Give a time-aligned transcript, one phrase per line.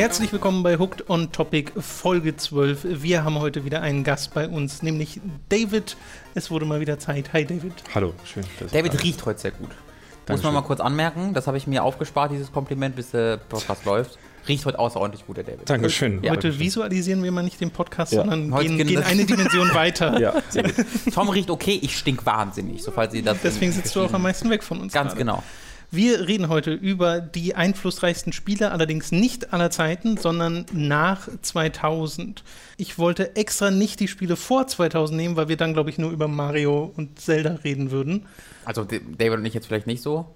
[0.00, 3.02] Herzlich willkommen bei Hooked on Topic Folge 12.
[3.02, 5.20] Wir haben heute wieder einen Gast bei uns, nämlich
[5.50, 5.98] David.
[6.34, 7.34] Es wurde mal wieder Zeit.
[7.34, 7.74] Hi David.
[7.94, 8.42] Hallo, schön.
[8.72, 9.68] David riecht heute sehr gut.
[10.30, 10.46] Dankeschön.
[10.46, 13.84] Muss man mal kurz anmerken, das habe ich mir aufgespart, dieses Kompliment, bis der Podcast
[13.84, 14.18] läuft.
[14.48, 15.68] Riecht heute außerordentlich gut, der David.
[15.68, 16.22] Dankeschön.
[16.22, 16.32] Ja.
[16.32, 18.20] Heute visualisieren wir mal nicht den Podcast, ja.
[18.20, 20.18] sondern heute gehen, gehen eine Dimension weiter.
[20.18, 20.74] Ja, sehr gut.
[21.12, 22.82] Tom riecht okay, ich stink wahnsinnig.
[22.82, 24.92] So, falls Sie das Deswegen sitzt du auch am meisten weg von uns.
[24.92, 25.18] Ganz gerade.
[25.18, 25.42] genau.
[25.92, 32.44] Wir reden heute über die einflussreichsten Spiele, allerdings nicht aller Zeiten, sondern nach 2000.
[32.76, 36.12] Ich wollte extra nicht die Spiele vor 2000 nehmen, weil wir dann, glaube ich, nur
[36.12, 38.26] über Mario und Zelda reden würden.
[38.64, 40.26] Also David und ich jetzt vielleicht nicht so?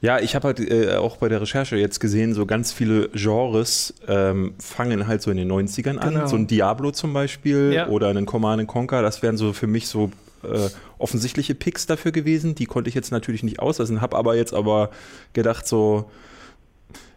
[0.00, 3.94] Ja, ich habe halt äh, auch bei der Recherche jetzt gesehen, so ganz viele Genres
[4.08, 6.14] ähm, fangen halt so in den 90ern an.
[6.14, 6.26] Genau.
[6.26, 7.86] So ein Diablo zum Beispiel ja.
[7.88, 10.10] oder ein Command Conquer, das wären so für mich so
[10.42, 12.56] äh, offensichtliche Picks dafür gewesen.
[12.56, 14.90] Die konnte ich jetzt natürlich nicht auslassen, habe aber jetzt aber
[15.34, 16.10] gedacht, so,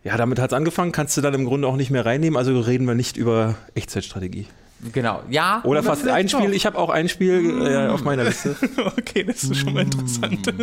[0.03, 2.37] ja, damit hat es angefangen, kannst du dann im Grunde auch nicht mehr reinnehmen.
[2.37, 4.45] Also reden wir nicht über Echtzeitstrategie.
[4.91, 5.61] Genau, ja.
[5.63, 6.53] Oder, fast ein Spiel.
[6.53, 8.55] Ich habe auch ein Spiel äh, auf meiner Liste.
[8.97, 10.53] okay, das ist schon mal interessant.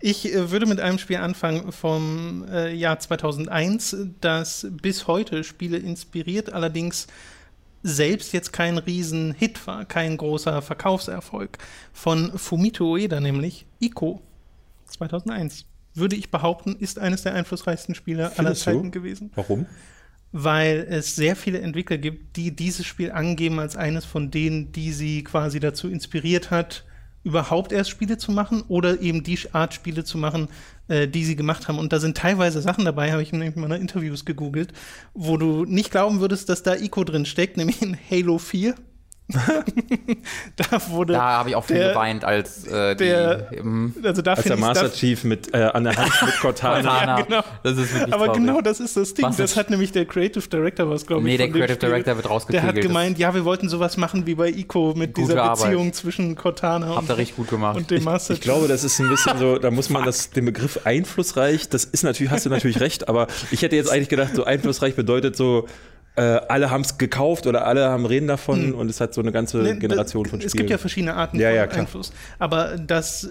[0.00, 5.78] Ich äh, würde mit einem Spiel anfangen vom äh, Jahr 2001, das bis heute Spiele
[5.78, 7.06] inspiriert, allerdings
[7.82, 11.58] selbst jetzt kein Riesen-Hit war, kein großer Verkaufserfolg.
[11.92, 14.20] Von Fumito Ueda nämlich, Ico
[14.86, 15.66] 2001.
[15.94, 18.98] Würde ich behaupten, ist eines der einflussreichsten Spiele Findest aller Zeiten du?
[18.98, 19.30] gewesen.
[19.34, 19.66] Warum?
[20.32, 24.92] Weil es sehr viele Entwickler gibt, die dieses Spiel angeben als eines von denen, die
[24.92, 26.84] sie quasi dazu inspiriert hat,
[27.24, 30.48] überhaupt erst Spiele zu machen oder eben die Art Spiele zu machen,
[30.88, 31.78] äh, die sie gemacht haben.
[31.78, 34.72] Und da sind teilweise Sachen dabei, habe ich in meiner Interviews gegoogelt,
[35.14, 38.74] wo du nicht glauben würdest, dass da Ico drin steckt, nämlich in Halo 4.
[40.56, 41.14] da wurde.
[41.14, 44.56] Da habe ich auch viel der, geweint, als äh, der, die, also da als der
[44.56, 47.18] Master Chief mit, äh, an der Hand mit Cortana.
[47.18, 47.42] ja, genau.
[47.62, 48.40] Das ist wirklich Aber traurig.
[48.40, 49.24] genau das ist das Ding.
[49.24, 51.26] Was das hat nämlich der Creative Director was, glaube ich.
[51.26, 52.62] Nee, der Creative Director wird rausgekriegt.
[52.62, 55.82] Der hat gemeint, ja, wir wollten sowas machen wie bei Ico mit Gute dieser Beziehung
[55.82, 55.94] Arbeit.
[55.94, 57.76] zwischen Cortana und, richtig gut gemacht.
[57.76, 60.30] und dem Master ich, ich glaube, das ist ein bisschen so, da muss man das,
[60.30, 64.08] den Begriff einflussreich, das ist natürlich, hast du natürlich recht, aber ich hätte jetzt eigentlich
[64.08, 65.66] gedacht, so einflussreich bedeutet so,
[66.16, 68.74] äh, alle haben es gekauft oder alle haben reden davon hm.
[68.74, 70.46] und es hat so eine ganze ne, Generation von Spielen.
[70.46, 72.12] Es gibt ja verschiedene Arten ja, von ja, Einfluss.
[72.38, 73.30] Aber das,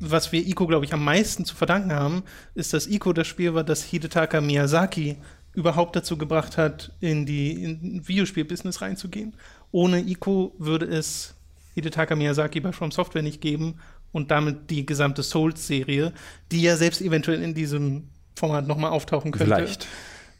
[0.00, 2.22] was wir Ico, glaube ich, am meisten zu verdanken haben,
[2.54, 5.16] ist, dass Ico das Spiel war, das Hidetaka Miyazaki
[5.54, 9.34] überhaupt dazu gebracht hat, in die in Videospielbusiness reinzugehen.
[9.70, 11.34] Ohne Ico würde es
[11.74, 13.76] Hidetaka Miyazaki bei From Software nicht geben
[14.12, 16.12] und damit die gesamte Souls-Serie,
[16.52, 19.54] die ja selbst eventuell in diesem Format nochmal auftauchen könnte.
[19.54, 19.86] Vielleicht.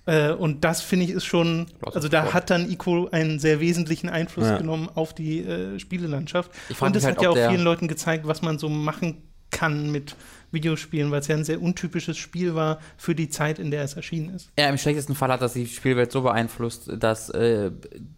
[0.06, 4.08] Äh, und das finde ich ist schon, also da hat dann Ico einen sehr wesentlichen
[4.08, 4.58] Einfluss ja.
[4.58, 6.50] genommen auf die äh, Spielelandschaft.
[6.80, 9.22] und es halt hat ja auch vielen Leuten gezeigt, was man so machen
[9.54, 10.16] kann mit
[10.54, 13.94] Videospielen, weil es ja ein sehr untypisches Spiel war für die Zeit, in der es
[13.94, 14.50] erschienen ist.
[14.58, 17.70] Ja, im schlechtesten Fall hat das die Spielwelt so beeinflusst, dass äh,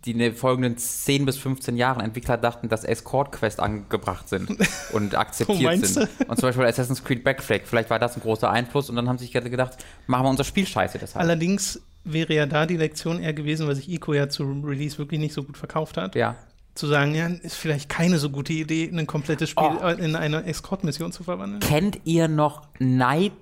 [0.05, 4.51] die in den folgenden 10 bis 15 Jahren Entwickler dachten, dass Escort-Quests angebracht sind
[4.93, 6.09] und akzeptiert so sind.
[6.29, 9.19] Und zum Beispiel Assassin's Creed Backflag, vielleicht war das ein großer Einfluss und dann haben
[9.19, 11.25] sie sich gedacht, machen wir unser Spiel scheiße deshalb.
[11.25, 15.19] Allerdings wäre ja da die Lektion eher gewesen, weil sich Ico ja zu Release wirklich
[15.19, 16.15] nicht so gut verkauft hat.
[16.15, 16.37] Ja
[16.77, 19.87] zu sagen, ja, ist vielleicht keine so gute Idee, ein komplettes Spiel oh.
[19.89, 21.61] in eine Escort-Mission zu verwandeln.
[21.61, 23.33] Kennt ihr noch Night,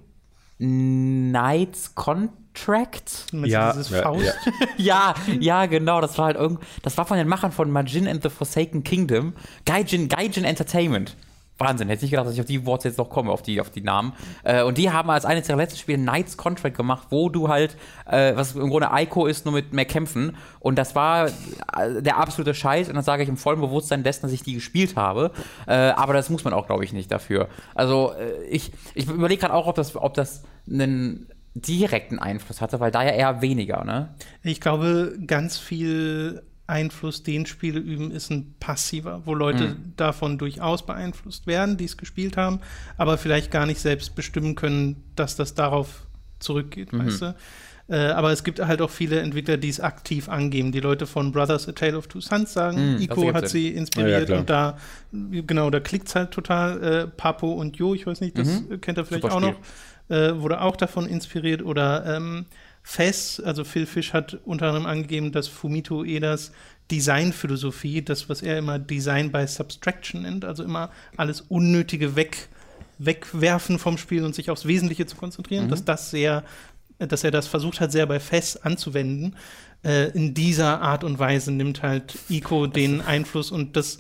[0.59, 3.27] Knights Contract?
[3.33, 4.25] Ja, dieses ja, Faust?
[4.25, 4.35] Ja.
[4.77, 6.01] ja, ja, genau.
[6.01, 9.35] Das war halt irgend, das war von den Machern von Majin and the Forsaken Kingdom.
[9.67, 11.17] Gaijin, Gaijin Entertainment.
[11.59, 13.71] Wahnsinn, hätte ich gedacht, dass ich auf die Worte jetzt noch komme, auf die, auf
[13.71, 14.13] die Namen.
[14.43, 17.77] Äh, und die haben als eines ihrer letzten Spiele Knights Contract gemacht, wo du halt,
[18.07, 20.37] äh, was im Grunde Ico ist, nur mit mehr Kämpfen.
[20.59, 22.89] Und das war äh, der absolute Scheiß.
[22.89, 25.31] Und das sage ich im vollen Bewusstsein dessen, dass ich die gespielt habe.
[25.67, 27.49] Äh, aber das muss man auch, glaube ich, nicht dafür.
[27.75, 32.81] Also äh, ich, ich überlege gerade auch, ob das, ob das einen direkten Einfluss hatte,
[32.81, 34.15] weil da ja eher weniger, ne?
[34.43, 39.93] Ich glaube, ganz viel Einfluss, den Spiele üben, ist ein passiver, wo Leute mhm.
[39.97, 42.61] davon durchaus beeinflusst werden, die es gespielt haben,
[42.97, 46.07] aber vielleicht gar nicht selbst bestimmen können, dass das darauf
[46.39, 47.07] zurückgeht, mhm.
[47.07, 47.35] weißt du?
[47.87, 50.73] Äh, aber es gibt halt auch viele Entwickler, die es aktiv angeben.
[50.73, 54.29] Die Leute von Brothers A Tale of Two Sons sagen, mhm, Ico hat sie inspiriert
[54.31, 54.79] ja, ja, und da,
[55.13, 56.83] genau, da klickt es halt total.
[56.83, 58.81] Äh, Papo und Jo, ich weiß nicht, das mhm.
[58.81, 59.57] kennt er vielleicht Super auch noch,
[60.09, 61.63] äh, wurde auch davon inspiriert.
[61.63, 62.47] Oder ähm,
[62.87, 66.53] Fess, also Phil Fish hat unter anderem angegeben, dass Fumito Edas
[66.91, 72.49] Designphilosophie, das, was er immer Design by Subtraction nennt, also immer alles Unnötige weg,
[72.99, 75.71] wegwerfen vom Spiel und sich aufs Wesentliche zu konzentrieren, mhm.
[75.71, 76.45] dass das sehr
[76.99, 79.35] dass er das versucht hat, sehr bei Fest anzuwenden.
[79.83, 83.99] Äh, in dieser Art und Weise nimmt halt Ico den Einfluss und das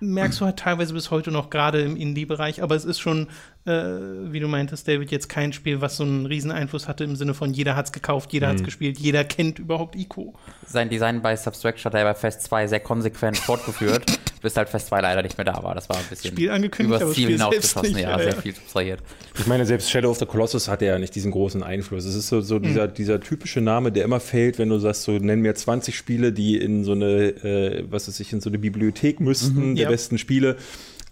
[0.00, 3.28] merkst du halt teilweise bis heute noch gerade im Indie-Bereich, aber es ist schon
[3.66, 7.16] äh, wie du meintest, David, jetzt kein Spiel, was so einen riesen Einfluss hatte im
[7.16, 8.52] Sinne von jeder hat's gekauft, jeder mhm.
[8.52, 10.34] hat's gespielt, jeder kennt überhaupt Ico.
[10.66, 14.04] Sein Design bei Substraction hat er bei Fest 2 sehr konsequent fortgeführt,
[14.42, 15.74] bis halt Fest 2 leider nicht mehr da war.
[15.74, 19.00] Das war ein bisschen Spiel angekündigt, übers Ziel hinausgeschossen, ja, ja, sehr viel subtrahiert.
[19.36, 22.04] Ich meine, selbst Shadow of the Colossus hatte ja nicht diesen großen Einfluss.
[22.04, 22.62] Es ist so, so mhm.
[22.62, 26.32] dieser, dieser typische Name, der immer fällt, wenn du sagst, so nenn mir 20 Spiele,
[26.32, 29.84] die in so eine, äh, was weiß ich, in so eine Bibliothek müssten, mhm, der
[29.84, 29.90] ja.
[29.90, 30.56] besten Spiele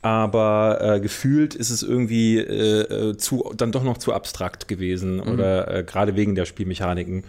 [0.05, 5.17] aber äh, gefühlt ist es irgendwie äh, äh, zu, dann doch noch zu abstrakt gewesen
[5.17, 5.23] mhm.
[5.23, 7.25] oder äh, gerade wegen der Spielmechaniken.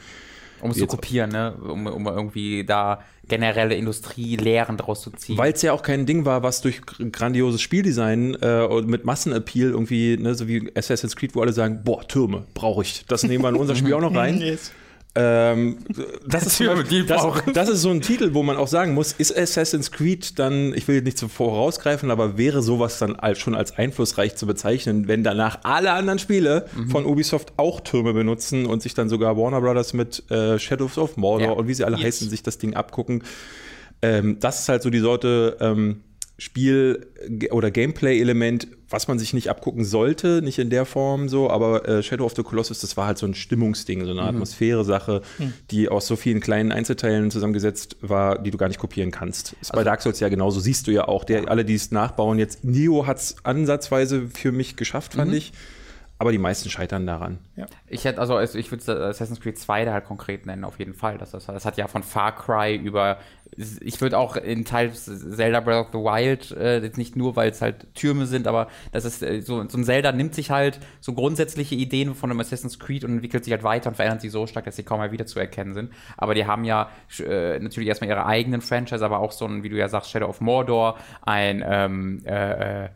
[0.60, 1.54] Um es zu kopieren, ne?
[1.54, 5.38] um, um irgendwie da generelle Industrielehren draus zu ziehen.
[5.38, 9.70] Weil es ja auch kein Ding war, was durch grandioses Spieldesign äh, und mit Massenappeal
[9.70, 13.06] irgendwie, ne, so wie Assassin's Creed, wo alle sagen, boah, Türme, brauche ich.
[13.08, 14.38] Das nehmen wir in unser Spiel auch noch rein.
[14.42, 14.74] yes.
[15.18, 15.78] Ähm,
[16.28, 17.24] das, ist Beispiel, das,
[17.54, 20.90] das, ist so ein Titel, wo man auch sagen muss, ist Assassin's Creed dann, ich
[20.90, 25.60] will nicht so vorausgreifen, aber wäre sowas dann schon als einflussreich zu bezeichnen, wenn danach
[25.64, 26.90] alle anderen Spiele mhm.
[26.90, 31.16] von Ubisoft auch Türme benutzen und sich dann sogar Warner Brothers mit äh, Shadows of
[31.16, 31.54] Mordor ja.
[31.54, 32.08] und wie sie alle yes.
[32.08, 33.24] heißen, sich das Ding abgucken.
[34.02, 36.02] Ähm, das ist halt so die Sorte ähm,
[36.38, 37.08] Spiel-
[37.52, 42.04] oder Gameplay-Element, was man sich nicht abgucken sollte, nicht in der Form so, aber äh,
[42.04, 44.28] Shadow of the Colossus, das war halt so ein Stimmungsding, so eine mhm.
[44.28, 45.54] Atmosphäre-Sache, mhm.
[45.72, 49.54] die aus so vielen kleinen Einzelteilen zusammengesetzt war, die du gar nicht kopieren kannst.
[49.62, 51.24] Ist also, bei Dark Souls ja genauso, siehst du ja auch.
[51.24, 55.38] Der, alle, die es nachbauen, jetzt Neo hat es ansatzweise für mich geschafft, fand mhm.
[55.38, 55.54] ich.
[56.18, 57.40] Aber die meisten scheitern daran.
[57.58, 57.66] Ja.
[57.88, 61.18] Ich hätte, also ich würde Assassin's Creed 2 da halt konkret nennen, auf jeden Fall.
[61.18, 63.18] Das, das, das hat ja von Far Cry über
[63.58, 67.52] ich würde auch in Teil Zelda Breath of the Wild, äh, jetzt nicht nur, weil
[67.52, 70.80] es halt Türme sind, aber das ist äh, so, so ein Zelda nimmt sich halt
[71.00, 74.30] so grundsätzliche Ideen von einem Assassin's Creed und entwickelt sich halt weiter und verändert sie
[74.30, 75.92] so stark, dass sie kaum mehr wiederzuerkennen sind.
[76.18, 79.70] Aber die haben ja äh, natürlich erstmal ihre eigenen Franchise, aber auch so ein, wie
[79.70, 82.90] du ja sagst, Shadow of Mordor, ein ähm, äh, äh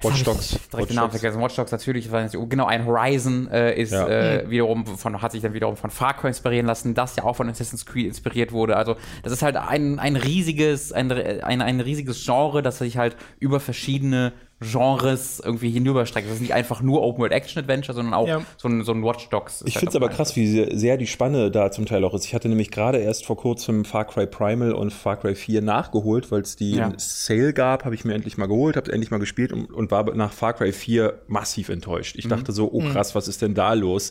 [0.00, 0.50] Watch Dogs.
[0.50, 1.40] Direkt Watch den Namen vergessen.
[1.40, 2.08] Watch Dogs natürlich,
[2.48, 4.06] genau, ein Horizon äh, ist ja.
[4.06, 7.34] äh, wiederum von, hat sich dann wiederum von Far Cry inspirieren lassen, das ja auch
[7.34, 8.76] von Assassin's Creed inspiriert wurde.
[8.76, 13.16] Also das ist halt ein, ein riesiges, ein, ein, ein riesiges Genre, das sich halt
[13.40, 16.26] über verschiedene Genres irgendwie hinüberstreckt.
[16.26, 18.42] Das ist nicht einfach nur Open World Action Adventure, sondern auch ja.
[18.56, 19.62] so, ein, so ein Watch Dogs.
[19.64, 22.24] Ich finde es aber krass, wie sehr die Spanne da zum Teil auch ist.
[22.24, 26.32] Ich hatte nämlich gerade erst vor kurzem Far Cry Primal und Far Cry 4 nachgeholt,
[26.32, 26.92] weil es die ja.
[26.96, 30.12] Sale gab, habe ich mir endlich mal geholt, habe endlich mal gespielt und, und, war
[30.14, 32.16] nach Far Cry 4 massiv enttäuscht.
[32.16, 32.30] Ich mhm.
[32.30, 32.90] dachte so, oh mhm.
[32.90, 34.10] krass, was ist denn da los?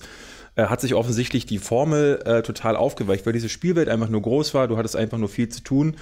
[0.55, 4.53] Äh, hat sich offensichtlich die Formel äh, total aufgeweicht, weil diese Spielwelt einfach nur groß
[4.53, 5.97] war, du hattest einfach nur viel zu tun.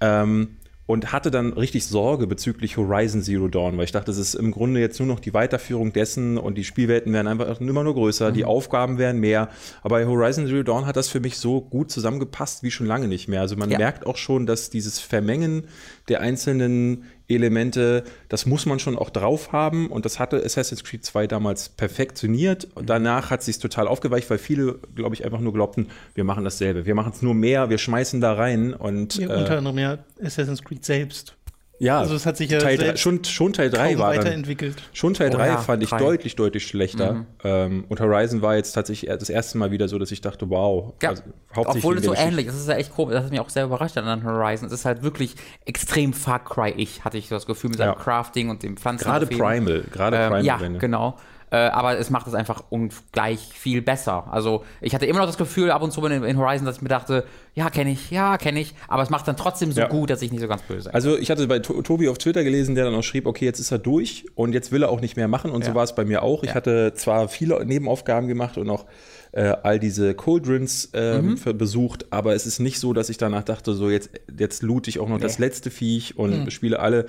[0.00, 0.56] Ähm,
[0.88, 4.52] und hatte dann richtig Sorge bezüglich Horizon Zero Dawn, weil ich dachte, das ist im
[4.52, 8.30] Grunde jetzt nur noch die Weiterführung dessen und die Spielwelten werden einfach immer nur größer,
[8.30, 8.34] mhm.
[8.34, 9.50] die Aufgaben werden mehr.
[9.82, 13.06] Aber bei Horizon Zero Dawn hat das für mich so gut zusammengepasst wie schon lange
[13.06, 13.42] nicht mehr.
[13.42, 13.76] Also man ja.
[13.76, 15.64] merkt auch schon, dass dieses Vermengen
[16.08, 19.88] der einzelnen Elemente, das muss man schon auch drauf haben.
[19.88, 22.68] Und das hatte Assassin's Creed 2 damals perfektioniert.
[22.74, 26.44] Und danach hat sich total aufgeweicht, weil viele, glaube ich, einfach nur glaubten, wir machen
[26.44, 29.78] dasselbe, wir machen es nur mehr, wir schmeißen da rein und ja, unter äh, anderem
[29.78, 31.37] ja Assassin's Creed selbst.
[31.78, 34.76] Ja, also es hat sich ja Teil drei, schon, schon Teil 3 war weiterentwickelt.
[34.76, 35.98] Dann, schon Teil 3 oh, ja, fand ich drei.
[35.98, 37.12] deutlich, deutlich schlechter.
[37.12, 37.26] Mhm.
[37.44, 40.94] Ähm, und Horizon war jetzt tatsächlich das erste Mal wieder so, dass ich dachte, wow.
[41.02, 41.22] Ja, also,
[41.54, 42.54] obwohl es so ähnlich ist.
[42.54, 43.14] Das ist ja echt komisch.
[43.14, 44.66] Das hat mich auch sehr überrascht an Horizon.
[44.66, 45.36] Es ist halt wirklich
[45.66, 47.94] extrem Far Cry-ich, hatte ich das Gefühl, mit seinem ja.
[47.94, 49.04] Crafting und dem Pflanzen.
[49.04, 49.84] Gerade Primal.
[49.92, 50.44] Gerade ähm, Primal.
[50.44, 51.16] Ja, genau.
[51.50, 54.26] Äh, aber es macht es einfach ungleich viel besser.
[54.30, 56.82] Also ich hatte immer noch das Gefühl ab und zu in, in Horizon, dass ich
[56.82, 57.24] mir dachte,
[57.54, 59.88] ja, kenne ich, ja, kenne ich, aber es macht dann trotzdem so ja.
[59.88, 60.92] gut, dass ich nicht so ganz böse.
[60.92, 63.70] Also ich hatte bei Tobi auf Twitter gelesen, der dann auch schrieb, okay, jetzt ist
[63.70, 65.70] er durch und jetzt will er auch nicht mehr machen und ja.
[65.70, 66.42] so war es bei mir auch.
[66.42, 66.54] Ich ja.
[66.54, 68.84] hatte zwar viele Nebenaufgaben gemacht und auch
[69.32, 71.38] äh, all diese Cauldrons äh, mhm.
[71.56, 74.98] besucht, aber es ist nicht so, dass ich danach dachte, so jetzt, jetzt loot ich
[74.98, 75.22] auch noch nee.
[75.22, 76.50] das letzte Viech und mhm.
[76.50, 77.06] spiele alle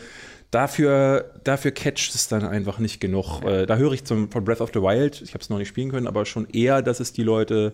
[0.51, 3.43] dafür, dafür catcht es dann einfach nicht genug.
[3.43, 5.67] Äh, da höre ich zum, von Breath of the Wild, ich habe es noch nicht
[5.67, 7.73] spielen können, aber schon eher, dass es die Leute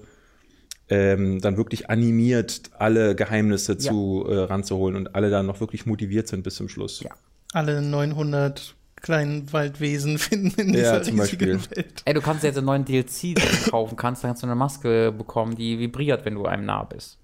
[0.89, 3.79] ähm, dann wirklich animiert, alle Geheimnisse ja.
[3.79, 7.01] zu äh, ranzuholen und alle dann noch wirklich motiviert sind bis zum Schluss.
[7.01, 7.11] Ja.
[7.53, 12.03] Alle 900 kleinen Waldwesen finden in dieser ja, riesigen Welt.
[12.05, 13.35] Ey, du kannst jetzt einen neuen DLC
[13.69, 17.17] kaufen, kannst, dann kannst du eine Maske bekommen, die vibriert, wenn du einem nah bist.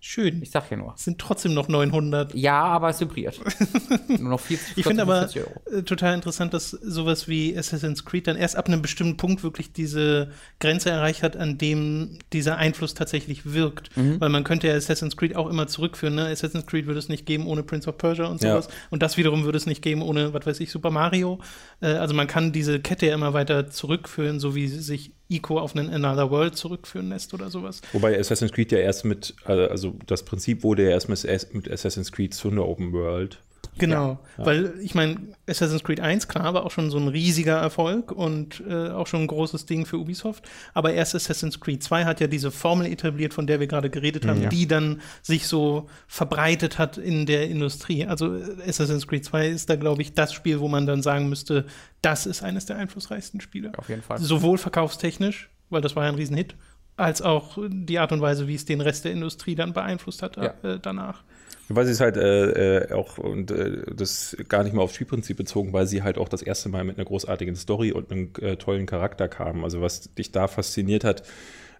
[0.00, 0.42] Schön.
[0.42, 0.94] Ich sag ja nur.
[0.94, 2.32] Es sind trotzdem noch 900.
[2.34, 3.40] Ja, aber es vibriert.
[4.08, 5.82] nur noch 40, Ich finde aber Euro.
[5.82, 10.30] total interessant, dass sowas wie Assassin's Creed dann erst ab einem bestimmten Punkt wirklich diese
[10.60, 13.96] Grenze erreicht hat, an dem dieser Einfluss tatsächlich wirkt.
[13.96, 14.20] Mhm.
[14.20, 16.14] Weil man könnte ja Assassin's Creed auch immer zurückführen.
[16.14, 16.26] Ne?
[16.26, 18.66] Assassin's Creed würde es nicht geben ohne Prince of Persia und sowas.
[18.68, 18.74] Ja.
[18.90, 21.40] Und das wiederum würde es nicht geben ohne, was weiß ich, Super Mario.
[21.80, 25.76] Äh, also man kann diese Kette ja immer weiter zurückführen, so wie sich Ico auf
[25.76, 27.82] einen Another World zurückführen lässt oder sowas.
[27.92, 31.08] Wobei Assassin's Creed ja erst mit, also das Prinzip wurde ja erst
[31.54, 33.38] mit Assassin's Creed zu einer Open World.
[33.78, 34.46] Genau, ja.
[34.46, 35.16] weil ich meine,
[35.46, 39.22] Assassin's Creed 1, klar, war auch schon so ein riesiger Erfolg und äh, auch schon
[39.22, 40.48] ein großes Ding für Ubisoft.
[40.74, 44.26] Aber erst Assassin's Creed 2 hat ja diese Formel etabliert, von der wir gerade geredet
[44.26, 44.48] haben, ja.
[44.48, 48.06] die dann sich so verbreitet hat in der Industrie.
[48.06, 51.66] Also Assassin's Creed 2 ist da, glaube ich, das Spiel, wo man dann sagen müsste,
[52.02, 53.72] das ist eines der einflussreichsten Spiele.
[53.76, 54.18] Auf jeden Fall.
[54.18, 56.54] Sowohl verkaufstechnisch, weil das war ja ein Riesenhit,
[56.96, 60.36] als auch die Art und Weise, wie es den Rest der Industrie dann beeinflusst hat
[60.36, 60.54] ja.
[60.62, 61.22] äh, danach.
[61.70, 65.36] Weil sie es halt äh, äh, auch und äh, das gar nicht mal aufs Spielprinzip
[65.36, 68.56] bezogen, weil sie halt auch das erste Mal mit einer großartigen Story und einem äh,
[68.56, 69.64] tollen Charakter kamen.
[69.64, 71.24] Also was dich da fasziniert hat,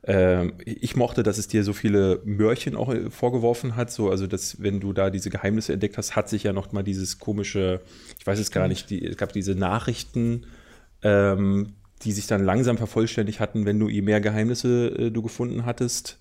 [0.03, 3.91] äh, ich mochte, dass es dir so viele Mörchen auch äh, vorgeworfen hat.
[3.91, 6.83] So, also dass, wenn du da diese Geheimnisse entdeckt hast, hat sich ja noch mal
[6.83, 7.81] dieses komische,
[8.19, 10.47] ich weiß es gar nicht, die, es gab diese Nachrichten,
[11.03, 15.65] ähm, die sich dann langsam vervollständigt hatten, wenn du je mehr Geheimnisse äh, du gefunden
[15.65, 16.19] hattest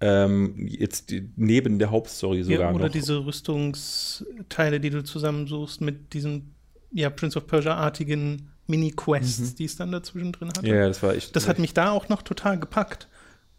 [0.00, 2.92] ähm, jetzt die, neben der Hauptstory sogar ja, oder noch.
[2.92, 6.54] diese Rüstungsteile, die du zusammensuchst mit diesen
[6.92, 9.56] ja, Prince of Persia-artigen Mini-Quests, mhm.
[9.56, 10.66] die es dann dazwischen drin hatte.
[10.66, 11.34] Ja, das war echt.
[11.34, 13.08] Das hat mich da auch noch total gepackt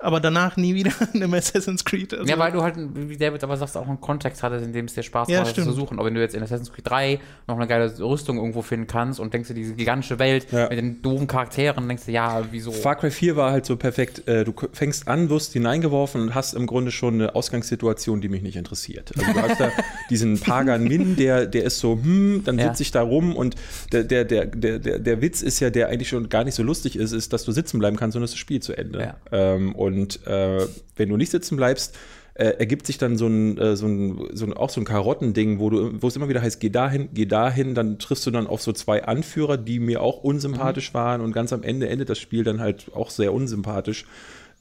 [0.02, 2.14] aber danach nie wieder in einem Assassin's Creed.
[2.14, 4.86] Also ja, weil du halt, wie David aber sagst, auch einen Kontext hattest, in dem
[4.86, 6.00] es dir Spaß ja, macht, zu suchen.
[6.00, 9.20] Aber wenn du jetzt in Assassin's Creed 3 noch eine geile Rüstung irgendwo finden kannst
[9.20, 10.70] und denkst du, diese gigantische Welt ja.
[10.70, 12.72] mit den doofen Charakteren, denkst du, ja, wieso?
[12.72, 14.26] Far Cry 4 war halt so perfekt.
[14.28, 18.42] Äh, du fängst an, wirst hineingeworfen und hast im Grunde schon eine Ausgangssituation, die mich
[18.42, 19.12] nicht interessiert.
[19.18, 19.70] Also du hast da
[20.10, 22.82] diesen Pagan Min, der, der ist so, hm, dann sitze ja.
[22.82, 23.56] ich da rum und
[23.92, 26.96] der, der, der, der, der Witz ist ja, der eigentlich schon gar nicht so lustig
[26.96, 29.00] ist, ist, dass du sitzen bleiben kannst und das Spiel zu Ende.
[29.00, 29.16] Ja.
[29.32, 29.89] Ähm, und
[30.28, 31.98] äh, wenn du nicht sitzen bleibst,
[32.34, 35.60] äh, ergibt sich dann so ein, äh, so ein, so ein, auch so ein Karottending,
[35.60, 38.48] wo du, wo es immer wieder heißt, geh dahin, geh dahin, dann triffst du dann
[38.48, 40.98] auf so zwei Anführer, die mir auch unsympathisch mhm.
[40.98, 44.06] waren und ganz am Ende endet das Spiel dann halt auch sehr unsympathisch.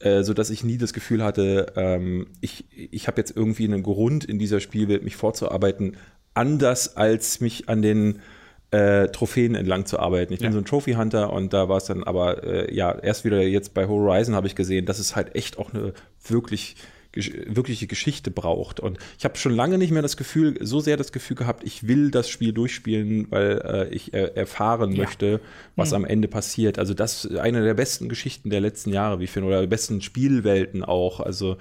[0.01, 3.83] Äh, so dass ich nie das Gefühl hatte, ähm, ich, ich habe jetzt irgendwie einen
[3.83, 5.97] Grund in dieser Spielwelt, mich vorzuarbeiten,
[6.35, 8.21] anders als mich an den
[8.71, 10.33] äh, Trophäen entlang zu arbeiten.
[10.33, 13.25] Ich bin so ein Trophy Hunter und da war es dann aber, äh, ja, erst
[13.25, 15.95] wieder jetzt bei Horizon habe ich gesehen, dass es halt echt auch eine
[16.27, 16.77] wirklich
[17.15, 18.81] wirkliche Geschichte braucht.
[18.81, 21.89] Und ich habe schon lange nicht mehr das Gefühl, so sehr das Gefühl gehabt, ich
[21.89, 25.05] will das Spiel durchspielen, weil äh, ich erfahren ja.
[25.05, 25.41] möchte,
[25.75, 25.97] was mhm.
[25.97, 26.79] am Ende passiert.
[26.79, 29.67] Also das ist eine der besten Geschichten der letzten Jahre, wie ich finde, oder der
[29.67, 31.21] besten Spielwelten auch.
[31.21, 31.57] Also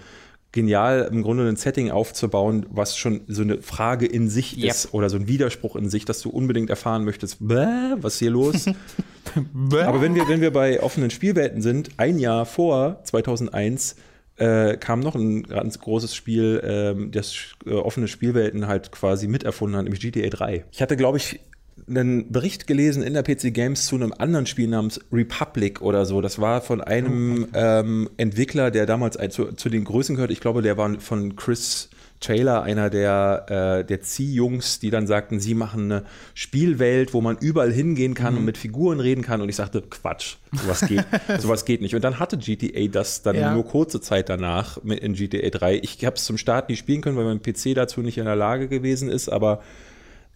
[0.57, 4.71] genial, im Grunde ein Setting aufzubauen, was schon so eine Frage in sich yep.
[4.71, 8.31] ist oder so ein Widerspruch in sich, dass du unbedingt erfahren möchtest, was ist hier
[8.31, 8.65] los?
[9.71, 13.97] Aber wenn wir, wenn wir bei offenen Spielwelten sind, ein Jahr vor 2001
[14.37, 17.35] äh, kam noch ein ganz großes Spiel, ähm, das
[17.67, 20.65] äh, offene Spielwelten halt quasi miterfunden hat, nämlich GTA 3.
[20.71, 21.39] Ich hatte, glaube ich,
[21.87, 26.21] einen Bericht gelesen in der PC Games zu einem anderen Spiel namens Republic oder so.
[26.21, 30.31] Das war von einem oh, ähm, Entwickler, der damals zu, zu, den Größen gehört.
[30.31, 33.45] Ich glaube, der war von Chris Taylor, einer der,
[33.81, 36.03] äh, der Zieh-Jungs, die dann sagten, sie machen eine
[36.33, 38.39] Spielwelt, wo man überall hingehen kann mhm.
[38.39, 39.41] und mit Figuren reden kann.
[39.41, 41.05] Und ich sagte, Quatsch, sowas geht,
[41.39, 41.95] sowas geht nicht.
[41.95, 43.53] Und dann hatte GTA das dann ja.
[43.53, 45.79] nur kurze Zeit danach in GTA 3.
[45.83, 48.35] Ich habe es zum Start nicht spielen können, weil mein PC dazu nicht in der
[48.35, 49.61] Lage gewesen ist, aber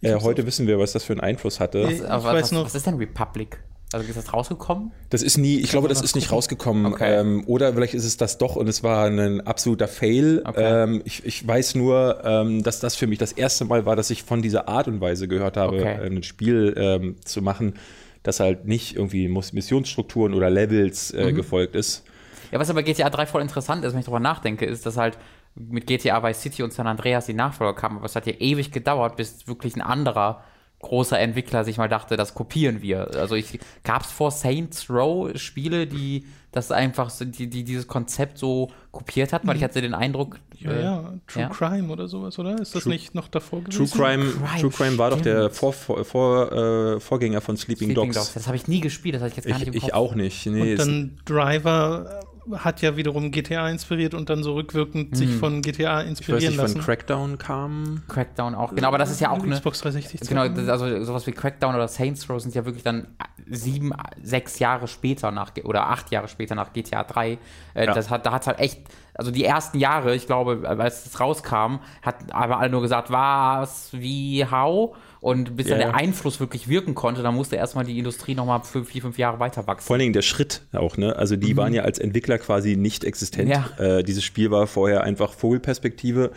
[0.02, 1.84] äh, heute wissen wir, was das für einen Einfluss hatte.
[1.84, 3.58] Was, aber was, was, was ist denn Republic?
[3.92, 4.90] Also ist das rausgekommen?
[5.10, 6.86] Das ist nie, ich glaube, das ist nicht rausgekommen.
[6.86, 7.20] Okay.
[7.20, 10.42] Ähm, oder vielleicht ist es das doch und es war ein absoluter Fail.
[10.44, 10.84] Okay.
[10.84, 14.10] Ähm, ich, ich, weiß nur, ähm, dass das für mich das erste Mal war, dass
[14.10, 16.06] ich von dieser Art und Weise gehört habe, okay.
[16.06, 17.74] ein Spiel ähm, zu machen,
[18.22, 21.34] das halt nicht irgendwie Missionsstrukturen oder Levels äh, mhm.
[21.36, 22.04] gefolgt ist.
[22.50, 25.18] Ja, was aber GTA 3 voll interessant ist, wenn ich darüber nachdenke, ist, dass halt
[25.54, 28.72] mit GTA Vice City und San Andreas die Nachfolger kamen, aber es hat ja ewig
[28.72, 30.42] gedauert, bis wirklich ein anderer
[30.82, 33.14] großer Entwickler sich mal dachte, das kopieren wir.
[33.14, 38.36] Also ich gab es vor Saints Row Spiele, die das einfach die, die dieses Konzept
[38.36, 39.66] so kopiert hatten, weil ich mhm.
[39.66, 40.38] hatte den Eindruck.
[40.58, 41.48] Ja, äh, ja, True ja?
[41.48, 42.60] Crime oder sowas, oder?
[42.60, 43.86] Ist das True, nicht noch davor gewesen?
[43.86, 47.88] True Crime, Crime, True Crime war doch der vor, vor, vor äh, Vorgänger von Sleeping,
[47.90, 48.16] Sleeping Dogs.
[48.16, 48.34] Dogs.
[48.34, 49.88] Das habe ich nie gespielt, das hatte ich jetzt gar ich, nicht im Kopf.
[49.88, 50.44] Ich auch nicht.
[50.46, 52.20] Nee, und dann Driver
[52.52, 55.14] hat ja wiederum GTA inspiriert und dann so rückwirkend hm.
[55.14, 56.72] sich von GTA inspirieren ich weiß nicht, lassen.
[56.76, 58.02] Von Crackdown kam.
[58.08, 59.54] Crackdown auch, genau, aber das ist ja auch eine.
[59.54, 60.28] Xbox 360.
[60.28, 63.06] Genau, also sowas wie Crackdown oder Saints Row sind ja wirklich dann
[63.48, 67.38] sieben, sechs Jahre später nach oder acht Jahre später nach GTA 3.
[67.74, 67.92] Äh, ja.
[67.92, 68.80] das hat, da hat es halt echt,
[69.14, 73.92] also die ersten Jahre, ich glaube, als es rauskam, hat aber alle nur gesagt, was,
[73.92, 74.96] wie, how?
[75.22, 75.78] Und bis yeah.
[75.78, 79.18] dann der Einfluss wirklich wirken konnte, dann musste erstmal die Industrie nochmal für vier, fünf
[79.18, 79.86] Jahre weiter wachsen.
[79.86, 81.14] Vor allen Dingen der Schritt auch, ne?
[81.14, 81.58] Also die mhm.
[81.58, 83.48] waren ja als Entwickler quasi nicht existent.
[83.48, 83.70] Ja.
[83.78, 86.32] Äh, dieses Spiel war vorher einfach Vogelperspektive.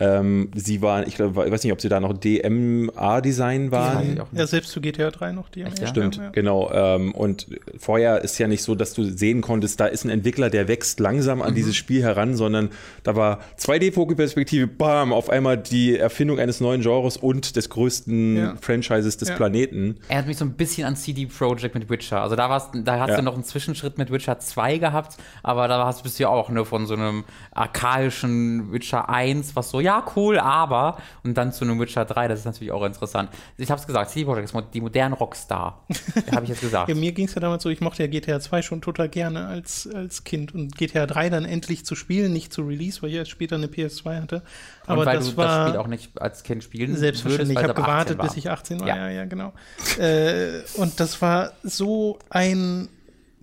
[0.00, 4.20] Ähm, sie waren, ich glaube, ich weiß nicht, ob sie da noch DMA-Design waren.
[4.32, 5.68] Ja, selbst zu GTA 3 noch DMA.
[5.80, 5.86] Ja?
[5.86, 6.30] Stimmt, ja.
[6.30, 6.68] genau.
[6.72, 7.46] Ähm, und
[7.78, 10.98] vorher ist ja nicht so, dass du sehen konntest, da ist ein Entwickler, der wächst
[10.98, 11.54] langsam an mhm.
[11.54, 12.70] dieses Spiel heran, sondern
[13.04, 18.54] da war 2D-Vogelperspektive, bam, auf einmal die Erfindung eines neuen Genres und des größten ja.
[18.60, 19.98] Franchises des Planeten.
[20.08, 22.20] Er hat mich so ein bisschen an CD Projekt mit Witcher.
[22.20, 25.86] Also da, warst, da hast du noch einen Zwischenschritt mit Witcher 2 gehabt, aber da
[25.86, 27.22] hast, bist du ja auch nur von so einem
[27.52, 30.96] archaischen Witcher 1, was so ja, cool, aber.
[31.22, 33.30] Und dann zu einem Witcher 3, das ist natürlich auch interessant.
[33.58, 35.84] Ich habe es gesagt, CD Projekt ist die modernen Rockstar.
[36.32, 36.88] habe ich jetzt gesagt.
[36.88, 39.46] ja, mir ging es ja damals so, ich mochte ja GTA 2 schon total gerne
[39.46, 43.16] als, als Kind und GTA 3 dann endlich zu spielen, nicht zu Release, weil ich
[43.16, 44.42] erst später eine PS2 hatte.
[44.86, 47.58] Aber und weil das du war das Spiel auch nicht als Kind spielen Selbstverständlich.
[47.58, 48.88] Würdest, ich habe gewartet, bis ich 18 war.
[48.88, 49.52] Ja, ja, ja genau.
[49.98, 52.88] äh, und das war so ein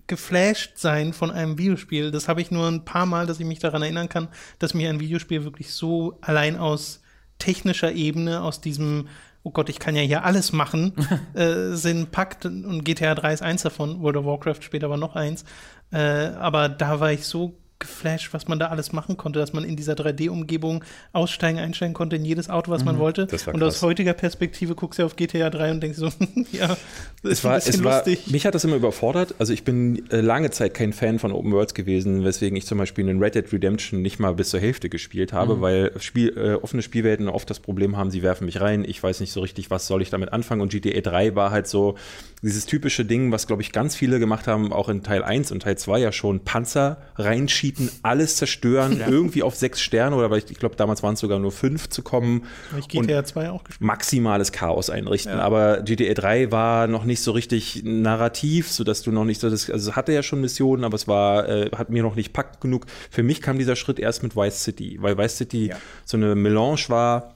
[0.06, 2.10] geflasht sein von einem Videospiel.
[2.10, 4.28] Das habe ich nur ein paar Mal, dass ich mich daran erinnern kann,
[4.58, 7.00] dass mir ein Videospiel wirklich so allein aus
[7.38, 9.08] technischer Ebene, aus diesem,
[9.42, 10.94] oh Gott, ich kann ja hier alles machen,
[11.34, 12.44] äh, Sinn packt.
[12.44, 15.44] Und GTA 3 ist eins davon, World of Warcraft später war noch eins.
[15.90, 19.64] Äh, aber da war ich so geflasht, was man da alles machen konnte, dass man
[19.64, 22.86] in dieser 3D-Umgebung aussteigen, einsteigen konnte in jedes Auto, was mhm.
[22.86, 23.28] man wollte.
[23.52, 26.10] Und aus heutiger Perspektive guckst du auf GTA 3 und denkst so,
[26.52, 26.76] ja,
[27.22, 28.30] das ist war, ein bisschen war, lustig.
[28.30, 29.34] Mich hat das immer überfordert.
[29.38, 32.78] Also ich bin äh, lange Zeit kein Fan von Open Worlds gewesen, weswegen ich zum
[32.78, 35.60] Beispiel in Red Dead Redemption nicht mal bis zur Hälfte gespielt habe, mhm.
[35.60, 39.20] weil Spiel, äh, offene Spielwelten oft das Problem haben, sie werfen mich rein, ich weiß
[39.20, 40.60] nicht so richtig, was soll ich damit anfangen.
[40.60, 41.96] Und GTA 3 war halt so
[42.42, 45.62] dieses typische Ding, was, glaube ich, ganz viele gemacht haben, auch in Teil 1 und
[45.62, 49.08] Teil 2 ja schon, Panzer reinschieben cheaten, alles zerstören, ja.
[49.08, 52.02] irgendwie auf sechs Sterne oder ich, ich glaube, damals waren es sogar nur fünf zu
[52.02, 52.44] kommen.
[52.78, 53.86] Ich GTA 2 auch gespielt.
[53.86, 55.32] Maximales Chaos einrichten.
[55.38, 55.40] Ja.
[55.40, 59.70] Aber GTA 3 war noch nicht so richtig narrativ, sodass du noch nicht so das,
[59.70, 62.60] also es hatte ja schon Missionen, aber es war, äh, hat mir noch nicht packt
[62.60, 62.86] genug.
[63.10, 65.76] Für mich kam dieser Schritt erst mit Vice City, weil Vice City ja.
[66.04, 67.34] so eine Melange war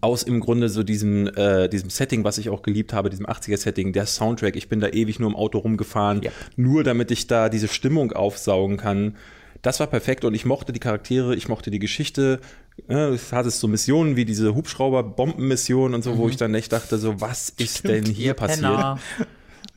[0.00, 3.92] aus im Grunde so diesem, äh, diesem Setting, was ich auch geliebt habe, diesem 80er-Setting,
[3.92, 4.56] der Soundtrack.
[4.56, 6.30] Ich bin da ewig nur im Auto rumgefahren, ja.
[6.56, 9.16] nur damit ich da diese Stimmung aufsaugen kann
[9.64, 12.40] das war perfekt und ich mochte die Charaktere, ich mochte die Geschichte.
[12.86, 16.18] Es hatte so Missionen wie diese Hubschrauber-Bomben-Mission und so, mhm.
[16.18, 18.98] wo ich dann echt dachte, so, was ist Stimmt, denn hier passiert?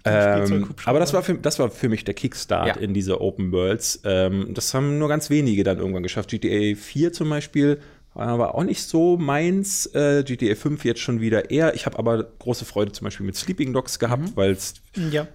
[0.10, 2.74] Ähm, aber das war, für, das war für mich der Kickstart ja.
[2.76, 4.02] in diese Open Worlds.
[4.06, 6.30] Ähm, das haben nur ganz wenige dann irgendwann geschafft.
[6.30, 7.80] GTA 4 zum Beispiel
[8.14, 9.86] war auch nicht so meins.
[9.88, 11.76] Äh, GTA 5 jetzt schon wieder eher.
[11.76, 14.32] Ich habe aber große Freude zum Beispiel mit Sleeping Dogs gehabt, mhm.
[14.36, 14.76] weil es
[15.12, 15.28] ja.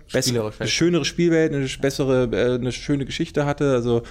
[0.59, 3.73] eine schönere Spielwelt, eine bessere, äh, eine schöne Geschichte hatte.
[3.73, 4.03] Also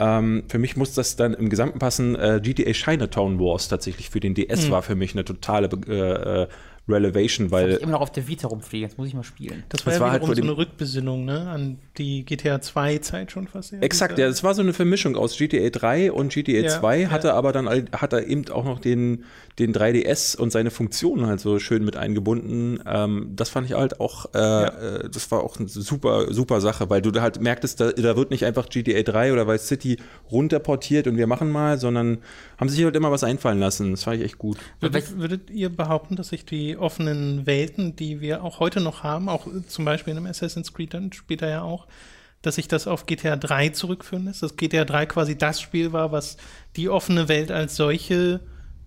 [0.00, 2.16] ähm, für mich muss das dann im Gesamten passen.
[2.16, 4.70] Äh, GTA Chinatown Wars tatsächlich für den DS mhm.
[4.70, 6.48] war für mich eine totale äh, äh
[6.92, 7.72] Relevation, weil.
[7.72, 9.64] Ich immer noch auf der Vita rumfliege, jetzt muss ich mal spielen.
[9.68, 11.48] Das war das ja war halt so eine Rückbesinnung, ne?
[11.48, 13.72] An die GTA 2 Zeit schon fast.
[13.72, 17.28] Exakt, ja, das war so eine Vermischung aus GTA 3 und GTA ja, 2, hatte
[17.28, 17.34] ja.
[17.34, 19.24] aber dann hat er eben auch noch den,
[19.58, 22.80] den 3DS und seine Funktionen halt so schön mit eingebunden.
[22.86, 24.66] Ähm, das fand ich halt auch, äh, ja.
[24.66, 28.16] Äh, das war auch eine super, super Sache, weil du da halt merktest, da, da
[28.16, 29.98] wird nicht einfach GTA 3 oder Vice City
[30.30, 32.18] runterportiert und wir machen mal, sondern
[32.58, 33.90] haben sich halt immer was einfallen lassen.
[33.92, 34.58] Das fand ich echt gut.
[34.80, 39.28] Würdet, würdet ihr behaupten, dass sich die offenen Welten, die wir auch heute noch haben,
[39.28, 41.86] auch zum Beispiel in einem Assassin's Creed dann später ja auch,
[42.42, 46.12] dass sich das auf GTA 3 zurückführen lässt, dass GTA 3 quasi das Spiel war,
[46.12, 46.36] was
[46.76, 48.40] die offene Welt als solche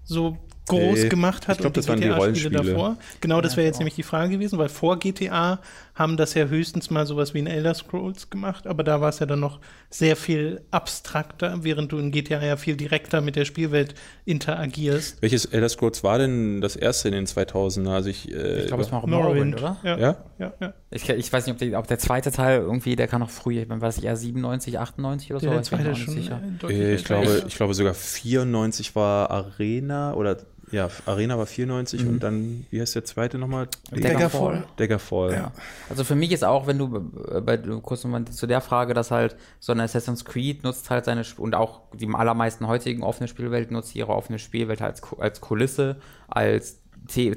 [0.04, 2.98] so groß gemacht hat ich glaub, und die GTA-Spiele davor.
[3.22, 5.60] Genau, das wäre jetzt nämlich die Frage gewesen, weil vor GTA
[5.96, 9.20] haben das ja höchstens mal sowas wie in Elder Scrolls gemacht, aber da war es
[9.20, 13.46] ja dann noch sehr viel abstrakter, während du in GTA ja viel direkter mit der
[13.46, 13.94] Spielwelt
[14.26, 15.22] interagierst.
[15.22, 17.90] Welches Elder Scrolls war denn das erste in den 2000er?
[17.90, 19.78] Also ich, äh, ich glaube, es war Morrowind, oder?
[19.84, 19.98] Ja.
[20.00, 20.18] Ja?
[20.40, 20.74] ja, ja.
[20.90, 23.68] Ich, ich, weiß nicht, ob der, ob der, zweite Teil irgendwie, der kann noch früher,
[23.70, 25.50] war das eher 97, 98 oder so?
[25.50, 26.42] Der zweite schon sicher.
[26.64, 30.38] Äh, ich, glaube, ich glaube sogar 94 war Arena oder
[30.74, 32.10] ja, Arena war 94 mhm.
[32.10, 33.68] und dann, wie heißt der zweite nochmal?
[33.92, 34.64] Daggerfall.
[34.78, 35.34] Daggerfall.
[35.34, 35.52] Ja.
[35.88, 37.12] Also für mich ist auch, wenn du
[37.46, 41.24] bei, kurz nochmal zu der Frage, dass halt so ein Assassin's Creed nutzt halt seine,
[41.38, 46.80] und auch die allermeisten heutigen offene Spielwelt nutzt ihre offene Spielwelt als, als Kulisse, als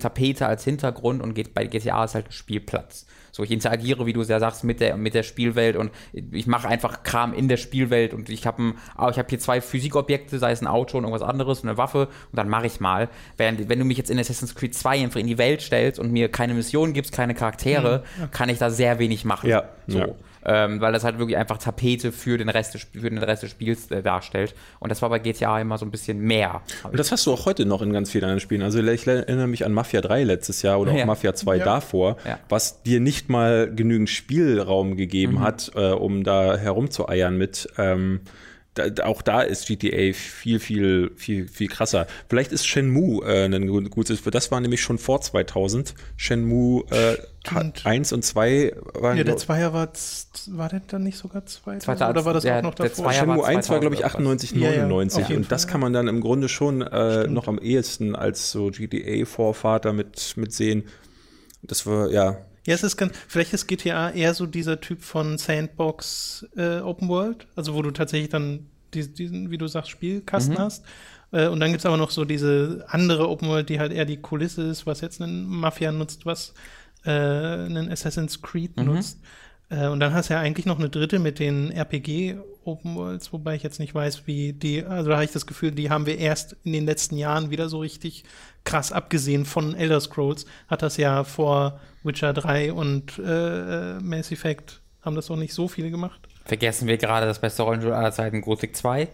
[0.01, 3.07] Tapete, als Hintergrund und geht, bei GTA ist halt ein Spielplatz.
[3.37, 6.69] So, ich interagiere, wie du ja sagst, mit der, mit der Spielwelt und ich mache
[6.69, 10.53] einfach Kram in der Spielwelt und ich habe oh, ich hab hier zwei Physikobjekte, sei
[10.53, 13.11] es ein Auto und irgendwas anderes und eine Waffe und dann mache ich mal.
[13.37, 16.13] Während, wenn du mich jetzt in Assassin's Creed 2 einfach in die Welt stellst und
[16.13, 18.31] mir keine Mission gibst, keine Charaktere, mhm.
[18.31, 19.51] kann ich da sehr wenig machen.
[19.51, 19.65] Ja.
[19.87, 19.99] So.
[19.99, 20.09] Ja
[20.47, 23.51] ähm, weil das halt wirklich einfach Tapete für den Rest des, für den Rest des
[23.51, 24.55] Spiels äh, darstellt.
[24.79, 26.63] Und das war bei GTA immer so ein bisschen mehr.
[26.85, 28.63] Und das hast du auch heute noch in ganz vielen anderen Spielen.
[28.63, 31.07] Also ich erinnere mich an Mafia 3 letztes Jahr oder auch ja.
[31.07, 31.65] Mafia 2 ja.
[31.65, 32.39] davor, ja.
[32.49, 35.41] was dir nicht mal genügend Spielraum gegeben mhm.
[35.41, 37.69] hat, äh, um da herumzueiern mit.
[37.77, 38.21] Ähm,
[38.77, 42.07] da, auch da ist GTA viel, viel, viel, viel krasser.
[42.29, 45.95] Vielleicht ist Shenmue äh, ein gutes, das war nämlich schon vor 2000.
[46.17, 47.17] Shenmue äh,
[47.85, 49.17] 1 und 2 waren.
[49.17, 49.89] Ja, der Zweier war,
[50.49, 52.11] war der dann nicht sogar 2000?
[52.11, 53.13] Oder war das der, auch noch davor?
[53.13, 55.23] Shenmue 1 war, glaube ich, 98, 99.
[55.23, 58.15] Ja, ja, und das Fall, kann man dann im Grunde schon äh, noch am ehesten
[58.15, 60.85] als so GTA-Vorvater mit, mit sehen.
[61.63, 65.39] Das war, ja, ja, es ist ganz, vielleicht ist GTA eher so dieser Typ von
[65.39, 70.55] Sandbox äh, Open World, also wo du tatsächlich dann diesen, diesen wie du sagst, Spielkasten
[70.55, 70.59] mhm.
[70.59, 70.85] hast.
[71.31, 74.05] Äh, und dann gibt es aber noch so diese andere Open World, die halt eher
[74.05, 76.55] die Kulisse ist, was jetzt ein Mafia nutzt, was
[77.05, 78.87] äh, einen Assassin's Creed mhm.
[78.87, 79.21] nutzt.
[79.69, 83.33] Äh, und dann hast du ja eigentlich noch eine dritte mit den RPG Open Worlds,
[83.33, 86.07] wobei ich jetzt nicht weiß, wie die, also da habe ich das Gefühl, die haben
[86.07, 88.25] wir erst in den letzten Jahren wieder so richtig
[88.65, 94.81] krass abgesehen von Elder Scrolls, hat das ja vor Witcher 3 und äh, Mass Effect
[95.03, 96.21] haben das auch nicht so viele gemacht.
[96.45, 99.09] Vergessen wir gerade das beste Rollenspiel aller Zeiten, Gothic 2?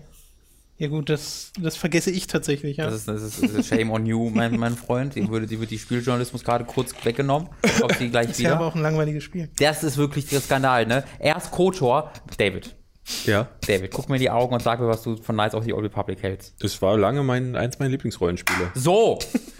[0.78, 2.86] Ja gut, das, das vergesse ich tatsächlich, ja.
[2.86, 5.14] Das ist, das ist, das ist Shame on you, mein, mein Freund.
[5.14, 7.48] Die würde, die wird die Spieljournalismus gerade kurz weggenommen.
[7.82, 8.50] Ob sie gleich das ist wieder.
[8.50, 9.48] ja aber auch ein langweiliges Spiel.
[9.58, 11.04] Das ist wirklich der Skandal, ne?
[11.20, 12.74] Erst Kotor, David.
[13.26, 13.48] Ja.
[13.66, 15.72] David, guck mir in die Augen und sag mir, was du von Knights of the
[15.72, 16.54] Old Republic hältst.
[16.60, 18.70] Das war lange mein, eins meiner Lieblingsrollenspiele.
[18.74, 19.18] So!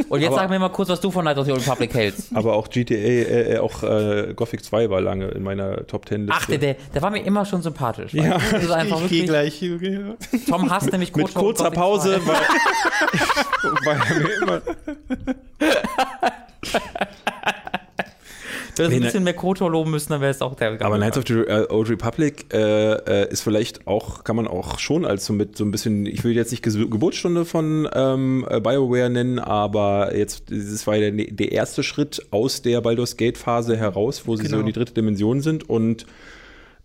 [0.09, 2.28] Und jetzt sag mir mal kurz, was du von Knights of the Old Republic hältst.
[2.35, 6.26] Aber auch GTA, äh, äh, auch äh, Gothic 2 war lange in meiner Top 10
[6.26, 6.37] Liste.
[6.40, 8.14] Ach, der, der, der war mir immer schon sympathisch.
[8.14, 9.62] Ja, das ist einfach ich geh gleich.
[9.62, 10.00] Okay.
[10.48, 12.28] Tom hasst nämlich Mit kurzer Gothic Pause, 2.
[12.28, 12.37] weil,
[13.85, 14.62] weil er mir immer
[18.77, 20.81] Du hättest ein bisschen mehr Kotor loben müssen, dann wäre es auch der.
[20.81, 24.79] Aber Knights of the uh, Old Republic äh, äh, ist vielleicht auch, kann man auch
[24.79, 28.47] schon als so mit so ein bisschen, ich will jetzt nicht Ge Geburtsstunde von ähm,
[28.49, 33.17] äh, BioWare nennen, aber jetzt, das war ja der, der erste Schritt aus der Baldur's
[33.17, 34.57] Gate Phase heraus, wo sie genau.
[34.57, 36.07] so in die dritte Dimension sind und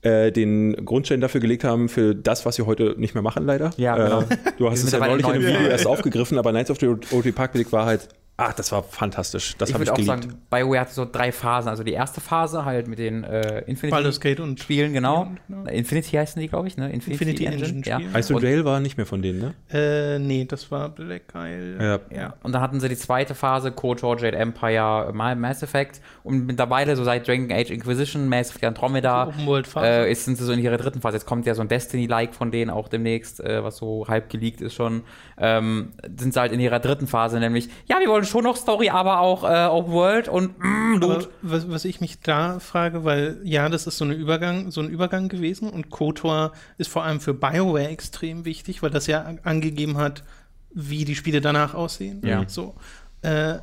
[0.01, 3.71] äh, den Grundstein dafür gelegt haben, für das, was wir heute nicht mehr machen, leider.
[3.77, 4.21] Ja, genau.
[4.21, 6.87] Äh, du hast es ja neulich in einem Video erst aufgegriffen, aber Knights of the
[6.87, 9.57] Old Republic war halt Ach, das war fantastisch.
[9.57, 11.69] Das habe ich, ich auch sagen, BioWare hatte so drei Phasen.
[11.69, 15.31] Also die erste Phase halt mit den äh, Infinity Baldur's Gate und Spielen, genau.
[15.47, 15.63] genau.
[15.63, 16.91] Infinity heißen die, glaube ich, ne?
[16.91, 17.67] Infinity, Infinity Engine.
[17.67, 18.19] Engine ja.
[18.19, 19.53] Ice und Jail war nicht mehr von denen, ne?
[19.71, 21.99] Äh, nee, das war Black Isle.
[22.11, 22.15] Ja.
[22.15, 22.33] ja.
[22.43, 25.99] Und dann hatten sie die zweite Phase, KOTOR, Jade Empire, Mass Effect.
[26.23, 29.31] Und mittlerweile, so seit Dragon Age Inquisition, Mass Effect Andromeda,
[29.77, 31.17] äh, ist, sind sie so in ihrer dritten Phase.
[31.17, 34.61] Jetzt kommt ja so ein Destiny-like von denen auch demnächst, äh, was so halb geleakt
[34.61, 35.01] ist schon.
[35.39, 38.89] Ähm, sind sie halt in ihrer dritten Phase, nämlich, ja, wir wollen schon noch Story,
[38.89, 41.29] aber auch äh, Open World und mm, Loot.
[41.41, 44.89] Was, was, ich mich da frage, weil ja, das ist so, eine Übergang, so ein
[44.89, 49.97] Übergang gewesen und KOTOR ist vor allem für BioWare extrem wichtig, weil das ja angegeben
[49.97, 50.23] hat,
[50.71, 52.21] wie die Spiele danach aussehen.
[52.25, 52.43] Ja.
[52.47, 52.75] So.
[53.21, 53.59] Äh,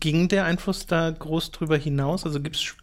[0.00, 2.24] ging der Einfluss da groß drüber hinaus?
[2.24, 2.76] Also gibt es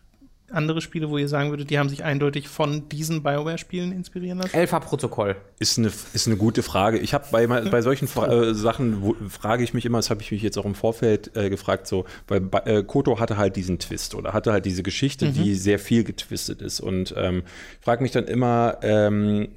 [0.51, 4.55] andere Spiele, wo ihr sagen würdet, die haben sich eindeutig von diesen BioWare-Spielen inspirieren lassen?
[4.55, 5.35] Elfa-Protokoll.
[5.59, 6.97] Ist eine, ist eine gute Frage.
[6.99, 10.21] Ich habe bei, bei solchen Fra äh, Sachen, wo, frage ich mich immer, das habe
[10.21, 13.79] ich mich jetzt auch im Vorfeld äh, gefragt, so, weil äh, Koto hatte halt diesen
[13.79, 15.33] Twist oder hatte halt diese Geschichte, mhm.
[15.33, 16.79] die sehr viel getwistet ist.
[16.79, 17.43] Und ähm,
[17.81, 19.49] frage mich dann immer, ähm,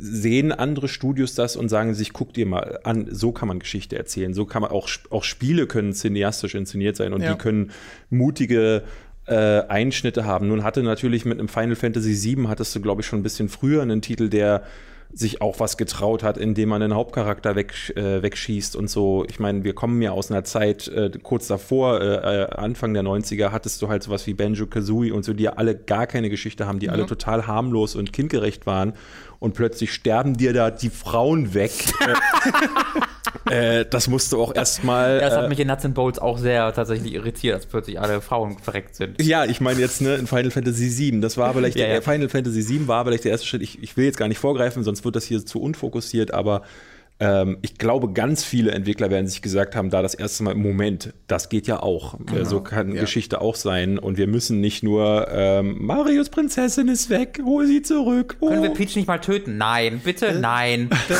[0.00, 3.96] sehen andere Studios das und sagen sich, guck dir mal an, so kann man Geschichte
[3.96, 7.32] erzählen, so kann man auch, auch Spiele können cineastisch inszeniert sein und ja.
[7.32, 7.70] die können
[8.10, 8.82] mutige
[9.26, 10.48] äh, Einschnitte haben.
[10.48, 13.48] Nun hatte natürlich mit einem Final Fantasy VII hattest du, glaube ich, schon ein bisschen
[13.48, 14.62] früher einen Titel, der
[15.14, 19.26] sich auch was getraut hat, indem man den Hauptcharakter weg, äh, wegschießt und so.
[19.28, 23.02] Ich meine, wir kommen ja aus einer Zeit, äh, kurz davor, äh, äh Anfang der
[23.02, 26.66] 90er, hattest du halt sowas wie Banjo Kazooie und so, die alle gar keine Geschichte
[26.66, 26.92] haben, die ja.
[26.92, 28.94] alle total harmlos und kindgerecht waren
[29.38, 31.72] und plötzlich sterben dir da die Frauen weg.
[33.48, 35.14] äh, das musst du auch erstmal.
[35.14, 38.00] Ja, das hat äh, mich in Nuts and Bolts auch sehr tatsächlich irritiert, dass plötzlich
[38.00, 39.22] alle Frauen verreckt sind.
[39.22, 41.20] Ja, ich meine jetzt ne, in Final Fantasy VII.
[41.20, 42.00] Das war vielleicht ja, der, ja.
[42.00, 43.62] Final Fantasy VII war vielleicht der erste Schritt.
[43.62, 46.62] Ich, ich will jetzt gar nicht vorgreifen, sonst wird das hier zu unfokussiert, aber
[47.22, 50.62] ähm, ich glaube, ganz viele Entwickler werden sich gesagt haben, da das erste Mal, im
[50.62, 52.18] Moment, das geht ja auch.
[52.18, 52.42] Genau.
[52.42, 53.00] so kann ja.
[53.00, 54.00] Geschichte auch sein.
[54.00, 58.38] Und wir müssen nicht nur, ähm, Marios Prinzessin ist weg, hol sie zurück.
[58.40, 58.48] Oh.
[58.48, 59.56] Können wir Peach nicht mal töten?
[59.56, 60.90] Nein, bitte, äh, nein.
[61.08, 61.16] Da,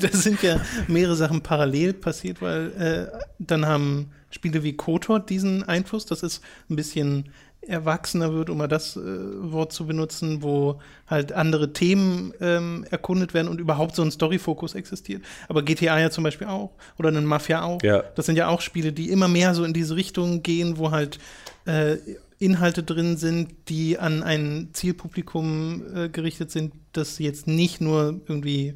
[0.00, 5.62] da, sind ja mehrere Sachen parallel passiert, weil äh, dann haben Spiele wie KOTOR diesen
[5.62, 6.06] Einfluss.
[6.06, 7.30] Das ist ein bisschen
[7.68, 13.34] erwachsener wird, um mal das äh, Wort zu benutzen, wo halt andere Themen ähm, erkundet
[13.34, 15.22] werden und überhaupt so ein Story-Fokus existiert.
[15.48, 17.82] Aber GTA ja zum Beispiel auch oder ein Mafia auch.
[17.82, 18.04] Ja.
[18.14, 21.18] Das sind ja auch Spiele, die immer mehr so in diese Richtung gehen, wo halt
[21.66, 21.96] äh,
[22.38, 28.74] Inhalte drin sind, die an ein Zielpublikum äh, gerichtet sind, das jetzt nicht nur irgendwie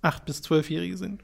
[0.00, 1.20] acht bis zwölfjährige sind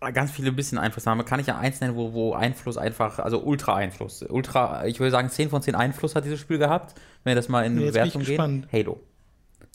[0.00, 1.22] ganz viele bisschen Einfluss haben.
[1.24, 4.24] Kann ich ja eins nennen, wo, wo Einfluss einfach, also Ultra-Einfluss.
[4.28, 6.94] Ultra, ich würde sagen, 10 von 10 Einfluss hat dieses Spiel gehabt.
[7.22, 8.66] Wenn wir das mal in Jetzt Wertung gehen.
[8.72, 9.00] Halo.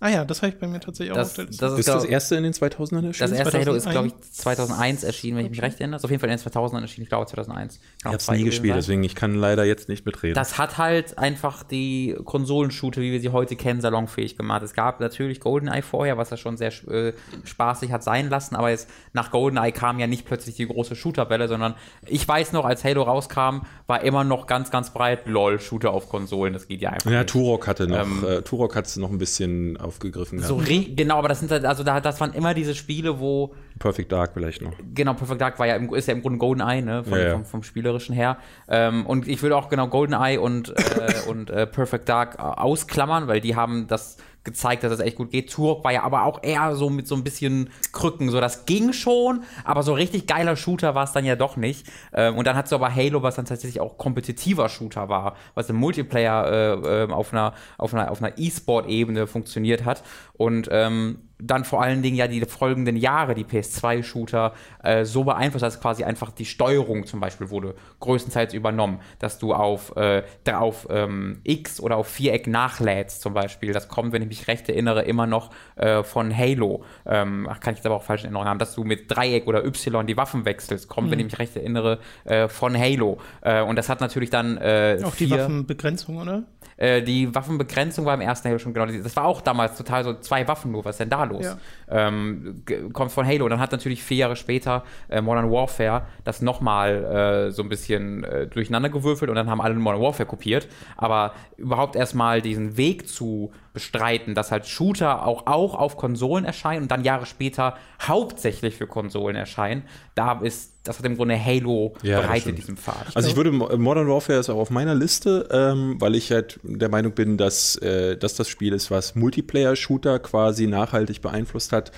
[0.01, 1.65] Ah ja, das habe ich bei mir tatsächlich auch das, auf der Liste.
[1.65, 3.13] Das ist, ist das erste in den 2000ern erschienen?
[3.13, 3.65] Das erste 2001?
[3.65, 5.97] Halo ist, glaube ich, 2001 erschienen, wenn ich mich recht erinnere.
[5.97, 7.79] Ist auf jeden Fall in den 2000ern erschienen, ich glaube 2001.
[7.99, 8.79] ich habe es nie gespielt, sein.
[8.79, 10.35] deswegen ich kann leider jetzt nicht mitreden.
[10.35, 14.63] Das hat halt einfach die Konsolenshooter, wie wir sie heute kennen, salonfähig gemacht.
[14.63, 17.13] Es gab natürlich GoldenEye vorher, was ja schon sehr äh,
[17.45, 21.47] spaßig hat sein lassen, aber jetzt nach GoldenEye kam ja nicht plötzlich die große Shooterbälle,
[21.47, 21.73] sondern
[22.05, 26.09] ich weiß noch, als Halo rauskam, war immer noch ganz, ganz breit LOL, Shooter auf
[26.09, 26.51] Konsolen.
[26.51, 27.09] Das geht ja einfach.
[27.09, 27.29] Ja, nicht.
[27.29, 30.39] Turok hatte noch, ähm, äh, Turok hat es noch ein bisschen aufgegriffen.
[30.39, 33.55] So genau, aber das sind halt, also da, das waren immer diese Spiele, wo.
[33.79, 34.73] Perfect Dark vielleicht noch.
[34.93, 37.03] Genau, Perfect Dark war ja im, ist ja im Grunde GoldenEye, ne?
[37.03, 37.33] Von, ja, ja.
[37.33, 38.37] Vom, vom, Spielerischen her.
[38.67, 43.41] Ähm, und ich würde auch genau GoldenEye und, äh, und äh, Perfect Dark ausklammern, weil
[43.41, 45.51] die haben das gezeigt, dass es echt gut geht.
[45.51, 48.29] Turok war ja aber auch eher so mit so ein bisschen Krücken.
[48.29, 51.87] So, das ging schon, aber so richtig geiler Shooter war es dann ja doch nicht.
[52.13, 55.69] Ähm, und dann hat du aber Halo, was dann tatsächlich auch kompetitiver Shooter war, was
[55.69, 56.47] im Multiplayer
[56.85, 60.03] äh, äh, auf einer auf einer auf einer E-Sport-Ebene funktioniert hat.
[60.33, 65.63] Und ähm, dann vor allen Dingen ja die folgenden Jahre die PS2-Shooter äh, so beeinflusst,
[65.63, 70.87] dass quasi einfach die Steuerung zum Beispiel wurde größtenteils übernommen, dass du auf, äh, auf
[70.89, 73.73] ähm, X oder auf Viereck nachlädst zum Beispiel.
[73.73, 76.83] Das kommt, wenn ich mich recht erinnere, immer noch äh, von Halo.
[77.05, 79.65] Ähm, kann ich jetzt aber auch falsch in Erinnerung haben, dass du mit Dreieck oder
[79.65, 81.11] Y die Waffen wechselst, kommt, mhm.
[81.11, 83.19] wenn ich mich recht erinnere, äh, von Halo.
[83.41, 86.43] Äh, und das hat natürlich dann äh, auch die Waffenbegrenzung, oder?
[86.77, 88.85] Die Waffenbegrenzung war im ersten Halo schon genau.
[88.85, 90.83] Das war auch damals total so zwei Waffen nur.
[90.83, 91.45] Was denn da los?
[91.45, 91.57] Ja.
[91.89, 93.47] Ähm, kommt von Halo.
[93.49, 98.23] Dann hat natürlich vier Jahre später äh, Modern Warfare das nochmal äh, so ein bisschen
[98.23, 100.67] äh, durcheinander gewürfelt und dann haben alle Modern Warfare kopiert.
[100.97, 106.83] Aber überhaupt erstmal diesen Weg zu bestreiten, dass halt Shooter auch, auch auf Konsolen erscheinen
[106.83, 109.83] und dann Jahre später hauptsächlich für Konsolen erscheinen,
[110.15, 113.15] da ist das hat im Grunde Halo ja, bereitet diesem Pfad.
[113.15, 116.89] Also ich würde Modern Warfare ist auch auf meiner Liste, ähm, weil ich halt der
[116.89, 121.91] Meinung bin, dass, äh, dass das Spiel ist, was Multiplayer-Shooter quasi nachhaltig beeinflusst hat.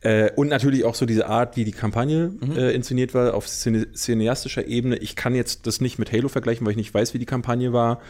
[0.00, 2.56] Äh, und natürlich auch so diese Art, wie die Kampagne mhm.
[2.56, 4.96] äh, inszeniert war, auf szene cineastischer Ebene.
[4.96, 7.74] Ich kann jetzt das nicht mit Halo vergleichen, weil ich nicht weiß, wie die Kampagne
[7.74, 8.00] war.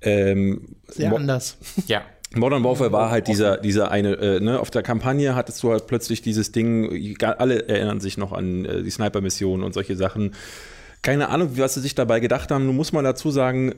[0.00, 1.58] Ähm, Sehr anders.
[1.86, 2.02] Ja.
[2.36, 5.86] Modern Warfare war halt dieser, dieser eine, äh, ne, auf der Kampagne hattest du halt
[5.86, 10.34] plötzlich dieses Ding, alle erinnern sich noch an äh, die Sniper-Mission und solche Sachen.
[11.02, 12.66] Keine Ahnung, was sie sich dabei gedacht haben.
[12.66, 13.74] Nun muss man dazu sagen,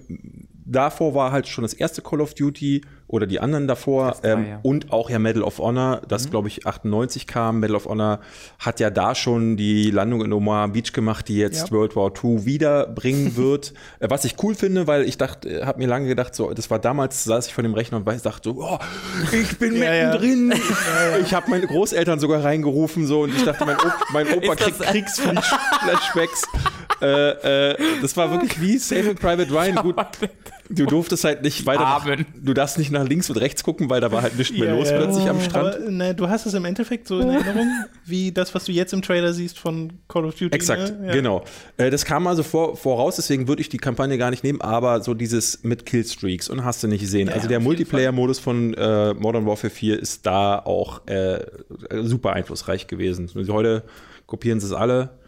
[0.64, 4.46] davor war halt schon das erste Call of Duty oder die anderen davor war, ähm,
[4.48, 4.58] ja.
[4.62, 6.30] und auch ja Medal of Honor, das mhm.
[6.30, 7.60] glaube ich 98 kam.
[7.60, 8.20] Medal of Honor
[8.58, 11.70] hat ja da schon die Landung in Omaha Beach gemacht, die jetzt ja.
[11.70, 13.74] World War II wiederbringen wird.
[14.00, 16.70] äh, was ich cool finde, weil ich dachte, äh, habe mir lange gedacht, so, das
[16.70, 18.78] war damals, saß ich vor dem Rechner und weiß, dachte so, oh,
[19.32, 20.54] ich bin ja, mittendrin.
[21.22, 24.80] ich habe meine Großeltern sogar reingerufen so und ich dachte, mein, Op mein Opa kriegt
[24.80, 26.42] Kriegsflashbacks.
[27.00, 29.76] äh, äh, das war wirklich wie Saving Private Ryan.
[29.76, 29.96] Gut,
[30.68, 31.80] du durftest halt nicht weiter.
[31.80, 34.68] Nach, du darfst nicht nach links und rechts gucken, weil da war halt nichts mehr
[34.68, 34.96] ja, los ja.
[34.98, 35.76] plötzlich am Strand.
[35.76, 37.68] Aber, ne, du hast es im Endeffekt so in Erinnerung,
[38.04, 40.54] wie das, was du jetzt im Trailer siehst von Call of Duty.
[40.54, 41.08] Exakt, ne?
[41.08, 41.12] ja.
[41.12, 41.44] genau.
[41.76, 45.02] Äh, das kam also vor, voraus, deswegen würde ich die Kampagne gar nicht nehmen, aber
[45.02, 47.28] so dieses mit Killstreaks und hast du nicht gesehen.
[47.28, 51.40] also der Multiplayer-Modus von äh, Modern Warfare 4 ist da auch äh,
[52.02, 53.30] super einflussreich gewesen.
[53.48, 53.84] Heute
[54.26, 55.18] kopieren sie es alle.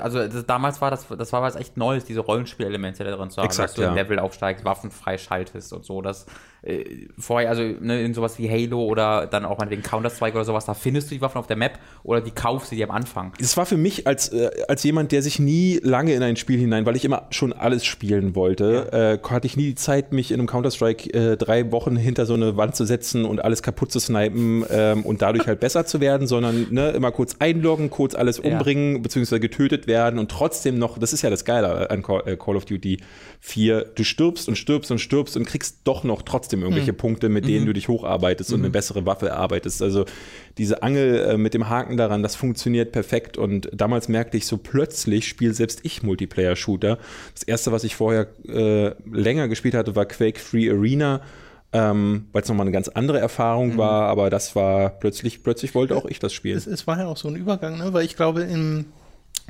[0.00, 3.38] also das, damals war das, das war was echt Neues, diese Rollenspielelemente da drin zu
[3.38, 3.92] haben, Exakt, dass du ja.
[3.92, 6.00] Level aufsteigst, Waffen freischaltest und so.
[6.00, 6.26] Das
[6.62, 10.44] äh, vorher, also ne, in sowas wie Halo oder dann auch mal den Counter-Strike oder
[10.44, 12.94] sowas, da findest du die Waffen auf der Map oder die kaufst du dir am
[12.94, 13.32] Anfang.
[13.40, 16.58] Es war für mich als, äh, als jemand, der sich nie lange in ein Spiel
[16.58, 19.12] hinein, weil ich immer schon alles spielen wollte, ja.
[19.12, 22.34] äh, hatte ich nie die Zeit, mich in einem Counter-Strike äh, drei Wochen hinter so
[22.34, 26.00] eine Wand zu setzen und alles kaputt zu snipen ähm, und dadurch halt besser zu
[26.00, 29.02] werden, sondern ne, immer kurz einloggen, kurz alles umbringen, ja.
[29.02, 32.56] beziehungsweise getötet werden und trotzdem noch, das ist ja das Geile an Call, äh, Call
[32.56, 32.98] of Duty
[33.40, 36.96] 4, du stirbst und stirbst und stirbst und kriegst doch noch trotzdem irgendwelche mhm.
[36.96, 37.66] Punkte, mit denen mhm.
[37.66, 38.72] du dich hocharbeitest und eine mhm.
[38.72, 39.80] bessere Waffe erarbeitest.
[39.80, 40.04] Also
[40.58, 43.38] diese Angel äh, mit dem Haken daran, das funktioniert perfekt.
[43.38, 46.98] Und damals merkte ich so plötzlich, spiele selbst ich Multiplayer-Shooter.
[47.32, 51.22] Das erste, was ich vorher äh, länger gespielt hatte, war Quake Free Arena.
[51.70, 53.76] Ähm, weil es nochmal eine ganz andere Erfahrung mhm.
[53.76, 56.56] war, aber das war plötzlich, plötzlich wollte auch ich das spielen.
[56.56, 57.92] Es, es war ja auch so ein Übergang, ne?
[57.92, 58.86] weil ich glaube, im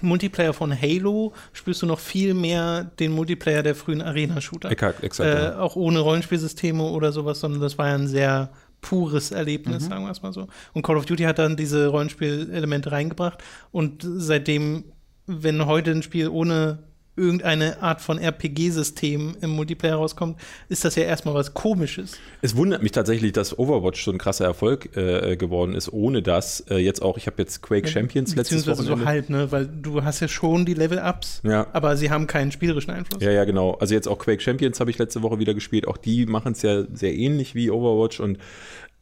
[0.02, 4.70] Multiplayer von Halo spürst du noch viel mehr den Multiplayer der frühen Arena-Shooter.
[4.70, 5.28] Exakt, exakt.
[5.28, 5.60] Äh, ja.
[5.60, 9.88] Auch ohne Rollenspielsysteme oder sowas, sondern das war ja ein sehr pures Erlebnis, mhm.
[9.88, 10.46] sagen wir es mal so.
[10.72, 14.84] Und Call of Duty hat dann diese Rollenspielelemente reingebracht und seitdem,
[15.26, 16.78] wenn heute ein Spiel ohne
[17.18, 22.16] irgendeine Art von RPG-System im Multiplayer rauskommt, ist das ja erstmal was Komisches.
[22.42, 26.60] Es wundert mich tatsächlich, dass Overwatch so ein krasser Erfolg äh, geworden ist, ohne dass
[26.70, 29.00] äh, jetzt auch, ich habe jetzt Quake Champions letztes Wochenende.
[29.00, 31.66] so halb, ne, weil du hast ja schon die Level-Ups, ja.
[31.72, 33.22] aber sie haben keinen spielerischen Einfluss.
[33.22, 33.72] Ja, ja, genau.
[33.74, 36.62] Also jetzt auch Quake Champions habe ich letzte Woche wieder gespielt, auch die machen es
[36.62, 38.38] ja sehr ähnlich wie Overwatch und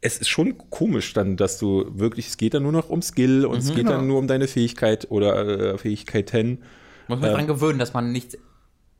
[0.01, 3.45] es ist schon komisch dann, dass du wirklich, es geht dann nur noch um Skill
[3.45, 3.91] und mhm, es geht genau.
[3.91, 6.59] dann nur um deine Fähigkeit oder äh, Fähigkeiten.
[7.07, 8.37] Muss man ähm, daran gewöhnen, dass man nicht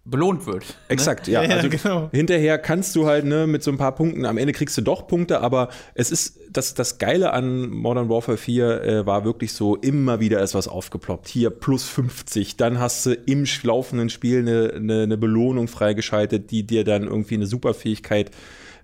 [0.10, 0.63] belohnt wird.
[0.63, 0.76] Ne?
[0.89, 1.43] Exakt, ja.
[1.43, 2.10] ja also genau.
[2.12, 5.08] hinterher kannst du halt ne, mit so ein paar Punkten, am Ende kriegst du doch
[5.08, 9.76] Punkte, aber es ist, das, das Geile an Modern Warfare 4 äh, war wirklich so,
[9.76, 11.28] immer wieder ist was aufgeploppt.
[11.28, 16.65] Hier plus 50, dann hast du im laufenden Spiel eine, eine, eine Belohnung freigeschaltet, die
[16.65, 18.32] dir dann irgendwie eine Superfähigkeit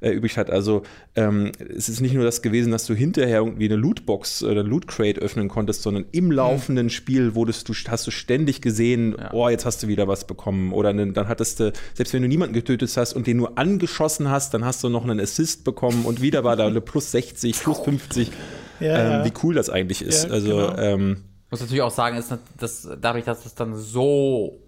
[0.04, 0.50] äh, übrig hat.
[0.50, 0.84] Also
[1.16, 4.88] ähm, es ist nicht nur das gewesen, dass du hinterher irgendwie eine Lootbox oder Loot
[4.88, 6.32] Crate öffnen konntest, sondern im mhm.
[6.32, 6.92] laufenden mhm.
[6.92, 9.34] Spiel wurdest du, hast du ständig gesehen, ja.
[9.34, 10.74] oh, jetzt hast du wieder was bekommen.
[10.74, 14.30] Oder ne, dann hattest du, selbst wenn du niemanden getötet hast und den nur angeschossen
[14.30, 17.60] hast, dann hast du noch einen Assist bekommen und wieder war da eine plus 60,
[17.60, 18.32] plus 50.
[18.80, 20.30] Ja, ähm, wie cool das eigentlich ist.
[20.30, 20.78] also genau.
[20.78, 24.60] ähm, muss natürlich auch sagen, ist, dass dadurch, dass es dann so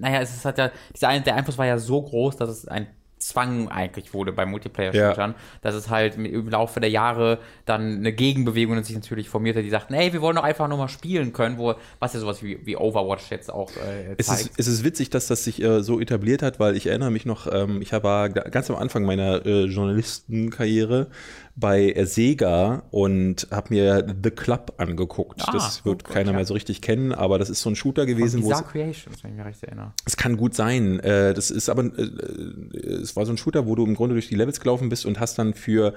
[0.00, 2.86] naja, es ist halt ja, dieser, der Einfluss war ja so groß, dass es ein
[3.26, 5.36] Zwang eigentlich wurde bei Multiplayer-Shootern, ja.
[5.62, 9.94] dass es halt im Laufe der Jahre dann eine Gegenbewegung sich natürlich formierte, die sagten,
[9.94, 12.76] hey, wir wollen doch einfach nur mal spielen können, wo, was ja sowas wie, wie
[12.76, 14.20] Overwatch jetzt auch äh, zeigt.
[14.20, 17.10] Es ist, es ist witzig, dass das sich äh, so etabliert hat, weil ich erinnere
[17.10, 21.08] mich noch, ähm, ich war ganz am Anfang meiner äh, Journalistenkarriere,
[21.58, 25.40] bei Sega und habe mir The Club angeguckt.
[25.46, 26.36] Ah, das wird gut, keiner ja.
[26.36, 29.36] mehr so richtig kennen, aber das ist so ein Shooter gewesen, wo Creations, wenn ich
[29.38, 29.92] mich recht erinnere.
[30.04, 31.00] Es kann gut sein.
[31.00, 32.02] Äh, das ist aber äh,
[33.00, 35.18] es war so ein Shooter, wo du im Grunde durch die Levels gelaufen bist und
[35.18, 35.94] hast dann für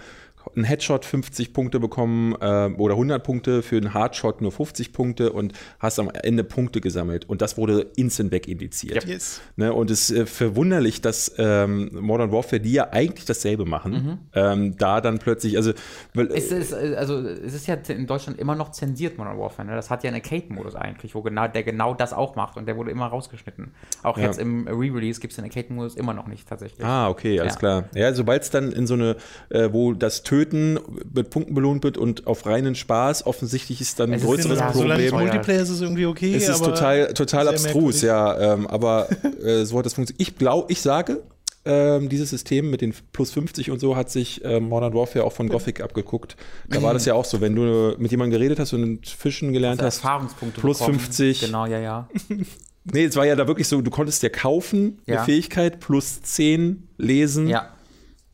[0.56, 5.32] einen Headshot 50 Punkte bekommen äh, oder 100 Punkte, für einen Hardshot nur 50 Punkte
[5.32, 7.28] und hast am Ende Punkte gesammelt.
[7.28, 9.04] Und das wurde instant wegindiziert.
[9.04, 9.10] Ja.
[9.10, 9.42] Yes.
[9.56, 13.92] Ne, und es ist äh, verwunderlich, dass ähm, Modern Warfare, die ja eigentlich dasselbe machen,
[13.92, 14.18] mhm.
[14.34, 15.74] ähm, da dann plötzlich, also.
[16.14, 19.68] Weil, es ist, also, es ist ja in Deutschland immer noch zensiert, Modern Warfare.
[19.68, 19.76] Ne?
[19.76, 22.78] Das hat ja einen Arcade-Modus eigentlich, wo genau, der genau das auch macht und der
[22.78, 23.72] wurde immer rausgeschnitten.
[24.04, 24.26] Auch ja.
[24.26, 26.86] jetzt im Re-Release gibt es den Arcade-Modus immer noch nicht tatsächlich.
[26.86, 27.60] Ah, okay, alles ja.
[27.60, 27.84] klar.
[27.94, 29.16] Ja, sobald es dann in so eine,
[29.50, 34.13] äh, wo das Töten mit Punkten belohnt wird und auf reinen Spaß, offensichtlich ist dann
[34.13, 35.13] ein größeres ja, Problem.
[35.13, 36.34] Multiplayer ist es irgendwie okay.
[36.34, 38.54] Es ist total, total abstrus, ja.
[38.54, 39.08] Ähm, aber
[39.43, 40.21] äh, so hat das funktioniert.
[40.21, 41.21] Ich glaube, ich sage,
[41.65, 45.34] ähm, dieses System mit den plus 50 und so hat sich ähm, Modern Warfare auch
[45.34, 46.36] von Gothic abgeguckt.
[46.69, 49.82] Da war das ja auch so, wenn du mit jemandem geredet hast und Fischen gelernt
[49.82, 50.99] hast, Erfahrungspunkte plus bekommen.
[50.99, 51.41] 50.
[51.41, 52.10] Genau, ja, ja.
[52.86, 55.17] nee, es war ja da wirklich so, du konntest dir kaufen, ja.
[55.17, 57.47] eine Fähigkeit, plus 10 lesen.
[57.47, 57.73] Ja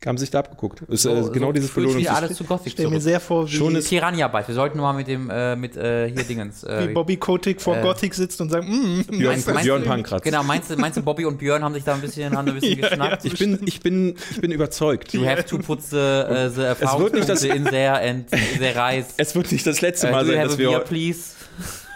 [0.04, 0.82] haben sich da abgeguckt.
[0.82, 2.66] Ist, so, äh, genau so dieses Belohnungs alles zu Gothic.
[2.66, 4.48] Ich stelle mir sehr vor, wie Schon Piranha Bytes.
[4.48, 6.64] Wir sollten mal mit dem äh, mit äh, hier Dingens.
[6.64, 10.22] Äh, wie Bobby Kotick vor äh, Gothic sitzt und sagt, mm, Björn, meinst, Björn Pankratz.
[10.22, 12.54] Genau, meinst du, meinst du, Bobby und Björn haben sich da ein bisschen, haben ein
[12.54, 13.24] bisschen ja, geschnappt?
[13.24, 15.14] Ja, ich bin, ich bin, ich bin überzeugt.
[15.14, 19.08] You have to put the, uh, the Erfahrungspunkte in there and there rise.
[19.16, 20.70] Es wird nicht das letzte Mal sein, dass wir.
[20.70, 21.34] Beer, please.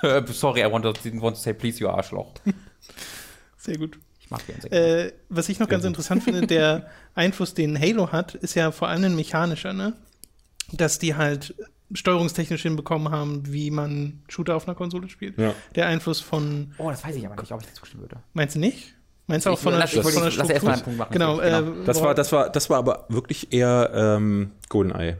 [0.32, 2.32] Sorry, I want to, want to say please, you Arschloch.
[3.58, 3.98] Sehr gut
[4.70, 8.88] äh, Was ich noch ganz interessant finde, der Einfluss, den Halo hat, ist ja vor
[8.88, 9.94] allem ein mechanischer, ne?
[10.72, 11.54] Dass die halt
[11.92, 15.38] steuerungstechnisch hinbekommen haben, wie man Shooter auf einer Konsole spielt.
[15.38, 15.54] Ja.
[15.74, 16.72] Der Einfluss von.
[16.78, 18.16] Oh, das weiß ich aber nicht, ob ich dir zustimmen würde.
[18.32, 18.94] Meinst du nicht?
[19.26, 20.32] Meinst du auch von, der, von der Struktur?
[20.36, 21.12] Lass erstmal einen Punkt machen.
[21.12, 21.84] Genau, äh, genau.
[21.84, 25.16] das, war, das, war, das war aber wirklich eher ähm, GoldenEye.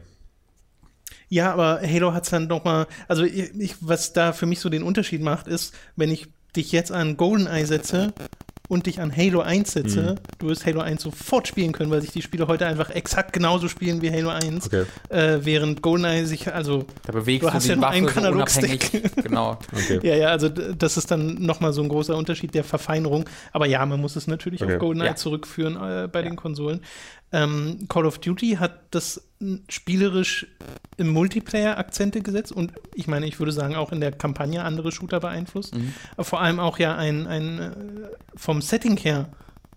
[1.29, 4.67] Ja, aber Halo hat es dann noch mal, also ich, was da für mich so
[4.67, 8.13] den Unterschied macht, ist, wenn ich dich jetzt an GoldenEye setze
[8.71, 10.37] und dich an Halo 1 setze, mhm.
[10.39, 13.67] du wirst Halo 1 sofort spielen können, weil sich die Spiele heute einfach exakt genauso
[13.67, 14.67] spielen wie Halo 1.
[14.67, 14.85] Okay.
[15.09, 19.11] Äh, während GoldenEye sich, also da bewegst du hast ja nur einen Katalogstick.
[19.13, 19.59] So genau.
[19.73, 19.99] Okay.
[20.03, 23.25] ja, ja, also das ist dann nochmal so ein großer Unterschied der Verfeinerung.
[23.51, 24.75] Aber ja, man muss es natürlich okay.
[24.75, 25.15] auf GoldenEye ja.
[25.15, 26.29] zurückführen äh, bei ja.
[26.29, 26.79] den Konsolen.
[27.33, 29.21] Ähm, Call of Duty hat das
[29.69, 30.47] spielerisch
[30.97, 34.91] im Multiplayer Akzente gesetzt und ich meine, ich würde sagen, auch in der Kampagne andere
[34.91, 35.75] Shooter beeinflusst.
[35.75, 35.93] Mhm.
[36.19, 37.71] Vor allem auch ja ein, ein äh,
[38.35, 39.29] vom Setting her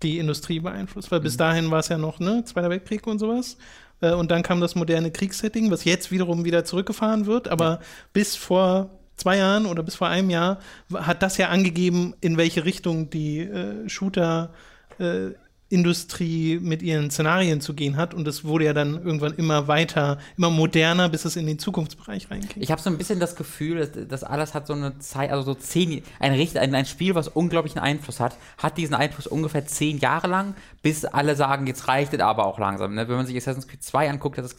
[0.02, 1.24] die Industrie beeinflusst, weil mhm.
[1.24, 3.56] bis dahin war es ja noch, ne, Zweiter Weltkrieg und sowas.
[4.00, 7.80] Äh, und dann kam das moderne Kriegssetting, was jetzt wiederum wieder zurückgefahren wird, aber ja.
[8.12, 10.58] bis vor zwei Jahren oder bis vor einem Jahr
[10.92, 14.50] hat das ja angegeben, in welche Richtung die äh, Shooter
[14.98, 15.30] äh,
[15.70, 18.14] Industrie mit ihren Szenarien zu gehen hat.
[18.14, 22.30] Und es wurde ja dann irgendwann immer weiter, immer moderner, bis es in den Zukunftsbereich
[22.30, 22.56] reingeht.
[22.56, 25.42] Ich habe so ein bisschen das Gefühl, dass, das alles hat so eine Zeit, also
[25.42, 29.98] so zehn, ein, ein, ein Spiel, was unglaublichen Einfluss hat, hat diesen Einfluss ungefähr zehn
[29.98, 32.94] Jahre lang, bis alle sagen, jetzt reicht es aber auch langsam.
[32.94, 33.08] Ne?
[33.08, 34.58] Wenn man sich Assassin's Creed 2 anguckt, das ist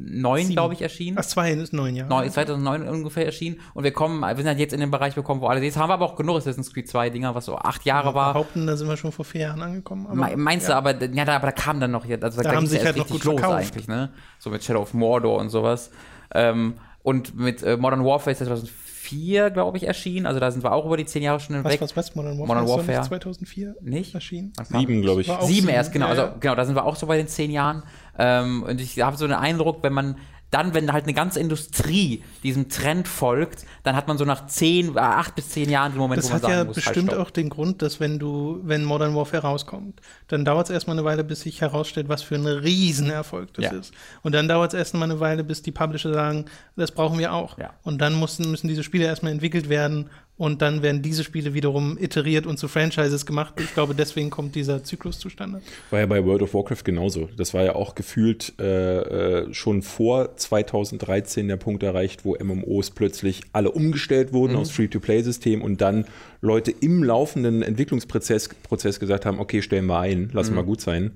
[0.00, 1.16] 2009, glaube ich, erschienen.
[1.20, 2.30] Ach, 2 ist neun Jahre.
[2.30, 3.60] 2009 ungefähr erschienen.
[3.74, 5.90] Und wir kommen, wir sind halt jetzt in den Bereich gekommen, wo alle, jetzt haben
[5.90, 8.32] wir aber auch genug Assassin's Creed 2 Dinger, was so acht Jahre ja, war.
[8.32, 10.06] behaupten, da sind wir schon vor vier Jahren angekommen.
[10.06, 10.80] Aber, Meinst ja.
[10.80, 12.96] du, aber, ja, da, aber da kam dann noch, also da, da haben sich halt
[12.96, 13.58] noch gut los verkauft.
[13.58, 14.10] eigentlich, ne?
[14.38, 15.90] So mit Shadow of Mordor und sowas.
[16.34, 20.26] Ähm, und mit äh, Modern Warfare ist 2004 2004, glaube ich, erschienen.
[20.26, 21.80] Also da sind wir auch über die zehn Jahre schon hinweg.
[21.80, 22.14] Was, was, was?
[22.14, 23.02] Modern Warfare, Modern Warfare.
[23.02, 24.52] 2004 nicht erschienen?
[24.64, 25.26] Sieben, glaube ich.
[25.26, 26.06] Sieben, sieben erst, genau.
[26.06, 27.82] Also genau, da sind wir auch so bei den zehn Jahren.
[28.18, 30.16] Ähm, und ich habe so den Eindruck, wenn man
[30.50, 34.96] dann, wenn halt eine ganze Industrie diesem Trend folgt, dann hat man so nach zehn,
[34.96, 37.20] äh, acht bis zehn Jahren den Moment, das wo man sagen ja muss, bestimmt halt,
[37.20, 41.04] auch den Grund, dass wenn du, wenn Modern Warfare rauskommt, dann dauert es erstmal eine
[41.04, 43.70] Weile, bis sich herausstellt, was für ein Riesenerfolg das ja.
[43.72, 43.94] ist.
[44.22, 46.46] Und dann dauert es erstmal eine Weile, bis die Publisher sagen,
[46.76, 47.56] das brauchen wir auch.
[47.58, 47.74] Ja.
[47.82, 51.98] Und dann müssen, müssen diese Spiele erstmal entwickelt werden und dann werden diese Spiele wiederum
[52.00, 53.52] iteriert und zu Franchises gemacht.
[53.60, 55.60] Ich glaube, deswegen kommt dieser Zyklus zustande.
[55.90, 57.28] War ja bei World of Warcraft genauso.
[57.36, 62.90] Das war ja auch gefühlt äh, äh schon vor 2013 der Punkt erreicht, wo MMOs
[62.92, 64.60] plötzlich alle umgestellt wurden mhm.
[64.60, 66.06] aufs Free-to-Play-System und dann
[66.40, 70.66] Leute im laufenden Entwicklungsprozess Prozess gesagt haben, okay, stellen wir ein, lassen wir mhm.
[70.66, 71.10] gut sein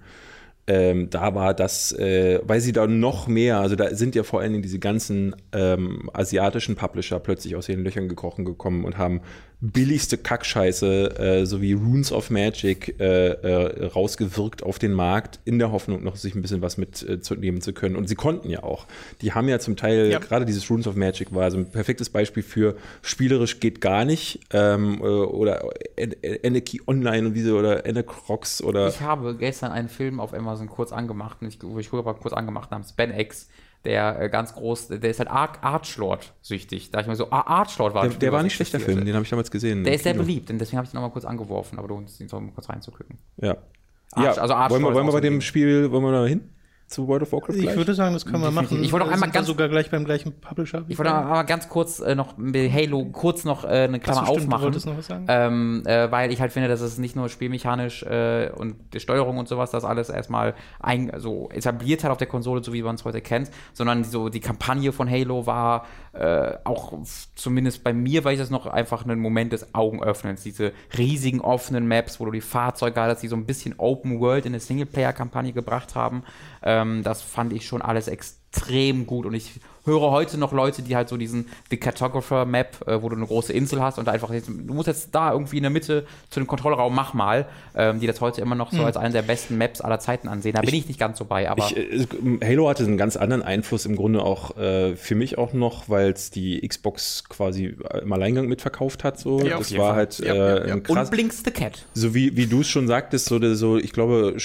[0.67, 4.41] ähm, da war das, äh, weil sie da noch mehr, also da sind ja vor
[4.41, 9.21] allen Dingen diese ganzen ähm, asiatischen Publisher plötzlich aus ihren Löchern gekrochen gekommen und haben
[9.73, 15.73] billigste Kackscheiße äh, sowie Runes of Magic äh, äh, rausgewirkt auf den Markt, in der
[15.73, 17.97] Hoffnung, noch sich ein bisschen was mitzunehmen äh, zu können.
[17.97, 18.87] Und sie konnten ja auch.
[19.23, 20.19] Die haben ja zum Teil, ja.
[20.19, 24.41] gerade dieses Runes of Magic war so ein perfektes Beispiel für spielerisch geht gar nicht
[24.53, 28.89] ähm, äh, oder Energy Online und diese oder Enercrox oder.
[28.89, 32.71] Ich habe gestern einen Film auf Amazon kurz angemacht, ich, wo ich aber kurz angemacht
[32.71, 33.49] namens Ben X
[33.85, 36.91] der äh, ganz groß, der ist halt Ar Archlord-süchtig.
[36.91, 39.15] Da ich mir so, ah, Archlord war Der, der war nicht schlecht, der Film, den
[39.15, 39.85] habe ich damals gesehen.
[39.85, 42.19] Der ist sehr beliebt und deswegen habe ich ihn nochmal kurz angeworfen, aber du uns
[42.21, 43.19] ihn so kurz reinzugucken.
[43.37, 43.57] Ja.
[44.13, 46.51] Arch, ja, also Archlord wollen wir, wollen wir bei dem Spiel, wollen wir da hin?
[46.95, 47.57] Zu World of Warcraft?
[47.57, 48.83] Ich würde sagen, das können wir machen.
[48.83, 50.85] Ich wollte auch einmal ganz sogar gleich beim gleichen Publisher.
[50.89, 54.33] Ich wollte aber ganz kurz äh, noch mit Halo kurz noch äh, eine Klammer so,
[54.33, 55.27] aufmachen, noch was sagen?
[55.29, 59.39] Ähm, äh, weil ich halt finde, dass es nicht nur spielmechanisch äh, und die Steuerung
[59.39, 62.95] und sowas, das alles erstmal ein, so etabliert hat auf der Konsole, so wie man
[62.95, 66.93] es heute kennt, sondern so die Kampagne von Halo war äh, auch
[67.35, 70.43] zumindest bei mir war ich das noch einfach ein Moment des Augenöffnens.
[70.43, 74.47] Diese riesigen offenen Maps, wo du die Fahrzeuge hattest, die so ein bisschen Open World
[74.47, 76.23] in eine Singleplayer-Kampagne gebracht haben.
[76.63, 80.97] Ähm, das fand ich schon alles extrem gut und ich höre heute noch Leute, die
[80.97, 84.13] halt so diesen The Cartographer Map, äh, wo du eine große Insel hast und da
[84.13, 88.01] einfach, du musst jetzt da irgendwie in der Mitte zu dem Kontrollraum, mach mal, ähm,
[88.01, 88.85] die das heute immer noch so hm.
[88.85, 90.55] als eine der besten Maps aller Zeiten ansehen.
[90.55, 91.67] Da bin ich nicht ganz so bei, aber.
[91.67, 92.07] Ich, äh,
[92.43, 96.11] Halo hatte einen ganz anderen Einfluss im Grunde auch äh, für mich auch noch, weil
[96.11, 99.19] es die Xbox quasi im Alleingang mitverkauft hat.
[99.19, 99.41] So.
[99.41, 99.97] Ja, das war Fall.
[99.97, 101.09] halt ja, äh, ja, krass.
[101.09, 101.85] Und Blinks the Cat.
[101.95, 104.37] So wie, wie du es schon sagtest, so, so, ich glaube,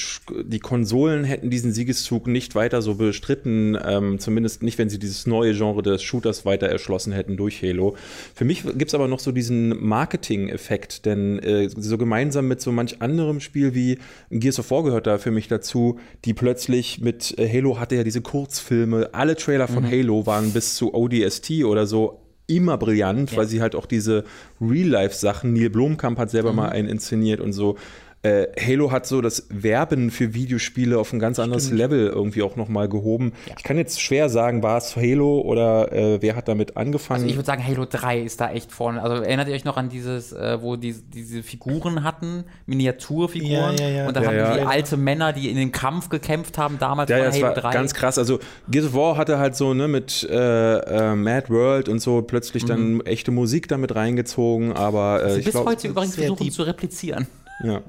[0.43, 5.25] die Konsolen hätten diesen Siegeszug nicht weiter so bestritten, ähm, zumindest nicht, wenn sie dieses
[5.29, 7.95] neue Genre des Shooters weiter erschlossen hätten durch Halo.
[8.35, 12.73] Für mich gibt es aber noch so diesen Marketing-Effekt, denn äh, so gemeinsam mit so
[12.73, 13.99] manch anderem Spiel wie
[14.29, 18.03] Gears of War gehört da für mich dazu, die plötzlich mit äh, Halo hatte ja
[18.03, 19.91] diese Kurzfilme, alle Trailer von mhm.
[19.91, 23.37] Halo waren bis zu ODST oder so immer brillant, ja.
[23.37, 24.23] weil sie halt auch diese
[24.59, 26.55] Real-Life-Sachen, Neil Blomkamp hat selber mhm.
[26.57, 27.77] mal einen inszeniert und so,
[28.21, 31.77] äh, Halo hat so das Werben für Videospiele auf ein ganz anderes Stimmt.
[31.77, 33.31] Level irgendwie auch nochmal gehoben.
[33.47, 33.55] Ja.
[33.57, 37.21] Ich kann jetzt schwer sagen, war es Halo oder äh, wer hat damit angefangen?
[37.21, 39.01] Also ich würde sagen, Halo 3 ist da echt vorne.
[39.01, 43.77] Also erinnert ihr euch noch an dieses, äh, wo die, diese Figuren hatten, Miniaturfiguren?
[43.77, 44.07] Ja, ja, ja.
[44.07, 47.31] Und dann hatten die alte Männer, die in den Kampf gekämpft haben, damals ja, ja,
[47.31, 47.71] Halo 3.
[47.71, 48.17] Ganz krass.
[48.17, 48.39] Also
[48.69, 52.63] Gears of War hatte halt so, ne, mit äh, äh, Mad World und so plötzlich
[52.63, 52.67] mhm.
[52.67, 57.27] dann echte Musik damit reingezogen, aber äh, ich bis glaub, heute übrigens versuchen zu replizieren.
[57.63, 57.81] Ja.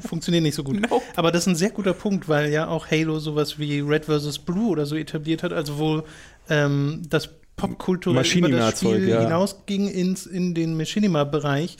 [0.00, 0.80] Funktioniert nicht so gut.
[0.88, 1.02] No.
[1.16, 4.38] Aber das ist ein sehr guter Punkt, weil ja auch Halo sowas wie Red vs.
[4.38, 6.02] Blue oder so etabliert hat, also wo
[6.48, 9.20] ähm, das popkulturell über das Spiel ja.
[9.20, 11.76] hinausging ins, in den Machinima-Bereich.